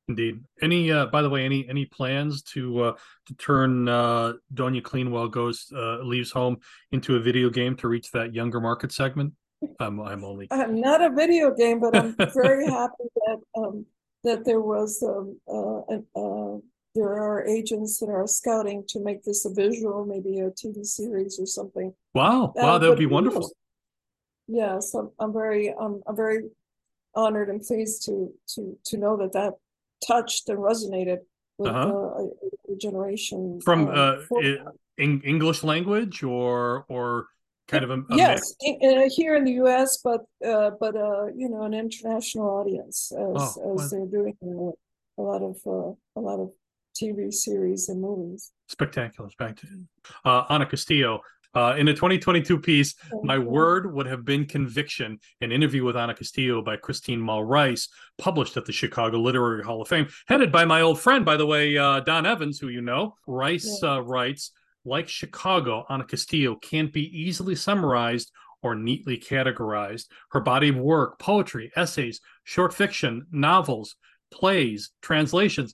Indeed. 0.10 0.44
Any, 0.62 0.92
uh, 0.92 1.06
by 1.06 1.22
the 1.22 1.30
way, 1.30 1.46
any 1.46 1.66
any 1.70 1.86
plans 1.86 2.42
to 2.54 2.84
uh, 2.84 2.94
to 3.28 3.34
turn 3.36 3.88
uh, 3.88 4.34
Doña 4.54 4.82
Cleanwell 4.82 5.32
goes 5.32 5.72
uh, 5.74 6.00
leaves 6.04 6.30
home 6.32 6.58
into 6.92 7.16
a 7.16 7.20
video 7.22 7.50
game 7.50 7.76
to 7.78 7.88
reach 7.88 8.12
that 8.12 8.34
younger 8.34 8.60
market 8.60 8.92
segment? 8.92 9.34
I'm 9.80 10.02
I'm 10.02 10.26
only 10.26 10.48
I'm 10.52 10.80
not 10.82 11.02
a 11.02 11.10
video 11.10 11.54
game, 11.56 11.80
but 11.80 11.96
I'm 11.96 12.16
very 12.34 12.66
happy 12.68 13.06
that 13.26 13.40
um, 13.58 13.86
that 14.26 14.44
there 14.44 14.60
was 14.60 15.02
um, 15.04 15.40
uh, 15.48 15.82
an- 15.94 16.08
uh, 16.16 16.58
there 16.96 17.14
are 17.14 17.46
agents 17.46 18.00
that 18.00 18.10
are 18.10 18.28
scouting 18.28 18.84
to 18.90 19.00
make 19.00 19.24
this 19.24 19.46
a 19.46 19.50
visual, 19.54 20.06
maybe 20.06 20.40
a 20.40 20.52
TV 20.52 20.86
series 20.86 21.40
or 21.40 21.46
something. 21.46 21.94
wow 22.14 22.46
Uh, 22.46 22.52
wow 22.56 22.78
that 22.78 22.90
would 22.90 22.98
be 23.00 23.06
wonderful. 23.06 23.42
knows? 23.42 23.54
Yes, 24.48 24.94
I'm, 24.94 25.10
I'm 25.20 25.34
very 25.34 25.74
um, 25.74 26.02
I'm 26.08 26.16
very 26.16 26.50
honored 27.16 27.50
and 27.50 27.62
pleased 27.62 28.06
to 28.06 28.32
to 28.56 28.78
to 28.86 28.98
know 28.98 29.18
that 29.18 29.32
that 29.34 29.54
touched 30.06 30.50
and 30.50 30.60
resonated 30.60 31.20
with 31.58 31.72
Uh-huh. 31.72 31.90
uh, 31.90 32.74
a, 32.74 32.76
generation 32.78 33.62
From 33.62 33.88
um, 33.88 34.28
uh, 34.32 34.72
in 34.98 35.22
English 35.22 35.64
language 35.64 36.24
or 36.24 36.86
or 36.90 37.28
kind 37.68 37.84
of 37.84 37.92
a, 37.92 38.00
a? 38.10 38.16
Yes, 38.18 38.56
in, 38.62 39.10
here 39.10 39.36
in 39.36 39.44
the 39.46 39.54
U.S., 39.64 40.00
but 40.04 40.22
uh, 40.46 40.72
but 40.80 40.96
uh, 40.96 41.26
you 41.36 41.48
know, 41.50 41.62
an 41.64 41.74
international 41.74 42.48
audience 42.60 43.12
as 43.12 43.58
Oh, 43.58 43.74
as 43.76 43.92
they're 43.92 44.06
doing 44.20 44.36
with 44.42 44.76
a 45.18 45.22
lot 45.22 45.42
of 45.42 45.56
uh, 45.66 45.92
a 46.20 46.22
lot 46.30 46.40
of 46.40 46.52
TV 46.94 47.32
series 47.34 47.90
and 47.90 48.02
movies. 48.02 48.52
Spectacular, 48.68 49.30
spectacular. 49.30 49.84
Uh, 50.26 50.44
Ana 50.50 50.66
Castillo, 50.66 51.22
uh, 51.56 51.76
in 51.78 51.88
a 51.88 51.94
2022 51.94 52.60
piece, 52.60 52.96
My 53.24 53.38
Mhm. 53.38 53.46
Word 53.46 53.94
Would 53.94 54.08
Have 54.08 54.26
Been 54.26 54.46
Conviction, 54.46 55.20
an 55.42 55.52
interview 55.52 55.84
with 55.84 55.96
Ana 55.96 56.16
Castillo 56.16 56.62
by 56.64 56.78
Christine 56.78 57.20
Maul 57.20 57.44
Rice, 57.44 57.90
published 58.18 58.58
at 58.58 58.66
the 58.66 58.72
Chicago 58.72 59.20
Literary 59.20 59.64
Hall 59.64 59.82
of 59.82 59.88
Fame, 59.88 60.08
headed 60.28 60.52
by 60.52 60.66
my 60.66 60.82
old 60.82 61.00
friend, 61.00 61.24
by 61.24 61.38
the 61.38 61.46
way, 61.46 61.78
uh, 61.78 62.00
Don 62.00 62.26
Evans, 62.26 62.60
who 62.60 62.70
you 62.70 62.82
know. 62.82 63.16
Rice 63.28 63.82
Yeah. 63.84 63.96
uh, 63.96 64.00
writes, 64.00 64.52
like 64.86 65.08
Chicago, 65.08 65.86
Ana 65.90 66.06
Castillo 66.06 66.56
can't 66.56 66.92
be 66.92 67.06
easily 67.18 67.56
summarized 67.56 68.32
or 68.64 68.76
neatly 68.76 69.18
categorized. 69.18 70.08
Her 70.32 70.40
body 70.42 70.70
of 70.70 70.78
work, 70.78 71.20
poetry, 71.20 71.72
essays, 71.76 72.20
short 72.46 72.74
fiction, 72.74 73.28
novels, 73.32 73.96
plays, 74.32 74.90
translations, 75.02 75.74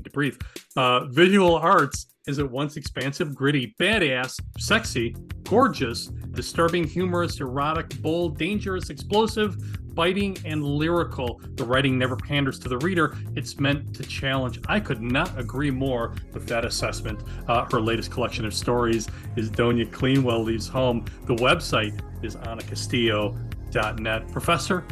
need 0.00 0.04
to 0.04 0.10
breathe, 0.10 0.36
uh, 0.76 1.06
visual 1.06 1.56
arts 1.56 2.06
is 2.26 2.38
at 2.38 2.50
once 2.50 2.76
expansive, 2.76 3.34
gritty, 3.34 3.74
badass, 3.80 4.40
sexy, 4.58 5.16
gorgeous, 5.44 6.06
disturbing, 6.32 6.84
humorous, 6.84 7.40
erotic, 7.40 8.00
bold, 8.02 8.38
dangerous, 8.38 8.90
explosive, 8.90 9.56
biting, 9.94 10.36
and 10.44 10.62
lyrical. 10.62 11.40
The 11.56 11.64
writing 11.64 11.98
never 11.98 12.16
panders 12.16 12.58
to 12.60 12.68
the 12.68 12.78
reader. 12.78 13.16
It's 13.34 13.58
meant 13.58 13.94
to 13.96 14.02
challenge. 14.04 14.60
I 14.68 14.80
could 14.80 15.02
not 15.02 15.36
agree 15.38 15.70
more 15.70 16.14
with 16.32 16.46
that 16.48 16.64
assessment. 16.64 17.20
Uh, 17.48 17.66
her 17.70 17.80
latest 17.80 18.10
collection 18.10 18.44
of 18.44 18.54
stories 18.54 19.08
is 19.36 19.50
Doña 19.50 19.90
Cleanwell 19.90 20.44
Leaves 20.44 20.68
Home. 20.68 21.04
The 21.26 21.34
website 21.36 22.00
is 22.24 22.36
anacastillo.net. 22.36 24.28
Professor, 24.30 24.84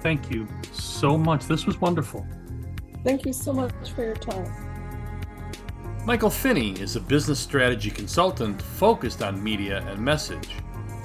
thank 0.00 0.30
you 0.30 0.48
so 0.72 1.16
much. 1.16 1.46
This 1.46 1.66
was 1.66 1.80
wonderful. 1.80 2.26
Thank 3.06 3.24
you 3.24 3.32
so 3.32 3.52
much 3.52 3.72
for 3.94 4.02
your 4.02 4.16
time. 4.16 4.52
Michael 6.04 6.28
Finney 6.28 6.72
is 6.72 6.96
a 6.96 7.00
business 7.00 7.38
strategy 7.38 7.88
consultant 7.88 8.60
focused 8.60 9.22
on 9.22 9.40
media 9.40 9.86
and 9.86 10.00
message. 10.00 10.48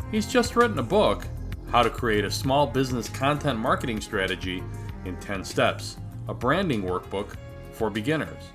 He's 0.10 0.26
just 0.26 0.56
written 0.56 0.80
a 0.80 0.84
book, 0.84 1.28
How 1.70 1.84
to 1.84 1.91
Create 1.91 2.26
a 2.26 2.32
Small 2.32 2.66
Business 2.66 3.08
Content 3.08 3.60
Marketing 3.60 4.02
Strategy 4.02 4.64
in 5.06 5.16
10 5.18 5.43
Steps, 5.43 5.97
a 6.28 6.34
branding 6.34 6.82
workbook 6.82 7.36
for 7.72 7.91
beginners. 7.91 8.45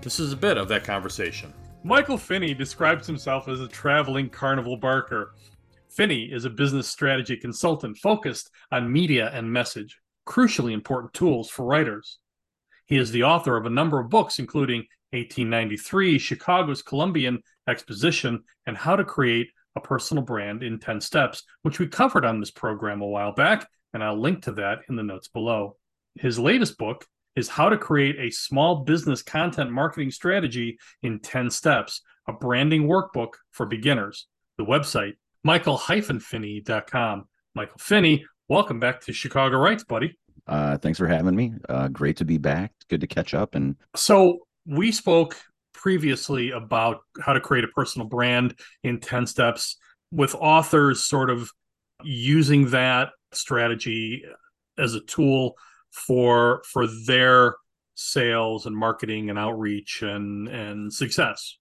This 0.00 0.20
is 0.20 0.32
a 0.32 0.36
bit 0.36 0.56
of 0.56 0.68
that 0.68 0.84
conversation. 0.84 1.52
Michael 1.82 2.16
Finney 2.16 2.54
describes 2.54 3.04
himself 3.04 3.48
as 3.48 3.60
a 3.60 3.66
traveling 3.66 4.28
carnival 4.30 4.76
barker. 4.76 5.34
Finney 5.88 6.26
is 6.26 6.44
a 6.44 6.50
business 6.50 6.86
strategy 6.86 7.36
consultant 7.36 7.98
focused 7.98 8.52
on 8.70 8.92
media 8.92 9.32
and 9.34 9.52
message, 9.52 9.98
crucially 10.24 10.70
important 10.70 11.12
tools 11.14 11.50
for 11.50 11.66
writers. 11.66 12.20
He 12.86 12.96
is 12.96 13.10
the 13.10 13.24
author 13.24 13.56
of 13.56 13.66
a 13.66 13.70
number 13.70 13.98
of 13.98 14.08
books, 14.08 14.38
including 14.38 14.86
1893, 15.10 16.18
Chicago's 16.18 16.82
Columbian 16.82 17.42
Exposition, 17.68 18.42
and 18.66 18.76
How 18.76 18.96
to 18.96 19.04
Create 19.04 19.50
a 19.74 19.80
Personal 19.80 20.22
Brand 20.22 20.62
in 20.62 20.78
10 20.78 21.00
Steps, 21.00 21.42
which 21.62 21.78
we 21.78 21.86
covered 21.86 22.24
on 22.24 22.40
this 22.40 22.50
program 22.50 23.02
a 23.02 23.06
while 23.06 23.32
back, 23.32 23.68
and 23.92 24.02
I'll 24.02 24.18
link 24.18 24.42
to 24.44 24.52
that 24.52 24.80
in 24.88 24.96
the 24.96 25.02
notes 25.02 25.28
below. 25.28 25.76
His 26.14 26.38
latest 26.38 26.78
book 26.78 27.04
is 27.34 27.48
How 27.48 27.68
to 27.68 27.76
Create 27.76 28.18
a 28.18 28.30
Small 28.30 28.76
Business 28.84 29.22
Content 29.22 29.70
Marketing 29.70 30.10
Strategy 30.10 30.78
in 31.02 31.20
10 31.20 31.50
Steps, 31.50 32.02
a 32.26 32.32
branding 32.32 32.88
workbook 32.88 33.34
for 33.50 33.66
beginners. 33.66 34.26
The 34.58 34.64
website, 34.64 35.14
michael-finney.com. 35.44 37.24
Michael 37.54 37.78
Finney, 37.78 38.24
welcome 38.48 38.80
back 38.80 39.00
to 39.02 39.12
Chicago 39.12 39.58
Writes, 39.58 39.84
buddy. 39.84 40.16
Uh, 40.46 40.78
thanks 40.78 40.98
for 40.98 41.08
having 41.08 41.34
me. 41.34 41.54
Uh, 41.68 41.88
great 41.88 42.16
to 42.18 42.24
be 42.24 42.38
back. 42.38 42.72
Good 42.88 43.00
to 43.00 43.06
catch 43.06 43.34
up. 43.34 43.54
And 43.54 43.76
So 43.94 44.46
we 44.64 44.92
spoke 44.92 45.36
previously 45.72 46.50
about 46.50 47.00
how 47.20 47.32
to 47.32 47.40
create 47.40 47.64
a 47.64 47.68
personal 47.68 48.06
brand 48.08 48.58
in 48.82 49.00
10 49.00 49.26
steps 49.26 49.76
with 50.10 50.34
authors 50.34 51.04
sort 51.04 51.30
of 51.30 51.50
using 52.02 52.70
that 52.70 53.10
strategy 53.32 54.24
as 54.78 54.94
a 54.94 55.00
tool 55.00 55.56
for 55.90 56.62
for 56.70 56.86
their 57.06 57.56
sales 57.94 58.66
and 58.66 58.76
marketing 58.76 59.30
and 59.30 59.38
outreach 59.38 60.02
and 60.02 60.48
and 60.48 60.92
success. 60.92 61.58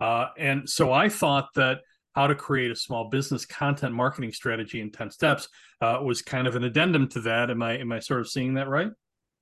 Uh, 0.00 0.28
and 0.38 0.68
so 0.68 0.92
I 0.92 1.08
thought 1.08 1.48
that 1.54 1.80
how 2.16 2.26
to 2.26 2.34
create 2.34 2.70
a 2.70 2.76
small 2.76 3.10
business 3.10 3.44
content 3.44 3.94
marketing 3.94 4.32
strategy 4.32 4.80
in 4.80 4.90
10 4.90 5.10
steps 5.10 5.48
uh, 5.82 6.00
was 6.02 6.22
kind 6.22 6.46
of 6.46 6.56
an 6.56 6.64
addendum 6.64 7.06
to 7.08 7.20
that. 7.20 7.50
Am 7.50 7.62
I 7.62 7.78
am 7.78 7.92
I 7.92 8.00
sort 8.00 8.20
of 8.20 8.28
seeing 8.28 8.54
that 8.54 8.68
right? 8.68 8.90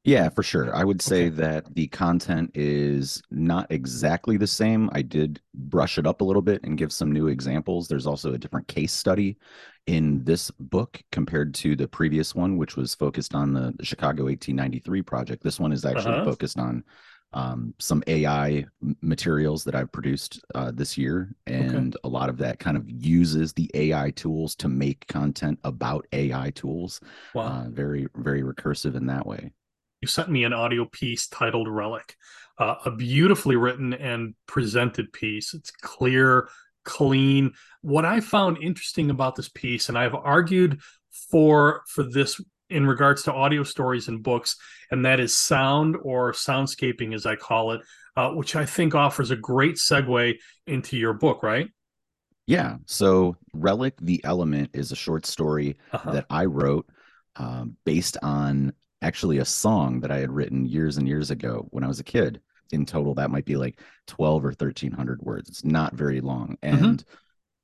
yeah, 0.07 0.29
for 0.29 0.43
sure. 0.43 0.75
I 0.75 0.85
would 0.85 1.01
say 1.01 1.29
Okay. 1.29 1.37
that 1.37 1.75
the 1.75 1.87
content 1.89 2.51
is 2.55 3.23
not 3.31 3.67
exactly 3.71 4.37
the 4.37 4.47
same. 4.47 4.91
I 4.93 5.01
did 5.01 5.41
brush 5.55 5.97
it 5.97 6.07
up 6.07 6.21
a 6.21 6.25
little 6.25 6.43
bit 6.43 6.63
and 6.65 6.77
give 6.77 6.93
some 6.93 7.11
new 7.11 7.29
examples. 7.29 7.89
There's 7.89 8.07
also 8.07 8.35
a 8.35 8.39
different 8.39 8.69
case 8.69 8.93
study 8.93 9.39
in 9.87 10.23
this 10.25 10.51
book 10.51 11.01
compared 11.11 11.55
to 11.55 11.75
the 11.75 11.89
previous 11.89 12.35
one, 12.35 12.59
which 12.59 12.77
was 12.77 12.95
focused 12.95 13.35
on 13.35 13.55
the, 13.55 13.75
Chicago 13.83 14.25
1893 14.25 15.01
project. 15.01 15.43
This 15.43 15.59
one 15.59 15.73
is 15.73 15.87
actually 15.87 16.17
Uh-huh. 16.17 16.23
focused 16.23 16.59
on 16.59 16.85
um, 17.35 17.75
some 17.79 18.03
AI 18.07 18.65
materials 19.03 19.65
that 19.65 19.75
I've 19.75 19.91
produced 19.93 20.43
uh, 20.55 20.71
this 20.73 20.97
year. 20.97 21.35
And 21.47 21.97
a 22.05 22.09
lot 22.09 22.29
of 22.29 22.39
that 22.39 22.61
kind 22.61 22.77
of 22.77 22.89
uses 22.89 23.53
the 23.53 23.71
AI 23.75 24.11
tools 24.13 24.55
to 24.57 24.69
make 24.69 25.07
content 25.09 25.59
about 25.65 26.07
AI 26.13 26.51
tools. 26.51 27.01
Wow. 27.35 27.45
Uh, 27.45 27.69
very, 27.71 28.07
very 28.15 28.43
recursive 28.43 28.95
in 28.95 29.07
that 29.07 29.27
way. 29.27 29.53
you 30.01 30.09
sent 30.09 30.31
me 30.31 30.45
an 30.45 30.53
audio 30.53 30.85
piece 30.85 31.27
titled 31.27 31.69
Relic, 31.69 32.17
uh, 32.59 32.77
a 32.85 32.91
beautifully 32.91 33.57
written 33.57 33.93
and 33.95 34.35
presented 34.47 35.13
piece. 35.13 35.55
It's 35.55 35.73
clear, 35.73 36.49
clean. 36.85 37.53
What 37.81 38.05
I 38.05 38.21
found 38.21 38.59
interesting 38.59 39.11
about 39.11 39.35
this 39.35 39.49
piece, 39.49 39.89
and 39.89 39.99
I've 39.99 40.15
argued 40.15 40.81
for 41.31 41.83
for 41.89 42.05
this 42.05 42.41
in 42.71 42.87
regards 42.87 43.23
to 43.25 43.33
audio 43.33 43.63
stories 43.63 44.09
and 44.09 44.23
books, 44.23 44.57
and 44.91 45.05
that 45.05 45.21
is 45.21 45.37
sound 45.37 45.97
or 46.03 46.33
soundscaping, 46.33 47.15
as 47.15 47.27
I 47.27 47.37
call 47.37 47.73
it, 47.73 47.83
uh, 48.17 48.31
which 48.31 48.57
I 48.57 48.65
think 48.65 48.95
offers 48.95 49.31
a 49.31 49.37
great 49.37 49.77
segue 49.77 50.35
into 50.67 50.97
your 50.97 51.13
book, 51.13 51.43
right? 51.43 51.69
Yeah. 52.47 52.77
So, 52.87 53.37
Relic 53.53 53.95
the 54.01 54.23
Element 54.25 54.71
is 54.75 54.93
a 54.93 54.97
short 54.97 55.27
story 55.27 55.77
Uh-huh. 55.93 56.13
that 56.13 56.27
I 56.31 56.45
wrote 56.47 56.87
um, 57.37 57.77
based 57.85 58.17
on 58.23 58.73
actually 59.03 59.39
a 59.39 59.45
song 59.45 60.01
that 60.01 60.11
I 60.11 60.19
had 60.19 60.31
written 60.31 60.65
years 60.67 60.97
and 60.97 61.07
years 61.09 61.31
ago 61.31 61.67
when 61.71 61.85
I 61.85 61.89
was 61.89 62.01
a 62.01 62.05
kid. 62.05 62.41
In 62.73 62.87
total, 62.87 63.15
that 63.15 63.31
might 63.31 63.45
be 63.45 63.57
like 63.57 63.79
12 64.07 64.45
or 64.45 64.53
1300 64.53 65.21
words. 65.23 65.49
It's 65.49 65.65
not 65.65 65.95
very 65.95 66.21
long. 66.21 66.57
Mhm. 66.63 66.83
And 66.85 67.05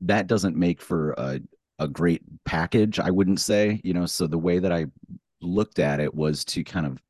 that 0.03 0.27
doesn't 0.27 0.57
make 0.57 0.81
for 0.83 1.13
a, 1.13 1.41
a 1.81 1.89
great 1.89 2.23
package, 2.45 3.01
I 3.01 3.11
wouldn't 3.11 3.41
say. 3.41 3.81
You 3.83 3.95
know, 3.95 4.07
so 4.07 4.29
the 4.29 4.39
way 4.39 4.61
that 4.61 4.71
I 4.73 4.87
looked 5.43 5.81
at 5.81 5.99
it 6.01 6.15
was 6.15 6.45
to 6.45 6.63
kind 6.63 6.87
of 6.87 7.03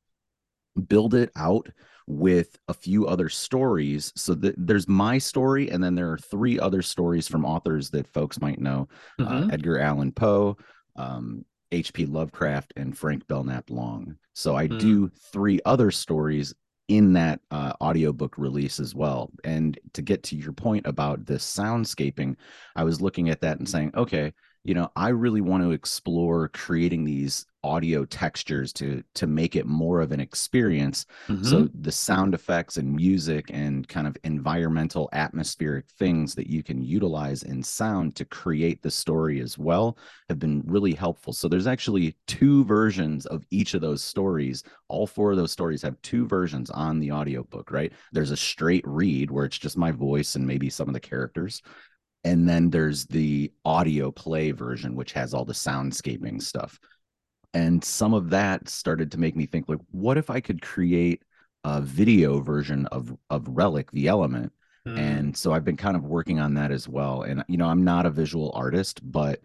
build 0.88 1.14
it 1.14 1.30
out 1.36 1.68
with 2.06 2.58
a 2.68 2.74
few 2.74 3.06
other 3.06 3.28
stories 3.28 4.12
so 4.16 4.34
that 4.34 4.54
there's 4.56 4.88
my 4.88 5.18
story 5.18 5.70
and 5.70 5.82
then 5.82 5.94
there 5.94 6.10
are 6.10 6.18
three 6.18 6.58
other 6.58 6.82
stories 6.82 7.28
from 7.28 7.44
authors 7.44 7.90
that 7.90 8.06
folks 8.06 8.40
might 8.40 8.60
know 8.60 8.88
uh, 9.20 9.42
Mhm. 9.42 9.52
edgar 9.52 9.78
allan 9.78 10.10
poe 10.10 10.56
um, 10.96 11.44
hp 11.72 12.08
lovecraft 12.10 12.72
and 12.76 12.96
frank 12.98 13.26
belknap 13.28 13.70
long 13.70 14.16
so 14.32 14.56
i 14.56 14.66
Hmm. 14.66 14.76
do 14.78 15.08
three 15.32 15.60
other 15.64 15.90
stories 15.90 16.54
in 16.88 17.12
that 17.12 17.40
uh, 17.52 17.72
audiobook 17.80 18.36
release 18.38 18.80
as 18.80 18.92
well 18.94 19.30
and 19.44 19.78
to 19.92 20.02
get 20.02 20.22
to 20.24 20.36
your 20.36 20.52
point 20.52 20.84
about 20.86 21.26
the 21.26 21.34
soundscaping 21.34 22.34
i 22.74 22.82
was 22.82 23.00
looking 23.00 23.28
at 23.30 23.40
that 23.40 23.58
and 23.58 23.68
saying 23.68 23.92
okay 23.94 24.32
you 24.64 24.74
know 24.74 24.90
i 24.96 25.08
really 25.08 25.40
want 25.40 25.62
to 25.62 25.72
explore 25.72 26.48
creating 26.48 27.04
these 27.04 27.46
audio 27.62 28.04
textures 28.06 28.72
to 28.72 29.02
to 29.14 29.26
make 29.26 29.54
it 29.54 29.66
more 29.66 30.00
of 30.00 30.12
an 30.12 30.20
experience. 30.20 31.04
Mhm. 31.28 31.44
so 31.44 31.68
the 31.74 31.92
sound 31.92 32.34
effects 32.34 32.78
and 32.78 32.94
music 32.94 33.50
and 33.52 33.86
kind 33.88 34.06
of 34.06 34.16
environmental 34.24 35.08
atmospheric 35.12 35.86
things 35.98 36.34
that 36.34 36.46
you 36.46 36.62
can 36.62 36.80
utilize 36.80 37.42
in 37.42 37.62
sound 37.62 38.16
to 38.16 38.24
create 38.24 38.80
the 38.82 38.90
story 38.90 39.40
as 39.40 39.58
well 39.58 39.98
have 40.28 40.38
been 40.38 40.62
really 40.66 40.92
helpful. 40.92 41.32
So 41.32 41.48
there's 41.48 41.66
actually 41.66 42.16
two 42.26 42.64
versions 42.64 43.26
of 43.26 43.44
each 43.50 43.74
of 43.74 43.80
those 43.82 44.02
stories. 44.02 44.62
All 44.88 45.06
four 45.06 45.32
of 45.32 45.36
those 45.36 45.52
stories 45.52 45.82
have 45.82 46.00
two 46.02 46.26
versions 46.26 46.70
on 46.70 46.98
the 46.98 47.12
audiobook 47.12 47.70
right? 47.70 47.92
There's 48.12 48.30
a 48.30 48.36
straight 48.36 48.84
read 48.86 49.30
where 49.30 49.44
it's 49.44 49.58
just 49.58 49.76
my 49.76 49.90
voice 49.92 50.34
and 50.34 50.46
maybe 50.46 50.70
some 50.70 50.88
of 50.88 50.94
the 50.94 51.00
characters 51.00 51.60
and 52.24 52.48
then 52.48 52.70
there's 52.70 53.06
the 53.06 53.52
audio 53.64 54.10
play 54.10 54.50
version 54.50 54.94
which 54.94 55.12
has 55.12 55.32
all 55.34 55.44
the 55.44 55.52
soundscaping 55.52 56.40
stuff. 56.40 56.78
And 57.52 57.82
some 57.82 58.14
of 58.14 58.30
that 58.30 58.68
started 58.68 59.10
to 59.12 59.18
make 59.18 59.34
me 59.34 59.46
think 59.46 59.68
like 59.68 59.80
what 59.90 60.18
if 60.18 60.30
i 60.30 60.40
could 60.40 60.62
create 60.62 61.22
a 61.64 61.80
video 61.80 62.40
version 62.40 62.86
of 62.86 63.16
of 63.28 63.46
relic 63.48 63.90
the 63.92 64.08
element? 64.08 64.52
Mm. 64.88 64.98
and 64.98 65.36
so 65.36 65.52
i've 65.52 65.64
been 65.64 65.76
kind 65.76 65.94
of 65.94 66.04
working 66.04 66.40
on 66.40 66.54
that 66.54 66.70
as 66.70 66.88
well. 66.88 67.22
And 67.22 67.44
you 67.48 67.58
know 67.58 67.66
i'm 67.66 67.84
not 67.84 68.06
a 68.06 68.10
visual 68.10 68.50
artist 68.54 69.00
but 69.02 69.40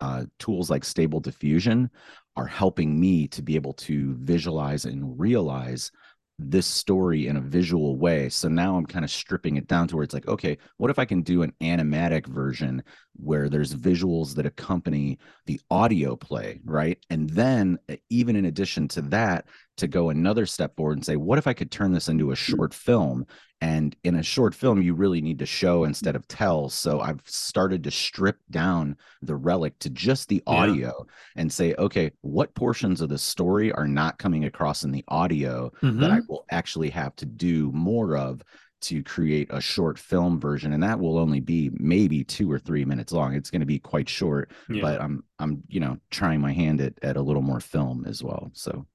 uh, 0.00 0.24
tools 0.38 0.70
like 0.70 0.84
stable 0.84 1.20
diffusion 1.20 1.90
are 2.36 2.46
helping 2.46 3.00
me 3.00 3.26
to 3.28 3.42
be 3.42 3.56
able 3.56 3.72
to 3.72 4.14
visualize 4.14 4.84
and 4.84 5.18
realize 5.18 5.90
this 6.38 6.66
story 6.66 7.26
in 7.26 7.36
a 7.36 7.40
visual 7.40 7.96
way. 7.96 8.28
So 8.28 8.48
now 8.48 8.76
i'm 8.76 8.86
kind 8.86 9.04
of 9.04 9.10
stripping 9.10 9.56
it 9.56 9.66
down 9.66 9.88
to 9.88 9.96
where 9.96 10.04
it's 10.04 10.14
like 10.14 10.28
okay 10.28 10.58
what 10.76 10.90
if 10.90 10.98
i 10.98 11.04
can 11.04 11.22
do 11.22 11.42
an 11.42 11.52
animatic 11.60 12.26
version 12.26 12.82
where 13.18 13.48
there's 13.48 13.74
visuals 13.74 14.34
that 14.34 14.46
accompany 14.46 15.18
the 15.46 15.60
audio 15.70 16.14
play 16.16 16.60
right 16.64 16.98
and 17.10 17.28
then 17.30 17.78
even 18.10 18.36
in 18.36 18.44
addition 18.46 18.86
to 18.88 19.02
that 19.02 19.46
to 19.76 19.86
go 19.88 20.10
another 20.10 20.46
step 20.46 20.74
forward 20.76 20.96
and 20.96 21.04
say 21.04 21.16
what 21.16 21.38
if 21.38 21.46
i 21.46 21.52
could 21.52 21.70
turn 21.70 21.92
this 21.92 22.08
into 22.08 22.30
a 22.30 22.36
short 22.36 22.72
film 22.72 23.26
and 23.60 23.96
in 24.04 24.14
a 24.16 24.22
short 24.22 24.54
film 24.54 24.80
you 24.80 24.94
really 24.94 25.20
need 25.20 25.38
to 25.38 25.46
show 25.46 25.82
instead 25.84 26.14
of 26.14 26.26
tell 26.28 26.68
so 26.68 27.00
i've 27.00 27.20
started 27.24 27.82
to 27.82 27.90
strip 27.90 28.38
down 28.50 28.96
the 29.22 29.34
relic 29.34 29.76
to 29.80 29.90
just 29.90 30.28
the 30.28 30.42
Yeah. 30.46 30.52
audio 30.54 31.06
and 31.36 31.52
say 31.52 31.74
okay 31.76 32.12
what 32.20 32.54
portions 32.54 33.00
of 33.00 33.08
the 33.08 33.18
story 33.18 33.72
are 33.72 33.88
not 33.88 34.18
coming 34.18 34.44
across 34.44 34.84
in 34.84 34.92
the 34.92 35.04
audio 35.08 35.72
that 35.82 36.10
I 36.12 36.18
Mhm. 36.20 36.28
will 36.28 36.44
actually 36.50 36.90
have 36.90 37.16
to 37.16 37.26
do 37.26 37.72
more 37.72 38.16
of 38.16 38.42
to 38.80 39.02
create 39.02 39.48
a 39.50 39.60
short 39.60 39.98
film 39.98 40.38
version 40.40 40.72
and 40.72 40.82
that 40.82 40.98
will 41.00 41.18
only 41.18 41.40
be 41.40 41.70
maybe 41.74 42.22
2 42.24 42.50
or 42.50 42.58
3 42.58 42.84
minutes 42.84 43.12
long 43.12 43.34
it's 43.34 43.50
going 43.50 43.60
to 43.60 43.66
be 43.66 43.78
quite 43.78 44.08
short 44.08 44.50
Yeah. 44.68 44.82
but 44.82 45.00
I'm 45.00 45.24
I'm 45.38 45.62
you 45.68 45.80
know 45.80 45.98
trying 46.10 46.40
my 46.40 46.52
hand 46.52 46.80
at 46.80 46.94
at 47.02 47.16
a 47.16 47.22
little 47.22 47.42
more 47.42 47.60
film 47.60 48.04
as 48.06 48.22
well 48.22 48.50
so 48.54 48.86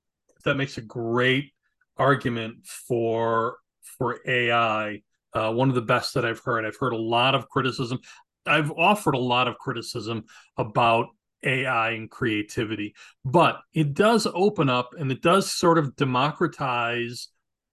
that 0.45 0.55
makes 0.55 0.77
a 0.77 0.81
great 0.81 1.51
argument 1.97 2.65
for 2.65 3.57
for 3.97 4.19
AI. 4.25 5.01
Uh, 5.33 5.51
one 5.51 5.69
of 5.69 5.75
the 5.75 5.81
best 5.81 6.13
that 6.13 6.25
I've 6.25 6.39
heard. 6.39 6.63
I've 6.65 6.77
heard 6.77 6.93
a 6.93 6.97
lot 6.97 7.33
of 7.33 7.49
criticism. 7.49 7.99
I've 8.45 8.71
offered 8.71 9.15
a 9.15 9.19
lot 9.19 9.47
of 9.47 9.57
criticism 9.57 10.25
about 10.57 11.07
AI 11.43 11.91
and 11.91 12.09
creativity, 12.09 12.93
but 13.25 13.59
it 13.73 13.93
does 13.93 14.27
open 14.33 14.69
up 14.69 14.91
and 14.97 15.11
it 15.11 15.21
does 15.21 15.51
sort 15.51 15.77
of 15.77 15.95
democratize 15.95 17.29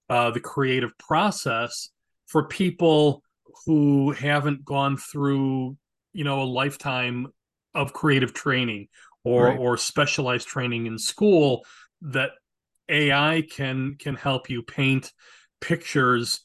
uh, 0.08 0.30
the 0.30 0.40
creative 0.40 0.96
process 0.98 1.90
for 2.30 2.44
people 2.44 3.22
who 3.66 4.12
haven't 4.12 4.64
gone 4.64 4.96
through, 4.96 5.76
you 6.12 6.24
know, 6.24 6.42
a 6.42 6.44
lifetime 6.44 7.26
of 7.74 7.92
creative 7.92 8.32
training 8.32 8.88
or 9.24 9.46
Right. 9.46 9.58
or 9.58 9.76
specialized 9.76 10.48
training 10.48 10.86
in 10.86 10.98
school. 10.98 11.64
That 12.02 12.30
AI 12.88 13.42
can 13.50 13.96
can 13.98 14.14
help 14.14 14.48
you 14.48 14.62
paint 14.62 15.12
pictures 15.60 16.40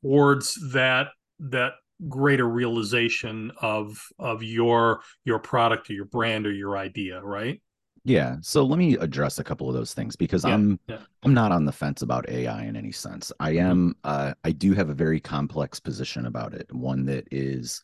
towards 0.00 0.72
that 0.72 1.08
that 1.40 1.72
greater 2.08 2.48
realization 2.48 3.52
of 3.60 3.98
of 4.18 4.42
your 4.42 5.02
your 5.24 5.38
product 5.38 5.90
or 5.90 5.92
your 5.94 6.04
brand 6.06 6.46
or 6.46 6.52
your 6.52 6.76
idea, 6.76 7.20
right? 7.22 7.60
Yeah. 8.04 8.36
So 8.40 8.64
let 8.64 8.78
me 8.78 8.96
address 8.96 9.38
a 9.38 9.44
couple 9.44 9.68
of 9.68 9.74
those 9.74 9.94
things 9.94 10.16
because 10.16 10.44
Yeah, 10.44 10.54
I'm 10.54 10.80
yeah. 10.88 10.98
I'm 11.24 11.34
not 11.34 11.52
on 11.52 11.64
the 11.64 11.72
fence 11.72 12.02
about 12.02 12.28
AI 12.28 12.64
in 12.64 12.74
any 12.74 12.90
sense. 12.92 13.32
I 13.38 13.52
Mhm. 13.52 13.60
am 13.60 13.96
uh 14.04 14.34
I 14.44 14.50
do 14.52 14.72
have 14.74 14.90
a 14.90 14.94
very 14.94 15.20
complex 15.20 15.78
position 15.78 16.26
about 16.26 16.54
it. 16.54 16.72
One 16.72 17.04
that 17.06 17.28
is 17.30 17.82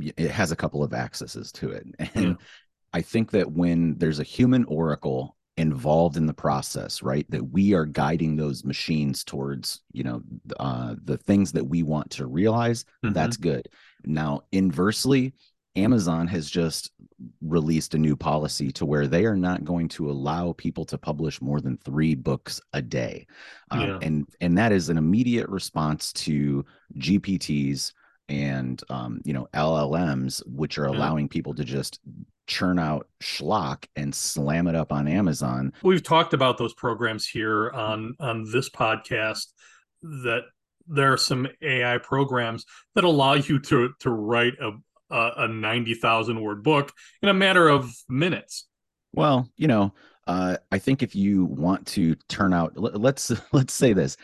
it 0.00 0.30
has 0.30 0.52
a 0.52 0.56
couple 0.56 0.82
of 0.82 0.94
accesses 0.94 1.52
to 1.52 1.70
it. 1.70 1.86
And 2.14 2.36
Yeah. 2.38 2.46
I 2.92 3.02
think 3.02 3.30
that 3.32 3.52
when 3.52 3.96
there's 3.98 4.18
a 4.18 4.24
human 4.24 4.64
oracle 4.64 5.36
involved 5.56 6.16
in 6.16 6.26
the 6.26 6.32
process, 6.34 7.02
right, 7.02 7.26
that 7.30 7.50
we 7.50 7.74
are 7.74 7.84
guiding 7.84 8.36
those 8.36 8.64
machines 8.64 9.24
towards, 9.24 9.80
you 9.92 10.04
know, 10.04 10.22
uh 10.58 10.94
the 11.04 11.18
things 11.18 11.52
that 11.52 11.66
we 11.66 11.82
want 11.82 12.10
to 12.12 12.26
realize, 12.26 12.84
Mhm. 13.04 13.12
that's 13.14 13.36
good. 13.36 13.68
Now, 14.06 14.42
inversely, 14.52 15.34
Amazon 15.76 16.26
has 16.26 16.50
just 16.50 16.90
released 17.42 17.94
a 17.94 17.98
new 17.98 18.16
policy 18.16 18.70
to 18.72 18.84
where 18.86 19.06
they 19.06 19.24
are 19.24 19.36
not 19.36 19.64
going 19.64 19.88
to 19.88 20.10
allow 20.10 20.52
people 20.52 20.84
to 20.86 20.98
publish 20.98 21.40
more 21.40 21.60
than 21.60 21.76
three 21.78 22.14
books 22.14 22.60
a 22.72 22.82
day, 22.82 23.26
um, 23.70 23.80
Yeah. 23.80 23.98
and 24.02 24.26
and 24.40 24.58
that 24.58 24.72
is 24.72 24.88
an 24.88 24.96
immediate 24.98 25.48
response 25.48 26.12
to 26.14 26.64
GPTs 26.98 27.92
and 28.28 28.82
um, 28.90 29.20
you 29.24 29.32
know 29.32 29.48
LLMs, 29.54 30.42
which 30.46 30.78
are 30.78 30.88
Yeah. 30.88 30.96
allowing 30.96 31.28
people 31.28 31.54
to 31.54 31.64
just 31.64 32.00
churn 32.46 32.80
out 32.80 33.06
schlock 33.22 33.84
and 33.94 34.12
slam 34.12 34.66
it 34.66 34.74
up 34.74 34.92
on 34.92 35.06
Amazon. 35.06 35.72
We've 35.84 36.02
talked 36.02 36.34
about 36.34 36.58
those 36.58 36.74
programs 36.74 37.26
here 37.26 37.70
on 37.70 38.14
on 38.18 38.44
this 38.50 38.68
podcast 38.70 39.52
that 40.02 40.42
there 40.88 41.12
are 41.12 41.16
some 41.18 41.46
AI 41.62 41.98
programs 41.98 42.64
that 42.96 43.04
allow 43.04 43.34
you 43.34 43.60
to 43.60 43.90
to 44.00 44.10
write 44.10 44.54
a 44.60 44.72
a, 45.10 45.32
a 45.38 45.48
90,000 45.48 46.40
word 46.40 46.62
book 46.62 46.92
in 47.22 47.28
a 47.28 47.34
matter 47.34 47.68
of 47.68 47.90
minutes. 48.08 48.66
Well, 49.12 49.50
you 49.56 49.68
know, 49.68 49.94
uh, 50.26 50.56
I 50.70 50.78
think 50.78 51.02
if 51.02 51.14
you 51.16 51.44
want 51.44 51.86
to 51.88 52.14
turn 52.28 52.52
out, 52.52 52.76
let, 52.76 53.00
let's 53.00 53.32
let's 53.52 53.74
say 53.74 53.92
this, 53.92 54.16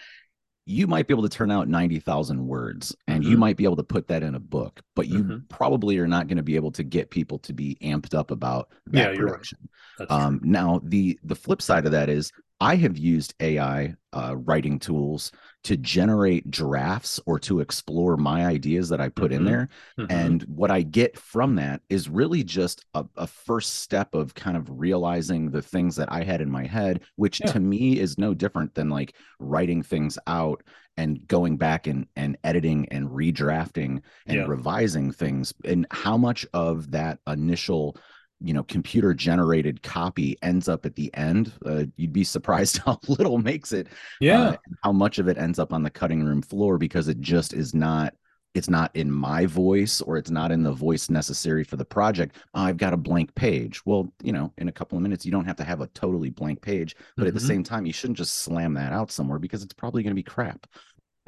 you 0.68 0.87
might 0.87 1.07
be 1.07 1.14
able 1.14 1.22
to 1.22 1.28
turn 1.28 1.51
out 1.51 1.68
ninety 1.68 2.01
thousand 2.01 2.45
words, 2.47 2.95
and 3.07 3.24
you 3.24 3.37
Mhm. 3.37 3.41
might 3.41 3.57
be 3.57 3.64
able 3.64 3.76
to 3.76 3.84
put 3.84 4.09
that 4.09 4.22
in 4.22 4.34
a 4.34 4.41
book, 4.41 4.80
but 4.95 5.09
you 5.09 5.24
Mhm. 5.24 5.49
probably 5.49 5.99
are 5.99 6.09
not 6.09 6.26
going 6.28 6.37
to 6.39 6.43
be 6.43 6.57
able 6.57 6.72
to 6.72 6.82
get 6.84 7.11
people 7.11 7.39
to 7.41 7.53
be 7.53 7.76
amped 7.82 8.14
up 8.14 8.30
about 8.30 8.70
that 8.89 9.09
right. 9.09 9.16
production. 9.16 9.59
True. 9.97 10.07
Um, 10.11 10.41
now, 10.43 10.80
the 10.84 11.18
the 11.24 11.37
flip 11.37 11.62
side 11.62 11.87
of 11.87 11.93
that 11.93 12.09
is 12.09 12.32
I 12.61 12.76
have 12.76 12.97
used 12.99 13.34
AI 13.41 13.95
uh, 14.12 14.37
writing 14.37 14.78
tools 14.78 15.30
to 15.66 15.76
generate 15.76 16.48
drafts 16.50 17.18
or 17.26 17.38
to 17.40 17.58
explore 17.60 18.16
my 18.16 18.46
ideas 18.46 18.88
that 18.88 19.00
I 19.00 19.08
put 19.08 19.32
in 19.32 19.42
Mhm. 19.42 19.46
there. 19.46 19.68
Mhm. 19.98 20.06
And 20.10 20.42
what 20.44 20.70
I 20.70 20.82
get 20.82 21.18
from 21.18 21.56
that 21.56 21.82
is 21.88 22.08
really 22.08 22.44
just 22.44 22.84
a, 22.94 23.04
a 23.16 23.26
first 23.26 23.80
step 23.80 24.14
of 24.14 24.34
kind 24.34 24.56
of 24.56 24.68
realizing 24.70 25.50
the 25.50 25.62
things 25.62 25.96
that 25.96 26.10
I 26.12 26.22
had 26.22 26.40
in 26.40 26.50
my 26.50 26.64
head, 26.66 27.00
which 27.16 27.40
Yeah. 27.40 27.52
to 27.52 27.60
me 27.60 27.98
is 27.98 28.16
no 28.16 28.32
different 28.32 28.74
than 28.74 28.90
like 28.90 29.14
writing 29.40 29.82
things 29.82 30.18
out 30.28 30.62
and 30.96 31.26
going 31.26 31.56
back 31.56 31.88
and, 31.88 32.06
and 32.14 32.38
editing 32.44 32.86
and 32.90 33.08
redrafting 33.10 34.00
and 34.26 34.36
Yeah. 34.38 34.46
revising 34.46 35.10
things. 35.12 35.52
And 35.64 35.84
how 35.90 36.16
much 36.16 36.46
of 36.54 36.92
that 36.92 37.18
initial 37.26 37.96
you 38.41 38.53
know 38.53 38.62
computer 38.64 39.14
generated 39.14 39.82
copy 39.82 40.37
ends 40.43 40.68
up 40.68 40.84
at 40.84 40.95
the 40.95 41.11
end 41.14 41.53
uh, 41.64 41.84
you'd 41.97 42.12
be 42.12 42.24
surprised 42.24 42.78
how 42.84 42.99
little 43.09 43.39
makes 43.39 43.72
it 43.72 43.89
yeah. 44.20 44.41
uh, 44.41 44.57
how 44.82 44.93
much 44.93 45.18
of 45.18 45.28
it 45.28 45.39
ends 45.39 45.59
up 45.59 45.72
on 45.72 45.82
the 45.82 45.91
cutting 45.91 46.22
room 46.22 46.43
floor 46.43 46.78
because 46.78 47.09
it 47.09 47.20
just 47.20 47.53
is 47.55 47.74
not 47.74 48.14
it's 48.55 48.70
not 48.70 48.91
in 48.95 49.11
my 49.11 49.45
voice 49.45 50.01
or 50.01 50.16
it's 50.16 50.30
not 50.30 50.51
in 50.51 50.62
the 50.62 50.72
voice 50.72 51.11
necessary 51.11 51.64
for 51.64 51.76
the 51.76 51.84
project 51.84 52.37
oh, 52.55 52.62
i've 52.62 52.76
got 52.76 52.93
a 52.93 52.97
blank 52.97 53.34
page 53.34 53.84
well 53.87 54.12
you 54.22 54.32
know 54.32 54.53
in 54.59 54.68
a 54.68 54.72
couple 54.72 54.97
of 54.97 55.03
minutes 55.03 55.24
you 55.24 55.32
don't 55.32 55.47
have 55.47 55.57
to 55.57 55.64
have 55.64 55.80
a 55.80 55.87
totally 55.89 56.30
blank 56.30 56.61
page 56.61 56.95
but 57.16 57.26
at 57.26 57.34
the 57.34 57.41
Mhm. 57.41 57.47
same 57.47 57.62
time 57.64 57.87
you 57.87 57.93
shouldn't 57.93 58.18
just 58.18 58.34
slam 58.39 58.74
that 58.74 58.93
out 58.93 59.11
somewhere 59.11 59.39
because 59.39 59.62
it's 59.62 59.74
probably 59.74 60.03
going 60.03 60.12
to 60.12 60.14
be 60.14 60.22
crap 60.22 60.66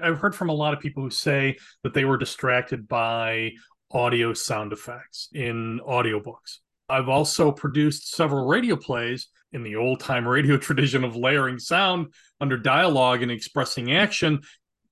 I've 0.01 0.19
heard 0.19 0.35
from 0.35 0.49
a 0.49 0.55
lot 0.55 0.75
of 0.75 0.81
people 0.81 1.03
who 1.03 1.11
say 1.11 1.57
that 1.83 1.93
they 1.93 2.05
were 2.05 2.17
distracted 2.17 2.87
by 2.87 3.53
audio 3.91 4.33
sound 4.33 4.73
effects 4.73 5.29
in 5.33 5.81
audiobooks. 5.81 6.59
I've 6.89 7.09
also 7.09 7.53
produced 7.53 8.15
several 8.15 8.47
radio 8.47 8.77
plays 8.77 9.29
in 9.53 9.63
the 9.63 9.77
old 9.77 10.01
time 10.01 10.27
radio 10.27 10.57
tradition 10.59 11.05
of 11.05 11.17
layering 11.17 11.59
sound 11.59 12.13
under 12.41 12.57
dialogue 12.57 13.23
and 13.23 13.31
expressing 13.31 13.93
action 13.95 14.41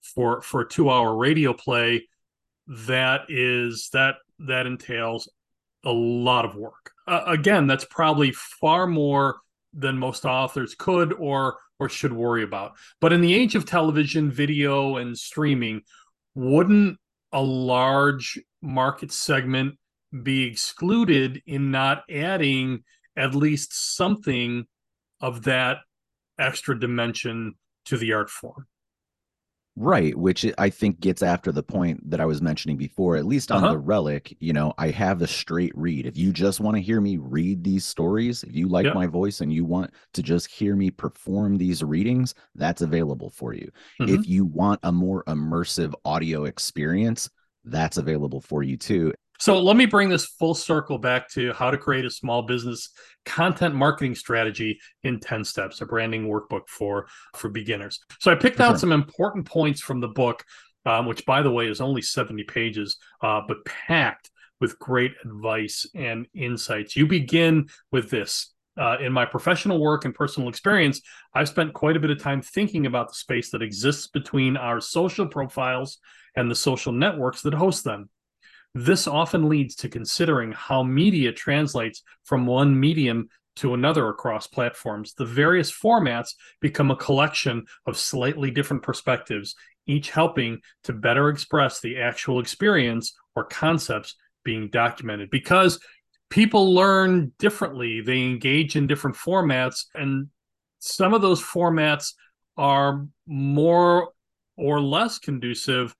for 0.03 0.40
for 0.42 0.62
a 0.62 0.68
two 0.68 0.90
hour 0.90 1.16
radio 1.16 1.53
play 1.53 2.09
that 2.66 3.22
is 3.28 3.90
that 3.92 4.16
that 4.40 4.66
entails 4.66 5.30
a 5.84 5.92
lot 5.92 6.44
of 6.44 6.57
work. 6.57 6.92
Uh, 7.07 7.22
again 7.26 7.66
that's 7.66 7.84
probably 7.84 8.32
far 8.32 8.86
more 8.86 9.36
than 9.72 9.99
most 9.99 10.24
authors 10.24 10.74
could 10.74 11.12
or 11.12 11.59
or 11.78 11.88
should 11.88 12.12
worry 12.12 12.42
about. 12.42 12.72
But 13.01 13.12
in 13.12 13.20
the 13.20 13.34
age 13.34 13.55
of 13.55 13.66
television 13.66 14.30
video 14.30 14.97
and 14.97 15.16
streaming 15.16 15.82
wouldn't 16.34 16.99
a 17.32 17.42
large 17.42 18.38
market 18.62 19.12
segment 19.12 19.76
be 20.23 20.45
excluded 20.45 21.43
in 21.47 21.71
not 21.71 22.05
adding 22.11 22.85
at 23.17 23.35
least 23.35 23.97
something 23.97 24.67
of 25.21 25.45
that 25.45 25.79
extra 26.39 26.79
dimension 26.79 27.55
to 27.87 27.97
the 27.97 28.12
art 28.12 28.31
form. 28.31 28.67
Right, 29.79 30.17
which 30.17 30.47
I 30.57 30.71
think 30.71 31.01
gets 31.01 31.23
after 31.23 31.53
the 31.53 31.62
point 31.62 32.11
that 32.11 32.19
I 32.19 32.25
was 32.25 32.41
mentioning 32.41 32.79
before. 32.79 33.17
At 33.17 33.27
least 33.27 33.53
on 33.53 33.62
uh-huh. 33.62 33.73
the 33.73 33.79
relic, 33.79 34.35
you 34.41 34.55
know, 34.55 34.73
I 34.79 34.89
have 34.89 35.19
the 35.19 35.27
straight 35.27 35.77
read. 35.77 36.07
If 36.07 36.17
you 36.17 36.33
just 36.33 36.61
want 36.61 36.79
to 36.79 36.83
hear 36.83 36.99
me 36.99 37.19
read 37.19 37.62
these 37.62 37.85
stories, 37.85 38.43
if 38.43 38.57
you 38.57 38.69
like 38.69 38.87
yep. 38.87 38.95
my 38.95 39.07
voice 39.07 39.43
and 39.43 39.53
you 39.53 39.67
want 39.67 39.91
to 40.14 40.23
just 40.23 40.51
hear 40.51 40.77
me 40.77 40.91
perform 40.91 41.59
these 41.59 41.85
readings, 41.85 42.35
that's 42.55 42.81
available 42.81 43.29
for 43.29 43.53
you. 43.53 43.71
Mm-hmm. 44.01 44.14
If 44.14 44.27
you 44.27 44.47
want 44.47 44.81
a 44.83 44.91
more 44.91 45.25
immersive 45.25 45.93
audio 46.07 46.45
experience, 46.45 47.29
that's 47.67 47.99
available 47.99 48.41
for 48.41 48.62
you 48.62 48.79
too. 48.79 49.12
So 49.39 49.61
let 49.61 49.76
me 49.76 49.87
bring 49.87 50.09
this 50.09 50.26
full 50.26 50.55
circle 50.55 50.99
back 50.99 51.28
to 51.30 51.53
how 51.53 51.70
to 51.70 51.78
create 51.78 52.05
a 52.05 52.11
small 52.11 52.43
business 52.43 52.91
content 53.24 53.74
marketing 53.74 54.14
strategy 54.14 54.78
in 55.03 55.20
10 55.20 55.45
steps, 55.45 55.80
a 55.80 55.87
branding 55.87 56.26
workbook 56.26 56.68
for 56.68 57.07
for 57.34 57.49
beginners. 57.49 58.01
So 58.20 58.32
I 58.32 58.34
picked 58.34 58.61
out 58.61 58.80
some 58.80 58.93
important 58.93 59.47
points 59.47 59.80
from 59.80 60.01
the 60.01 60.09
book, 60.09 60.45
um, 60.84 61.07
which 61.07 61.26
by 61.26 61.43
the 61.43 61.51
way 61.51 61.68
is 61.68 61.80
only 61.80 62.03
70 62.03 62.45
pages, 62.45 62.97
uh, 63.22 63.41
but 63.47 63.64
packed 63.64 64.30
with 64.61 64.78
great 64.78 65.12
advice 65.24 65.87
and 65.95 66.26
insights. 66.34 66.97
You 66.97 67.07
begin 67.07 67.68
with 67.93 68.11
this. 68.11 68.53
Uh, 68.78 68.99
in 69.01 69.11
my 69.11 69.24
professional 69.24 69.80
work 69.80 70.05
and 70.05 70.14
personal 70.14 70.51
experience, 70.51 71.01
I've 71.32 71.49
spent 71.49 71.72
quite 71.72 71.97
a 71.97 72.01
bit 72.01 72.11
of 72.11 72.20
time 72.20 72.43
thinking 72.43 72.84
about 72.84 73.09
the 73.09 73.14
space 73.14 73.51
that 73.51 73.62
exists 73.62 74.07
between 74.07 74.59
our 74.59 74.82
social 74.82 75.26
profiles 75.26 75.99
and 76.37 76.51
the 76.51 76.55
social 76.55 76.93
networks 76.93 77.41
that 77.43 77.55
host 77.55 77.84
them. 77.84 78.11
This 78.79 79.07
often 79.07 79.49
leads 79.49 79.74
to 79.77 79.89
considering 79.89 80.53
how 80.53 80.83
media 80.83 81.33
translates 81.33 82.03
from 82.24 82.45
one 82.45 82.79
medium 82.79 83.31
to 83.57 83.72
another 83.72 84.07
across 84.11 84.47
platforms. 84.47 85.14
The 85.14 85.24
various 85.24 85.72
formats 85.72 86.35
become 86.61 86.91
a 86.91 86.97
collection 86.97 87.64
of 87.87 87.97
slightly 87.97 88.51
different 88.51 88.83
perspectives, 88.83 89.55
each 89.87 90.11
helping 90.11 90.61
to 90.85 90.93
better 90.93 91.31
express 91.31 91.81
the 91.81 91.99
actual 91.99 92.39
experience 92.39 93.14
or 93.35 93.45
concepts 93.45 94.14
being 94.45 94.68
documented. 94.68 95.31
Because 95.31 95.81
people 96.29 96.74
learn 96.74 97.33
differently, 97.39 98.03
they 98.03 98.24
engage 98.24 98.77
in 98.77 98.87
different 98.87 99.16
formats, 99.16 99.87
and 99.95 100.29
some 100.81 101.14
of 101.14 101.22
those 101.22 101.41
formats 101.41 102.12
are 102.59 103.07
more 103.27 104.11
or 104.59 104.83
less 104.83 105.18
conducive 105.18 105.97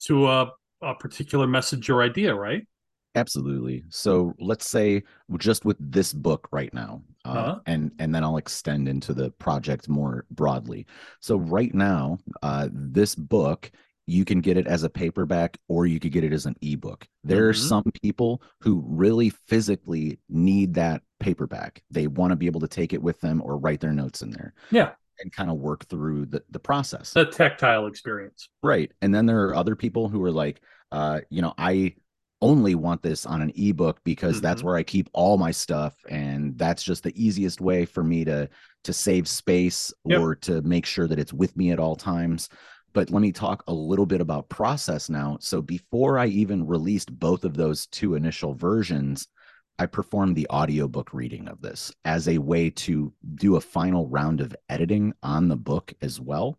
to 0.00 0.26
a 0.26 0.50
a 0.82 0.94
particular 0.94 1.46
message 1.46 1.88
or 1.90 2.02
idea, 2.02 2.34
right? 2.34 2.66
Absolutely. 3.14 3.82
So 3.88 4.34
let's 4.38 4.68
say 4.68 5.02
just 5.38 5.64
with 5.64 5.78
this 5.80 6.12
book 6.12 6.48
right 6.52 6.72
now, 6.74 7.02
uh, 7.24 7.28
uh-huh. 7.28 7.60
and 7.64 7.90
and 7.98 8.14
then 8.14 8.22
I'll 8.22 8.36
extend 8.36 8.88
into 8.88 9.14
the 9.14 9.30
project 9.32 9.88
more 9.88 10.26
broadly. 10.30 10.86
So 11.20 11.36
right 11.36 11.74
now, 11.74 12.18
uh, 12.42 12.68
this 12.70 13.14
book 13.14 13.70
you 14.08 14.24
can 14.24 14.40
get 14.40 14.56
it 14.56 14.68
as 14.68 14.84
a 14.84 14.88
paperback 14.88 15.58
or 15.68 15.84
you 15.84 15.98
could 15.98 16.12
get 16.12 16.22
it 16.22 16.32
as 16.32 16.46
an 16.46 16.54
ebook. 16.62 17.08
There 17.24 17.38
mm-hmm. 17.38 17.50
are 17.50 17.54
some 17.54 17.90
people 18.02 18.40
who 18.60 18.84
really 18.86 19.30
physically 19.30 20.20
need 20.28 20.74
that 20.74 21.02
paperback. 21.18 21.82
They 21.90 22.06
want 22.06 22.30
to 22.30 22.36
be 22.36 22.46
able 22.46 22.60
to 22.60 22.68
take 22.68 22.92
it 22.92 23.02
with 23.02 23.20
them 23.20 23.42
or 23.44 23.56
write 23.56 23.80
their 23.80 23.92
notes 23.92 24.22
in 24.22 24.30
there. 24.30 24.54
Yeah 24.70 24.90
and 25.20 25.32
kind 25.32 25.50
of 25.50 25.56
work 25.56 25.88
through 25.88 26.26
the, 26.26 26.42
the 26.50 26.58
process. 26.58 27.12
The 27.12 27.26
tactile 27.26 27.86
experience. 27.86 28.48
Right. 28.62 28.92
And 29.02 29.14
then 29.14 29.26
there 29.26 29.46
are 29.46 29.54
other 29.54 29.76
people 29.76 30.08
who 30.08 30.22
are 30.24 30.32
like, 30.32 30.60
uh, 30.92 31.20
you 31.30 31.42
know, 31.42 31.54
I 31.58 31.94
only 32.42 32.74
want 32.74 33.02
this 33.02 33.24
on 33.24 33.40
an 33.40 33.52
ebook 33.56 33.98
because 34.04 34.36
mm-hmm. 34.36 34.42
that's 34.42 34.62
where 34.62 34.76
I 34.76 34.82
keep 34.82 35.08
all 35.12 35.38
my 35.38 35.50
stuff 35.50 35.94
and 36.08 36.56
that's 36.58 36.82
just 36.82 37.02
the 37.02 37.22
easiest 37.22 37.60
way 37.60 37.84
for 37.84 38.04
me 38.04 38.24
to 38.24 38.48
to 38.84 38.92
save 38.92 39.26
space 39.26 39.92
yep. 40.04 40.20
or 40.20 40.34
to 40.36 40.62
make 40.62 40.86
sure 40.86 41.08
that 41.08 41.18
it's 41.18 41.32
with 41.32 41.56
me 41.56 41.72
at 41.72 41.80
all 41.80 41.96
times. 41.96 42.48
But 42.92 43.10
let 43.10 43.20
me 43.20 43.32
talk 43.32 43.64
a 43.66 43.72
little 43.74 44.06
bit 44.06 44.20
about 44.20 44.48
process 44.48 45.10
now. 45.10 45.38
So 45.40 45.60
before 45.60 46.18
I 46.18 46.26
even 46.26 46.66
released 46.66 47.18
both 47.18 47.44
of 47.44 47.56
those 47.56 47.86
two 47.88 48.14
initial 48.14 48.54
versions, 48.54 49.28
I 49.78 49.86
performed 49.86 50.36
the 50.36 50.48
audiobook 50.50 51.12
reading 51.12 51.48
of 51.48 51.60
this 51.60 51.92
as 52.04 52.28
a 52.28 52.38
way 52.38 52.70
to 52.70 53.12
do 53.34 53.56
a 53.56 53.60
final 53.60 54.08
round 54.08 54.40
of 54.40 54.56
editing 54.68 55.12
on 55.22 55.48
the 55.48 55.56
book 55.56 55.92
as 56.00 56.20
well. 56.20 56.58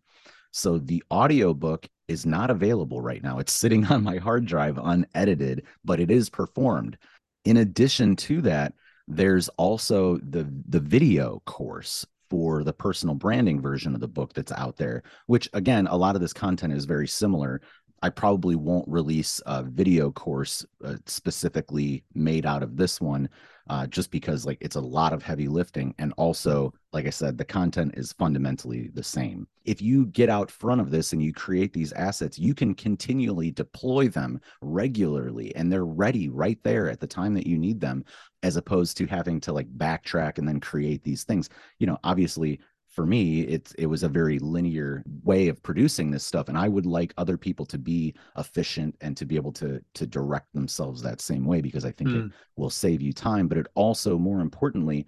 So 0.51 0.77
the 0.77 1.03
audiobook 1.11 1.87
is 2.07 2.25
not 2.25 2.49
available 2.49 3.01
right 3.01 3.23
now. 3.23 3.39
It's 3.39 3.53
sitting 3.53 3.85
on 3.91 4.03
my 4.03 4.17
hard 4.17 4.45
drive 4.45 4.77
unedited, 4.77 5.63
but 5.83 5.99
it 5.99 6.11
is 6.11 6.29
performed. 6.29 6.97
In 7.45 7.57
addition 7.57 8.15
to 8.17 8.41
that, 8.41 8.73
there's 9.07 9.47
also 9.49 10.17
the 10.17 10.51
the 10.67 10.81
video 10.81 11.41
course 11.45 12.05
for 12.29 12.63
the 12.63 12.73
personal 12.73 13.15
branding 13.15 13.61
version 13.61 13.95
of 13.95 14.01
the 14.01 14.07
book 14.07 14.33
that's 14.33 14.51
out 14.51 14.75
there, 14.75 15.03
which 15.27 15.49
again, 15.53 15.87
a 15.87 15.95
lot 15.95 16.15
of 16.15 16.21
this 16.21 16.33
content 16.33 16.73
is 16.73 16.83
very 16.83 17.07
similar. 17.07 17.61
I 18.01 18.09
probably 18.09 18.55
won't 18.55 18.87
release 18.87 19.41
a 19.45 19.63
video 19.63 20.11
course 20.11 20.65
uh, 20.83 20.95
specifically 21.05 22.03
made 22.13 22.45
out 22.45 22.63
of 22.63 22.77
this 22.77 23.01
one, 23.01 23.29
uh, 23.69 23.87
just 23.87 24.11
because 24.11 24.45
like 24.45 24.59
it's 24.61 24.75
a 24.75 24.81
lot 24.81 25.13
of 25.13 25.23
heavy 25.23 25.47
lifting, 25.47 25.93
and 25.97 26.13
also, 26.17 26.73
like 26.93 27.07
I 27.07 27.09
said, 27.09 27.37
the 27.37 27.45
content 27.45 27.95
is 27.97 28.13
fundamentally 28.13 28.89
the 28.93 29.03
same. 29.03 29.47
If 29.65 29.81
you 29.81 30.05
get 30.07 30.29
out 30.29 30.51
front 30.51 30.79
of 30.79 30.91
this 30.91 31.11
and 31.11 31.21
you 31.21 31.33
create 31.33 31.73
these 31.73 31.91
assets, 31.93 32.39
you 32.39 32.53
can 32.53 32.73
continually 32.75 33.51
deploy 33.51 34.07
them 34.07 34.39
regularly, 34.61 35.55
and 35.55 35.71
they're 35.71 35.85
ready 35.85 36.29
right 36.29 36.59
there 36.63 36.89
at 36.89 36.99
the 36.99 37.07
time 37.07 37.33
that 37.33 37.47
you 37.47 37.57
need 37.57 37.81
them, 37.81 38.05
as 38.43 38.57
opposed 38.57 38.95
to 38.97 39.05
having 39.07 39.39
to 39.41 39.51
like 39.51 39.67
backtrack 39.77 40.37
and 40.37 40.47
then 40.47 40.59
create 40.59 41.03
these 41.03 41.23
things. 41.23 41.49
You 41.79 41.87
know, 41.87 41.97
obviously 42.03 42.59
for 42.97 43.05
me 43.05 43.41
it's 43.41 43.73
it 43.73 43.85
was 43.85 44.01
a 44.01 44.09
very 44.09 44.39
linear 44.39 45.03
way 45.23 45.49
of 45.49 45.61
producing 45.61 46.09
this 46.09 46.23
stuff 46.23 46.49
and 46.49 46.57
i 46.57 46.67
would 46.67 46.87
like 46.87 47.13
other 47.19 47.37
people 47.37 47.63
to 47.63 47.77
be 47.77 48.11
efficient 48.39 48.95
and 49.01 49.15
to 49.15 49.23
be 49.23 49.35
able 49.35 49.51
to 49.51 49.79
to 49.93 50.07
direct 50.07 50.51
themselves 50.55 50.99
that 50.99 51.21
same 51.21 51.45
way 51.45 51.61
because 51.61 51.85
i 51.85 51.91
think 51.91 52.09
mm. 52.09 52.15
it 52.15 52.21
hmm. 52.23 52.27
will 52.55 52.71
save 52.71 52.99
you 52.99 53.13
time 53.13 53.47
but 53.47 53.55
it 53.55 53.67
also 53.75 54.17
more 54.17 54.41
importantly 54.41 55.05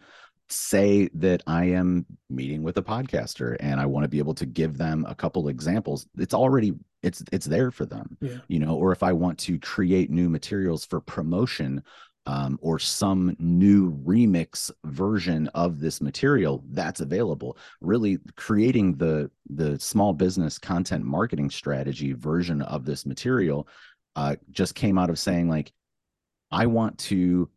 say 0.49 1.09
that 1.15 1.41
i 1.47 1.65
am 1.65 2.05
meeting 2.29 2.61
with 2.61 2.77
a 2.77 2.83
podcaster 2.83 3.57
and 3.59 3.79
i 3.79 3.87
want 3.87 4.03
to 4.03 4.07
be 4.07 4.19
able 4.19 4.35
to 4.35 4.45
give 4.45 4.77
them 4.77 5.03
a 5.09 5.15
couple 5.15 5.47
examples 5.47 6.05
it's 6.19 6.35
already 6.35 6.75
it's 7.01 7.23
it's 7.31 7.47
there 7.47 7.71
for 7.71 7.87
them 7.87 8.15
yeah. 8.21 8.37
you 8.47 8.59
know 8.59 8.75
or 8.75 8.91
if 8.91 9.01
i 9.01 9.11
want 9.11 9.39
to 9.39 9.57
create 9.57 10.11
new 10.11 10.29
materials 10.29 10.85
for 10.85 11.01
promotion 11.01 11.81
um, 12.30 12.59
or 12.61 12.77
some 12.77 13.36
new 13.39 13.91
remix 14.05 14.69
version 14.84 15.47
of 15.55 15.80
this 15.80 15.99
material 15.99 16.63
that's 16.69 16.99
available 16.99 17.57
really 17.82 18.19
creating 18.36 18.95
the 18.97 19.32
the 19.49 19.80
small 19.80 20.13
business 20.13 20.59
content 20.59 21.03
marketing 21.03 21.49
strategy 21.49 22.13
version 22.13 22.61
of 22.61 22.86
this 22.86 23.03
material 23.03 23.67
uh, 24.15 24.36
just 24.51 24.75
came 24.75 24.99
out 24.99 25.09
of 25.09 25.17
saying 25.17 25.49
like 25.49 25.71
i 26.51 26.67
want 26.67 26.95
to 26.99 27.49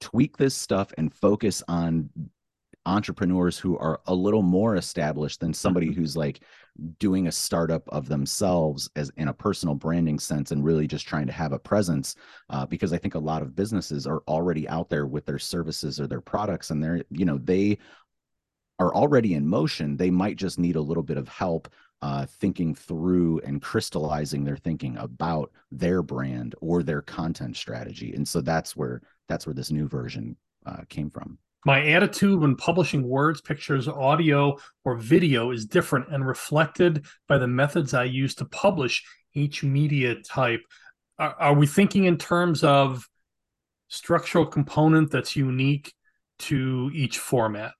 tweak 0.00 0.34
this 0.38 0.54
stuff 0.54 0.94
and 0.96 1.12
focus 1.12 1.62
on 1.68 2.08
entrepreneurs 2.86 3.58
who 3.58 3.76
are 3.76 4.00
a 4.06 4.14
little 4.14 4.42
more 4.42 4.76
established 4.76 5.40
than 5.40 5.52
somebody 5.52 5.88
mm-hmm. 5.88 6.00
who's 6.00 6.16
like 6.16 6.40
doing 6.98 7.26
a 7.26 7.32
startup 7.32 7.88
of 7.88 8.08
themselves 8.08 8.88
as 8.96 9.10
in 9.16 9.28
a 9.28 9.34
personal 9.34 9.74
branding 9.74 10.18
sense 10.18 10.50
and 10.50 10.64
really 10.64 10.86
just 10.86 11.06
trying 11.06 11.26
to 11.26 11.32
have 11.32 11.52
a 11.52 11.58
presence 11.58 12.14
uh, 12.48 12.64
because 12.64 12.92
i 12.92 12.98
think 12.98 13.14
a 13.14 13.18
lot 13.18 13.42
of 13.42 13.54
businesses 13.54 14.06
are 14.06 14.22
already 14.28 14.68
out 14.68 14.88
there 14.88 15.06
with 15.06 15.26
their 15.26 15.38
services 15.38 16.00
or 16.00 16.06
their 16.06 16.20
products 16.20 16.70
and 16.70 16.82
they're 16.82 17.02
you 17.10 17.24
know 17.24 17.38
they 17.38 17.78
are 18.80 18.94
already 18.94 19.34
in 19.34 19.46
motion. 19.46 19.96
They 19.96 20.10
might 20.10 20.36
just 20.36 20.58
need 20.58 20.74
a 20.74 20.80
little 20.80 21.02
bit 21.02 21.18
of 21.18 21.28
help 21.28 21.68
uh, 22.02 22.24
thinking 22.24 22.74
through 22.74 23.40
and 23.40 23.60
crystallizing 23.60 24.42
their 24.42 24.56
thinking 24.56 24.96
about 24.96 25.52
their 25.70 26.02
brand 26.02 26.54
or 26.62 26.82
their 26.82 27.02
content 27.02 27.56
strategy. 27.56 28.14
And 28.14 28.26
so 28.26 28.40
that's 28.40 28.74
where 28.74 29.02
that's 29.28 29.46
where 29.46 29.54
this 29.54 29.70
new 29.70 29.86
version 29.86 30.34
uh, 30.64 30.82
came 30.88 31.10
from 31.10 31.38
my 31.64 31.84
attitude 31.88 32.40
when 32.40 32.56
publishing 32.56 33.02
words, 33.02 33.40
pictures, 33.40 33.86
audio, 33.88 34.56
or 34.84 34.96
video 34.96 35.50
is 35.50 35.66
different 35.66 36.06
and 36.12 36.26
reflected 36.26 37.04
by 37.28 37.38
the 37.38 37.46
methods 37.46 37.92
I 37.94 38.04
use 38.04 38.34
to 38.36 38.44
publish 38.46 39.04
each 39.34 39.62
media 39.62 40.16
type. 40.22 40.62
Are, 41.18 41.34
are 41.38 41.54
we 41.54 41.66
thinking 41.66 42.04
in 42.04 42.16
terms 42.16 42.64
of 42.64 43.06
structural 43.88 44.46
component 44.46 45.10
that's 45.10 45.36
unique 45.36 45.92
to 46.40 46.90
each 46.94 47.18
format? 47.18 47.72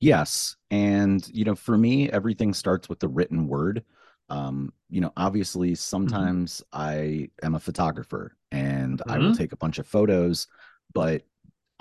Yes. 0.00 0.56
And, 0.70 1.26
you 1.32 1.44
know, 1.44 1.54
for 1.54 1.78
me, 1.78 2.10
everything 2.10 2.54
starts 2.54 2.88
with 2.88 2.98
the 2.98 3.08
written 3.08 3.46
word. 3.46 3.84
Um, 4.28 4.72
you 4.90 5.00
know, 5.00 5.12
obviously, 5.16 5.74
sometimes 5.74 6.62
I 6.72 7.28
am 7.42 7.54
a 7.54 7.60
photographer 7.60 8.36
and 8.50 9.00
I 9.08 9.18
will 9.18 9.30
Mhm. 9.30 9.36
take 9.36 9.52
a 9.52 9.56
bunch 9.56 9.78
of 9.78 9.86
photos, 9.86 10.48
but 10.92 11.22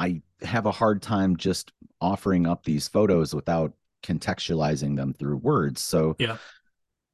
I 0.02 0.22
have 0.42 0.66
a 0.66 0.72
hard 0.72 1.02
time 1.02 1.38
just 1.38 1.72
offering 2.02 2.48
up 2.48 2.64
these 2.64 2.88
photos 2.88 3.36
without 3.36 3.74
contextualizing 4.04 4.96
them 4.96 5.14
through 5.14 5.38
words. 5.38 5.80
So, 5.82 6.16
Yeah. 6.18 6.38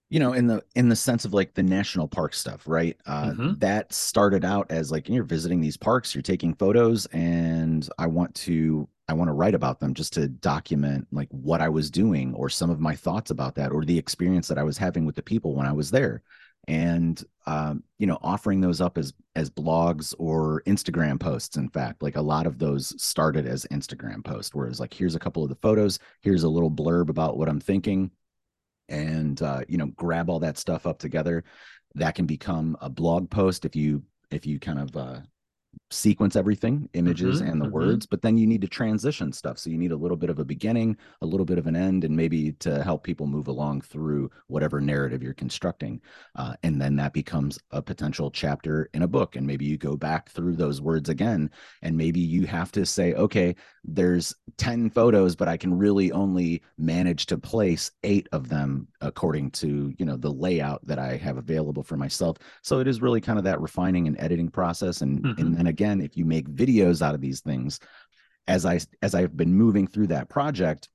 you 0.09 0.21
know, 0.21 0.31
in 0.31 0.47
the 0.47 0.63
in 0.75 0.87
the 0.87 0.95
sense 0.95 1.25
of 1.25 1.33
like 1.33 1.53
the 1.53 1.63
national 1.63 2.07
park 2.07 2.33
stuff, 2.33 2.65
right? 2.65 2.97
Uh, 3.05 3.31
Mhm. 3.31 3.59
That 3.59 3.91
started 3.91 4.45
out 4.45 4.71
as 4.71 4.89
like 4.89 5.09
you're 5.09 5.25
visiting 5.25 5.59
these 5.59 5.75
parks, 5.75 6.15
you're 6.15 6.21
taking 6.21 6.53
photos, 6.53 7.05
and 7.07 7.87
I 7.97 8.07
want 8.07 8.33
to 8.35 8.87
I 9.09 9.13
want 9.13 9.29
to 9.29 9.33
write 9.33 9.55
about 9.55 9.79
them 9.79 9.93
just 9.93 10.13
to 10.13 10.27
document 10.27 11.07
like 11.11 11.29
what 11.31 11.61
I 11.61 11.69
was 11.69 11.89
doing 11.89 12.33
or 12.35 12.49
some 12.49 12.69
of 12.69 12.79
my 12.81 12.95
thoughts 12.95 13.31
about 13.31 13.55
that 13.55 13.71
or 13.71 13.85
the 13.85 13.97
experience 13.97 14.47
that 14.49 14.57
I 14.57 14.63
was 14.63 14.77
having 14.77 15.05
with 15.05 15.15
the 15.15 15.21
people 15.21 15.55
when 15.55 15.65
I 15.65 15.71
was 15.71 15.91
there. 15.91 16.23
And 16.67 17.23
um, 17.45 17.83
you 17.97 18.07
know, 18.07 18.17
offering 18.21 18.59
those 18.59 18.81
up 18.81 18.97
as 18.97 19.13
as 19.35 19.49
blogs 19.49 20.13
or 20.19 20.61
Instagram 20.67 21.17
posts. 21.17 21.55
In 21.55 21.69
fact, 21.69 22.03
like 22.03 22.17
a 22.17 22.21
lot 22.21 22.45
of 22.45 22.59
those 22.59 23.01
started 23.01 23.47
as 23.47 23.65
Instagram 23.71 24.23
posts, 24.23 24.53
whereas 24.53 24.79
like 24.79 24.93
here's 24.93 25.15
a 25.15 25.19
couple 25.19 25.43
of 25.43 25.49
the 25.49 25.55
photos, 25.55 25.97
here's 26.21 26.43
a 26.43 26.49
little 26.49 26.69
blurb 26.69 27.09
about 27.09 27.37
what 27.37 27.47
I'm 27.47 27.61
thinking, 27.61 28.11
and 28.89 29.41
uh, 29.41 29.61
you 29.69 29.77
know, 29.77 29.87
grab 29.95 30.29
all 30.29 30.39
that 30.39 30.57
stuff 30.57 30.85
up 30.85 30.99
together. 30.99 31.45
That 31.95 32.15
can 32.15 32.25
become 32.25 32.77
a 32.81 32.89
blog 32.89 33.29
post 33.29 33.63
if 33.63 33.75
you 33.75 34.03
if 34.29 34.45
you 34.45 34.59
kind 34.59 34.79
of 34.79 34.97
uh, 34.97 35.19
sequence 35.89 36.35
everything 36.35 36.89
images 36.93 37.41
Mhm, 37.41 37.49
and 37.51 37.61
the 37.61 37.65
mhm. 37.65 37.71
words 37.71 38.05
but 38.05 38.21
then 38.21 38.37
you 38.37 38.45
need 38.45 38.61
to 38.61 38.67
transition 38.67 39.31
stuff 39.31 39.57
so 39.57 39.69
you 39.69 39.77
need 39.77 39.91
a 39.91 39.95
little 39.95 40.17
bit 40.17 40.29
of 40.29 40.37
a 40.39 40.45
beginning 40.45 40.97
a 41.21 41.25
little 41.25 41.45
bit 41.45 41.57
of 41.57 41.65
an 41.67 41.75
end 41.75 42.03
and 42.03 42.15
maybe 42.15 42.51
to 42.53 42.83
help 42.83 43.03
people 43.03 43.25
move 43.25 43.47
along 43.47 43.79
through 43.81 44.29
whatever 44.47 44.81
narrative 44.81 45.23
you're 45.23 45.33
constructing 45.33 46.01
uh, 46.35 46.55
and 46.63 46.81
then 46.81 46.95
that 46.97 47.13
becomes 47.13 47.57
a 47.71 47.81
potential 47.81 48.29
chapter 48.29 48.89
in 48.93 49.03
a 49.03 49.07
book 49.07 49.35
and 49.37 49.47
maybe 49.47 49.63
you 49.65 49.77
go 49.77 49.95
back 49.95 50.29
through 50.29 50.55
those 50.55 50.81
words 50.81 51.09
again 51.09 51.49
and 51.81 51.95
maybe 51.95 52.19
you 52.19 52.45
have 52.45 52.71
to 52.71 52.85
say 52.85 53.13
okay 53.13 53.55
there's 53.83 54.33
10 54.57 54.89
photos 54.89 55.35
but 55.35 55.47
i 55.47 55.55
can 55.55 55.73
really 55.77 56.11
only 56.11 56.61
manage 56.77 57.25
to 57.27 57.37
place 57.37 57.91
eight 58.03 58.27
of 58.31 58.49
them 58.49 58.87
according 59.01 59.49
to 59.51 59.93
you 59.97 60.05
know 60.05 60.17
the 60.17 60.31
layout 60.31 60.85
that 60.85 60.99
i 60.99 61.15
have 61.15 61.37
available 61.37 61.83
for 61.83 61.95
myself 61.97 62.37
so 62.61 62.79
it 62.79 62.87
is 62.87 63.01
really 63.01 63.21
kind 63.21 63.37
of 63.37 63.45
that 63.45 63.61
refining 63.61 64.07
and 64.07 64.19
editing 64.19 64.49
process 64.49 65.01
and 65.01 65.23
Mhm. 65.23 65.37
and 65.37 65.55
then 65.55 65.67
again 65.77 66.01
if 66.01 66.17
you 66.17 66.25
make 66.25 66.49
videos 66.49 67.03
out 67.05 67.13
of 67.13 67.21
these 67.21 67.41
things 67.41 67.79
as 68.47 68.65
i 68.65 68.79
as 69.03 69.13
i've 69.13 69.37
been 69.37 69.53
moving 69.53 69.85
through 69.85 70.07
that 70.07 70.27
project 70.27 70.89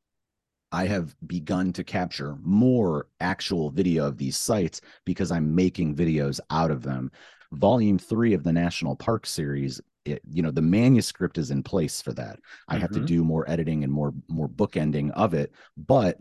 i 0.73 0.85
have 0.87 1.15
begun 1.27 1.73
to 1.73 1.85
capture 1.85 2.37
more 2.43 3.07
actual 3.21 3.71
video 3.71 4.07
of 4.07 4.19
these 4.19 4.37
sites 4.37 4.81
because 5.05 5.31
i'm 5.31 5.55
making 5.55 5.95
videos 5.95 6.41
out 6.51 6.73
of 6.73 6.83
them 6.83 7.11
volume 7.53 7.99
3 7.99 8.35
of 8.35 8.43
the 8.43 8.53
national 8.53 8.97
park 8.97 9.25
series 9.25 9.81
it, 10.05 10.21
you 10.29 10.43
know 10.43 10.51
the 10.51 10.61
manuscript 10.63 11.39
is 11.39 11.53
in 11.53 11.63
place 11.63 12.03
for 12.03 12.13
that 12.13 12.41
i 12.67 12.77
have 12.77 12.91
to 12.91 12.99
Mhm. 13.01 13.07
do 13.07 13.23
more 13.25 13.49
editing 13.49 13.85
and 13.85 13.93
more 13.93 14.13
more 14.29 14.49
bookending 14.49 15.13
of 15.13 15.33
it 15.33 15.53
but 15.77 16.19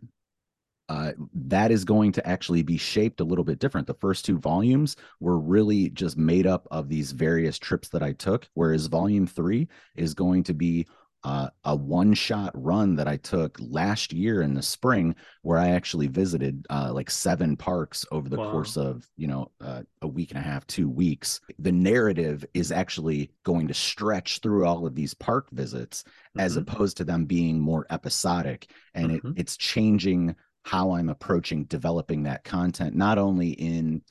uh, 0.91 1.11
that 1.55 1.71
is 1.71 1.85
going 1.85 2.11
to 2.11 2.27
actually 2.27 2.63
be 2.63 2.77
shaped 2.77 3.21
a 3.21 3.23
little 3.23 3.45
bit 3.45 3.59
different. 3.59 3.87
The 3.87 3.93
first 4.05 4.25
two 4.25 4.37
volumes 4.37 4.97
were 5.21 5.39
really 5.39 5.89
just 6.01 6.17
made 6.17 6.45
up 6.45 6.67
of 6.69 6.89
these 6.89 7.13
various 7.13 7.57
trips 7.57 7.87
that 7.89 8.03
I 8.03 8.11
took, 8.13 8.41
whereas 8.55 8.87
volume 8.87 9.25
three 9.25 9.69
is 9.95 10.13
going 10.13 10.43
to 10.43 10.53
be 10.53 10.85
uh, 11.23 11.49
a 11.65 11.75
one 11.75 12.13
shot 12.15 12.51
run 12.55 12.95
that 12.95 13.07
I 13.07 13.17
took 13.17 13.55
last 13.61 14.11
year 14.11 14.41
in 14.41 14.55
the 14.55 14.61
spring, 14.63 15.15
where 15.43 15.59
I 15.59 15.69
actually 15.69 16.07
visited 16.07 16.65
uh, 16.69 16.91
like 16.91 17.11
seven 17.11 17.55
parks 17.55 18.05
over 18.11 18.27
the 18.27 18.37
Wow. 18.41 18.51
course 18.51 18.75
of, 18.75 19.07
you 19.17 19.27
know, 19.27 19.51
uh, 19.61 19.83
a 20.01 20.07
week 20.07 20.31
and 20.31 20.39
a 20.39 20.49
half, 20.51 20.65
two 20.65 20.89
weeks. 20.89 21.39
The 21.59 21.71
narrative 21.71 22.43
is 22.55 22.71
actually 22.71 23.31
going 23.43 23.67
to 23.67 23.73
stretch 23.75 24.39
through 24.39 24.65
all 24.65 24.87
of 24.87 24.95
these 24.95 25.13
park 25.13 25.45
visits 25.51 26.03
as 26.37 26.57
Mhm. 26.57 26.61
opposed 26.61 26.97
to 26.97 27.05
them 27.05 27.25
being 27.25 27.59
more 27.59 27.85
episodic. 27.91 28.71
And 28.95 29.11
Mhm. 29.11 29.15
it, 29.17 29.23
it's 29.41 29.57
changing 29.57 30.35
how 30.63 30.91
I'm 30.91 31.09
approaching 31.09 31.65
developing 31.65 32.23
that 32.23 32.43
content, 32.43 32.95
not 32.95 33.17
only 33.17 33.51
in 33.51 34.01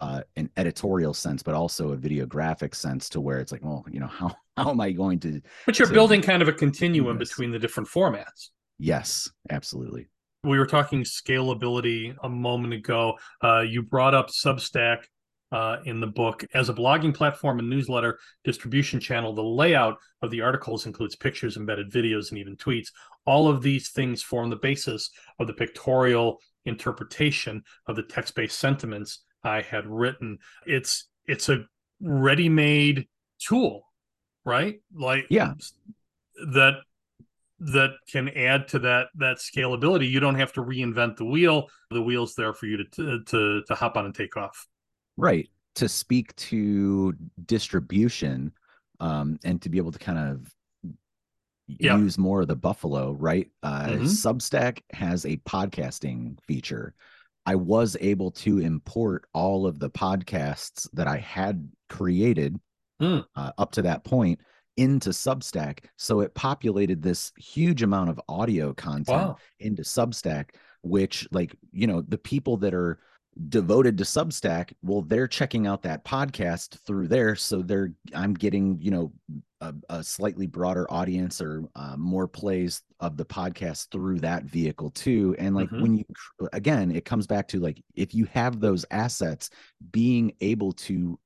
uh, 0.00 0.22
an 0.36 0.50
editorial 0.56 1.14
sense, 1.14 1.42
but 1.42 1.54
also 1.54 1.92
a 1.92 1.96
videographic 1.96 2.74
sense, 2.74 3.08
to 3.10 3.20
where 3.20 3.38
it's 3.38 3.52
like, 3.52 3.62
well, 3.62 3.84
you 3.90 4.00
know, 4.00 4.06
how 4.08 4.34
how 4.56 4.70
am 4.70 4.80
I 4.80 4.92
going 4.92 5.18
to? 5.20 5.40
But 5.66 5.78
you're 5.78 5.88
to 5.88 5.94
building 5.94 6.22
kind 6.22 6.42
of 6.42 6.48
a 6.48 6.52
continuum 6.52 7.18
between 7.18 7.50
the 7.50 7.58
different 7.58 7.88
formats. 7.88 8.50
Yes, 8.78 9.30
absolutely. 9.50 10.08
We 10.42 10.58
were 10.58 10.66
talking 10.66 11.04
scalability 11.04 12.16
a 12.22 12.28
moment 12.28 12.72
ago. 12.72 13.18
Uh, 13.44 13.60
you 13.60 13.82
brought 13.82 14.14
up 14.14 14.28
Substack 14.30 15.04
uh, 15.52 15.78
in 15.84 16.00
the 16.00 16.06
book 16.06 16.44
as 16.54 16.68
a 16.68 16.74
blogging 16.74 17.14
platform 17.14 17.58
and 17.58 17.68
newsletter 17.68 18.18
distribution 18.44 19.00
channel. 19.00 19.34
The 19.34 19.42
layout 19.42 19.96
of 20.22 20.30
the 20.30 20.40
articles 20.42 20.86
includes 20.86 21.16
pictures, 21.16 21.56
embedded 21.56 21.90
videos, 21.90 22.30
and 22.30 22.38
even 22.38 22.56
tweets. 22.56 22.88
All 23.26 23.48
of 23.48 23.62
these 23.62 23.90
things 23.90 24.22
form 24.22 24.50
the 24.50 24.56
basis 24.56 25.10
of 25.38 25.46
the 25.46 25.52
pictorial 25.52 26.40
interpretation 26.64 27.62
of 27.86 27.96
the 27.96 28.02
text-based 28.02 28.58
sentiments 28.58 29.22
I 29.42 29.62
had 29.62 29.86
written. 29.86 30.38
It's 30.66 31.08
it's 31.26 31.48
a 31.48 31.64
ready-made 32.00 33.06
tool, 33.38 33.86
right? 34.44 34.80
Like 34.94 35.26
Yeah. 35.30 35.54
that 36.52 36.74
that 37.60 37.90
can 38.10 38.28
add 38.30 38.68
to 38.68 38.78
that 38.80 39.08
that 39.16 39.36
scalability. 39.36 40.10
You 40.10 40.20
don't 40.20 40.36
have 40.36 40.52
to 40.54 40.62
reinvent 40.62 41.16
the 41.16 41.26
wheel. 41.26 41.68
The 41.90 42.02
wheel's 42.02 42.34
there 42.34 42.54
for 42.54 42.66
you 42.66 42.84
to 42.84 43.20
to, 43.24 43.62
to 43.66 43.74
hop 43.74 43.96
on 43.96 44.06
and 44.06 44.14
take 44.14 44.36
off. 44.36 44.66
Right. 45.16 45.48
To 45.76 45.88
speak 45.88 46.34
to 46.36 47.14
distribution 47.46 48.52
um, 49.00 49.38
and 49.44 49.60
to 49.62 49.68
be 49.68 49.78
able 49.78 49.92
to 49.92 49.98
kind 49.98 50.18
of 50.18 50.54
Yeah. 51.66 51.96
use 51.98 52.18
more 52.18 52.42
of 52.42 52.48
the 52.48 52.56
Buffalo, 52.56 53.12
right? 53.12 53.48
Uh, 53.62 53.86
Mhm. 53.90 54.02
Substack 54.02 54.82
has 54.92 55.24
a 55.24 55.36
podcasting 55.38 56.38
feature. 56.42 56.94
I 57.46 57.54
was 57.54 57.96
able 58.00 58.32
to 58.32 58.58
import 58.58 59.26
all 59.32 59.66
of 59.66 59.78
the 59.78 59.88
podcasts 59.90 60.88
that 60.92 61.06
I 61.06 61.18
had 61.18 61.70
created 61.88 62.60
Mm. 63.00 63.24
uh, 63.34 63.52
up 63.56 63.72
to 63.72 63.82
that 63.82 64.04
point 64.04 64.40
into 64.76 65.10
Substack. 65.10 65.84
So 65.96 66.20
it 66.20 66.34
populated 66.34 67.02
this 67.02 67.32
huge 67.36 67.82
amount 67.82 68.10
of 68.10 68.20
audio 68.28 68.74
content 68.74 69.28
Wow. 69.28 69.36
into 69.58 69.82
Substack, 69.82 70.50
which, 70.82 71.26
like, 71.30 71.54
you 71.72 71.86
know, 71.86 72.02
the 72.02 72.18
people 72.18 72.56
that 72.58 72.74
are 72.74 72.98
devoted 73.48 73.96
to 73.98 74.04
Substack, 74.04 74.72
well, 74.82 75.02
they're 75.02 75.28
checking 75.28 75.66
out 75.66 75.82
that 75.82 76.04
podcast 76.04 76.78
through 76.86 77.08
there. 77.08 77.36
So 77.36 77.62
they're, 77.62 77.92
I'm 78.14 78.34
getting, 78.34 78.78
you 78.80 78.90
know, 78.90 79.12
a, 79.60 79.74
a 79.88 80.02
slightly 80.02 80.46
broader 80.46 80.90
audience 80.90 81.40
or 81.40 81.64
uh, 81.76 81.96
more 81.96 82.26
plays 82.26 82.82
of 82.98 83.16
the 83.16 83.24
podcast 83.24 83.90
through 83.90 84.20
that 84.20 84.44
vehicle 84.44 84.90
too. 84.90 85.36
And 85.38 85.54
like 85.54 85.70
Mhm. 85.70 85.80
when 85.80 85.96
you, 85.96 86.04
again, 86.52 86.90
it 86.90 87.04
comes 87.04 87.26
back 87.26 87.46
to 87.48 87.60
like, 87.60 87.82
if 87.94 88.14
you 88.14 88.24
have 88.26 88.58
those 88.60 88.84
assets, 88.90 89.50
being 89.92 90.32
able 90.40 90.72
to 90.72 91.18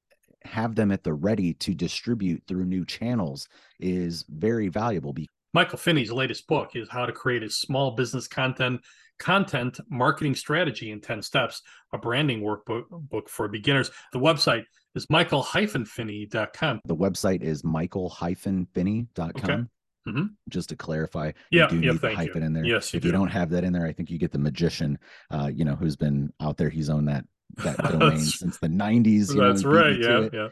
have 0.45 0.75
them 0.75 0.93
at 0.93 1.03
the 1.05 1.15
ready 1.15 1.55
to 1.55 1.75
distribute 1.75 2.43
through 2.47 2.67
new 2.67 2.85
channels 2.85 3.49
is 3.81 4.25
very 4.29 4.69
valuable. 4.69 5.15
Michael 5.55 5.79
Finney's 5.79 6.11
latest 6.13 6.47
book 6.49 6.73
is 6.75 6.89
How 6.89 7.07
to 7.07 7.13
Create 7.13 7.45
a 7.45 7.49
Small 7.49 7.93
Business 7.93 8.27
Content 8.27 8.81
Content 9.19 9.79
Marketing 9.89 10.35
Strategy 10.35 10.91
in 10.91 11.01
10 11.01 11.23
Steps, 11.23 11.63
a 11.93 11.99
branding 11.99 12.41
workbook 12.43 12.85
book 12.91 13.29
for 13.29 13.49
beginners. 13.49 13.91
The 14.13 14.19
website 14.19 14.65
is 14.95 15.09
michael-finney.com. 15.11 16.81
the 16.85 16.97
website 16.97 17.43
is 17.43 17.65
michael-finney.com. 17.65 19.71
Mhm. 20.07 20.29
Just 20.51 20.69
to 20.69 20.77
clarify, 20.77 21.33
Yeah, 21.51 21.63
you 21.65 21.69
do 21.71 21.75
yeah, 21.77 21.81
need 21.81 21.93
to 22.01 22.15
thank 22.15 22.35
you. 22.35 22.43
in 22.43 22.53
there. 22.53 22.65
Yes, 22.65 22.93
you 22.93 22.99
if 22.99 23.05
you 23.05 23.11
do. 23.11 23.17
don't 23.17 23.29
have 23.29 23.49
that 23.51 23.65
in 23.65 23.73
there, 23.73 23.87
I 23.87 23.93
think 23.93 24.11
you 24.11 24.19
get 24.19 24.33
the 24.33 24.39
magician, 24.39 24.99
uh, 25.31 25.51
you 25.55 25.65
know, 25.65 25.77
who's 25.77 25.97
been 25.97 26.31
out 26.41 26.59
there. 26.59 26.69
He's 26.69 26.91
owned 26.91 27.09
that 27.09 27.25
that 27.59 27.77
domain 27.91 28.19
since 28.19 28.59
the 28.59 28.69
90s. 28.69 29.31
You 29.31 29.37
know, 29.41 29.49
That's 29.49 29.63
and 29.65 29.73
right. 29.73 29.99
Yeah, 29.99 30.29
yeah. 30.33 30.49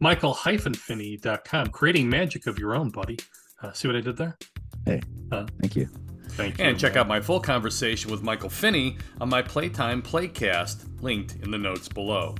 Michael-Finney.com, 0.00 1.68
creating 1.68 2.08
magic 2.08 2.46
of 2.46 2.58
your 2.58 2.74
own, 2.74 2.90
buddy. 2.90 3.16
Uh, 3.62 3.72
see 3.72 3.88
what 3.88 3.96
I 3.96 4.00
did 4.00 4.16
there? 4.16 4.36
Hey. 4.84 5.00
Thank 5.30 5.76
you. 5.76 5.88
Thank 6.30 6.58
you. 6.58 6.64
And 6.64 6.78
check 6.78 6.96
out 6.96 7.08
my 7.08 7.20
full 7.20 7.40
conversation 7.40 8.10
with 8.10 8.22
Michael 8.22 8.50
Finney 8.50 8.98
on 9.20 9.28
my 9.28 9.42
Playtime 9.42 10.02
Playcast, 10.02 10.84
linked 11.02 11.36
in 11.42 11.50
the 11.50 11.58
notes 11.58 11.88
below. 11.88 12.34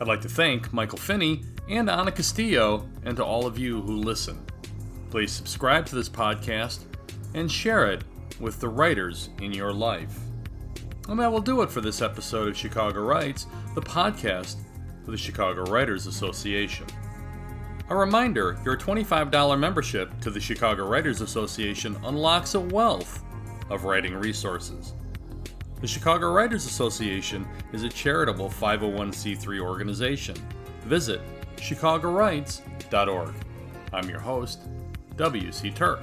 I'd 0.00 0.08
like 0.08 0.22
to 0.22 0.28
thank 0.28 0.72
Michael 0.72 0.98
Finney 0.98 1.42
and 1.68 1.88
Ana 1.88 2.10
Castillo, 2.10 2.88
and 3.04 3.16
to 3.16 3.24
all 3.24 3.46
of 3.46 3.58
you 3.58 3.82
who 3.82 3.96
listen. 3.96 4.44
Please 5.10 5.30
subscribe 5.30 5.86
to 5.86 5.94
this 5.94 6.08
podcast 6.08 6.80
and 7.34 7.50
share 7.50 7.90
it 7.92 8.02
with 8.40 8.58
the 8.60 8.68
writers 8.68 9.30
in 9.40 9.52
your 9.52 9.72
life. 9.72 10.18
And 11.08 11.18
that 11.20 11.30
will 11.30 11.40
do 11.40 11.62
it 11.62 11.70
for 11.70 11.80
this 11.80 12.00
episode 12.02 12.48
of 12.48 12.56
Chicago 12.56 13.00
Writes, 13.00 13.46
the 13.74 13.82
podcast 13.82 14.56
for 15.04 15.10
the 15.10 15.16
Chicago 15.16 15.64
Writers 15.64 16.06
Association. 16.06 16.86
A 17.92 17.94
reminder 17.94 18.58
your 18.64 18.74
$25 18.74 19.58
membership 19.58 20.18
to 20.20 20.30
the 20.30 20.40
Chicago 20.40 20.88
Writers 20.88 21.20
Association 21.20 21.94
unlocks 22.04 22.54
a 22.54 22.60
wealth 22.60 23.22
of 23.68 23.84
writing 23.84 24.14
resources. 24.14 24.94
The 25.82 25.86
Chicago 25.86 26.32
Writers 26.32 26.64
Association 26.64 27.46
is 27.74 27.82
a 27.82 27.90
charitable 27.90 28.48
501c3 28.48 29.60
organization. 29.60 30.36
Visit 30.84 31.20
chicagowrites.org. 31.56 33.34
I'm 33.92 34.08
your 34.08 34.20
host, 34.20 34.60
W.C. 35.18 35.70
Turk. 35.72 36.00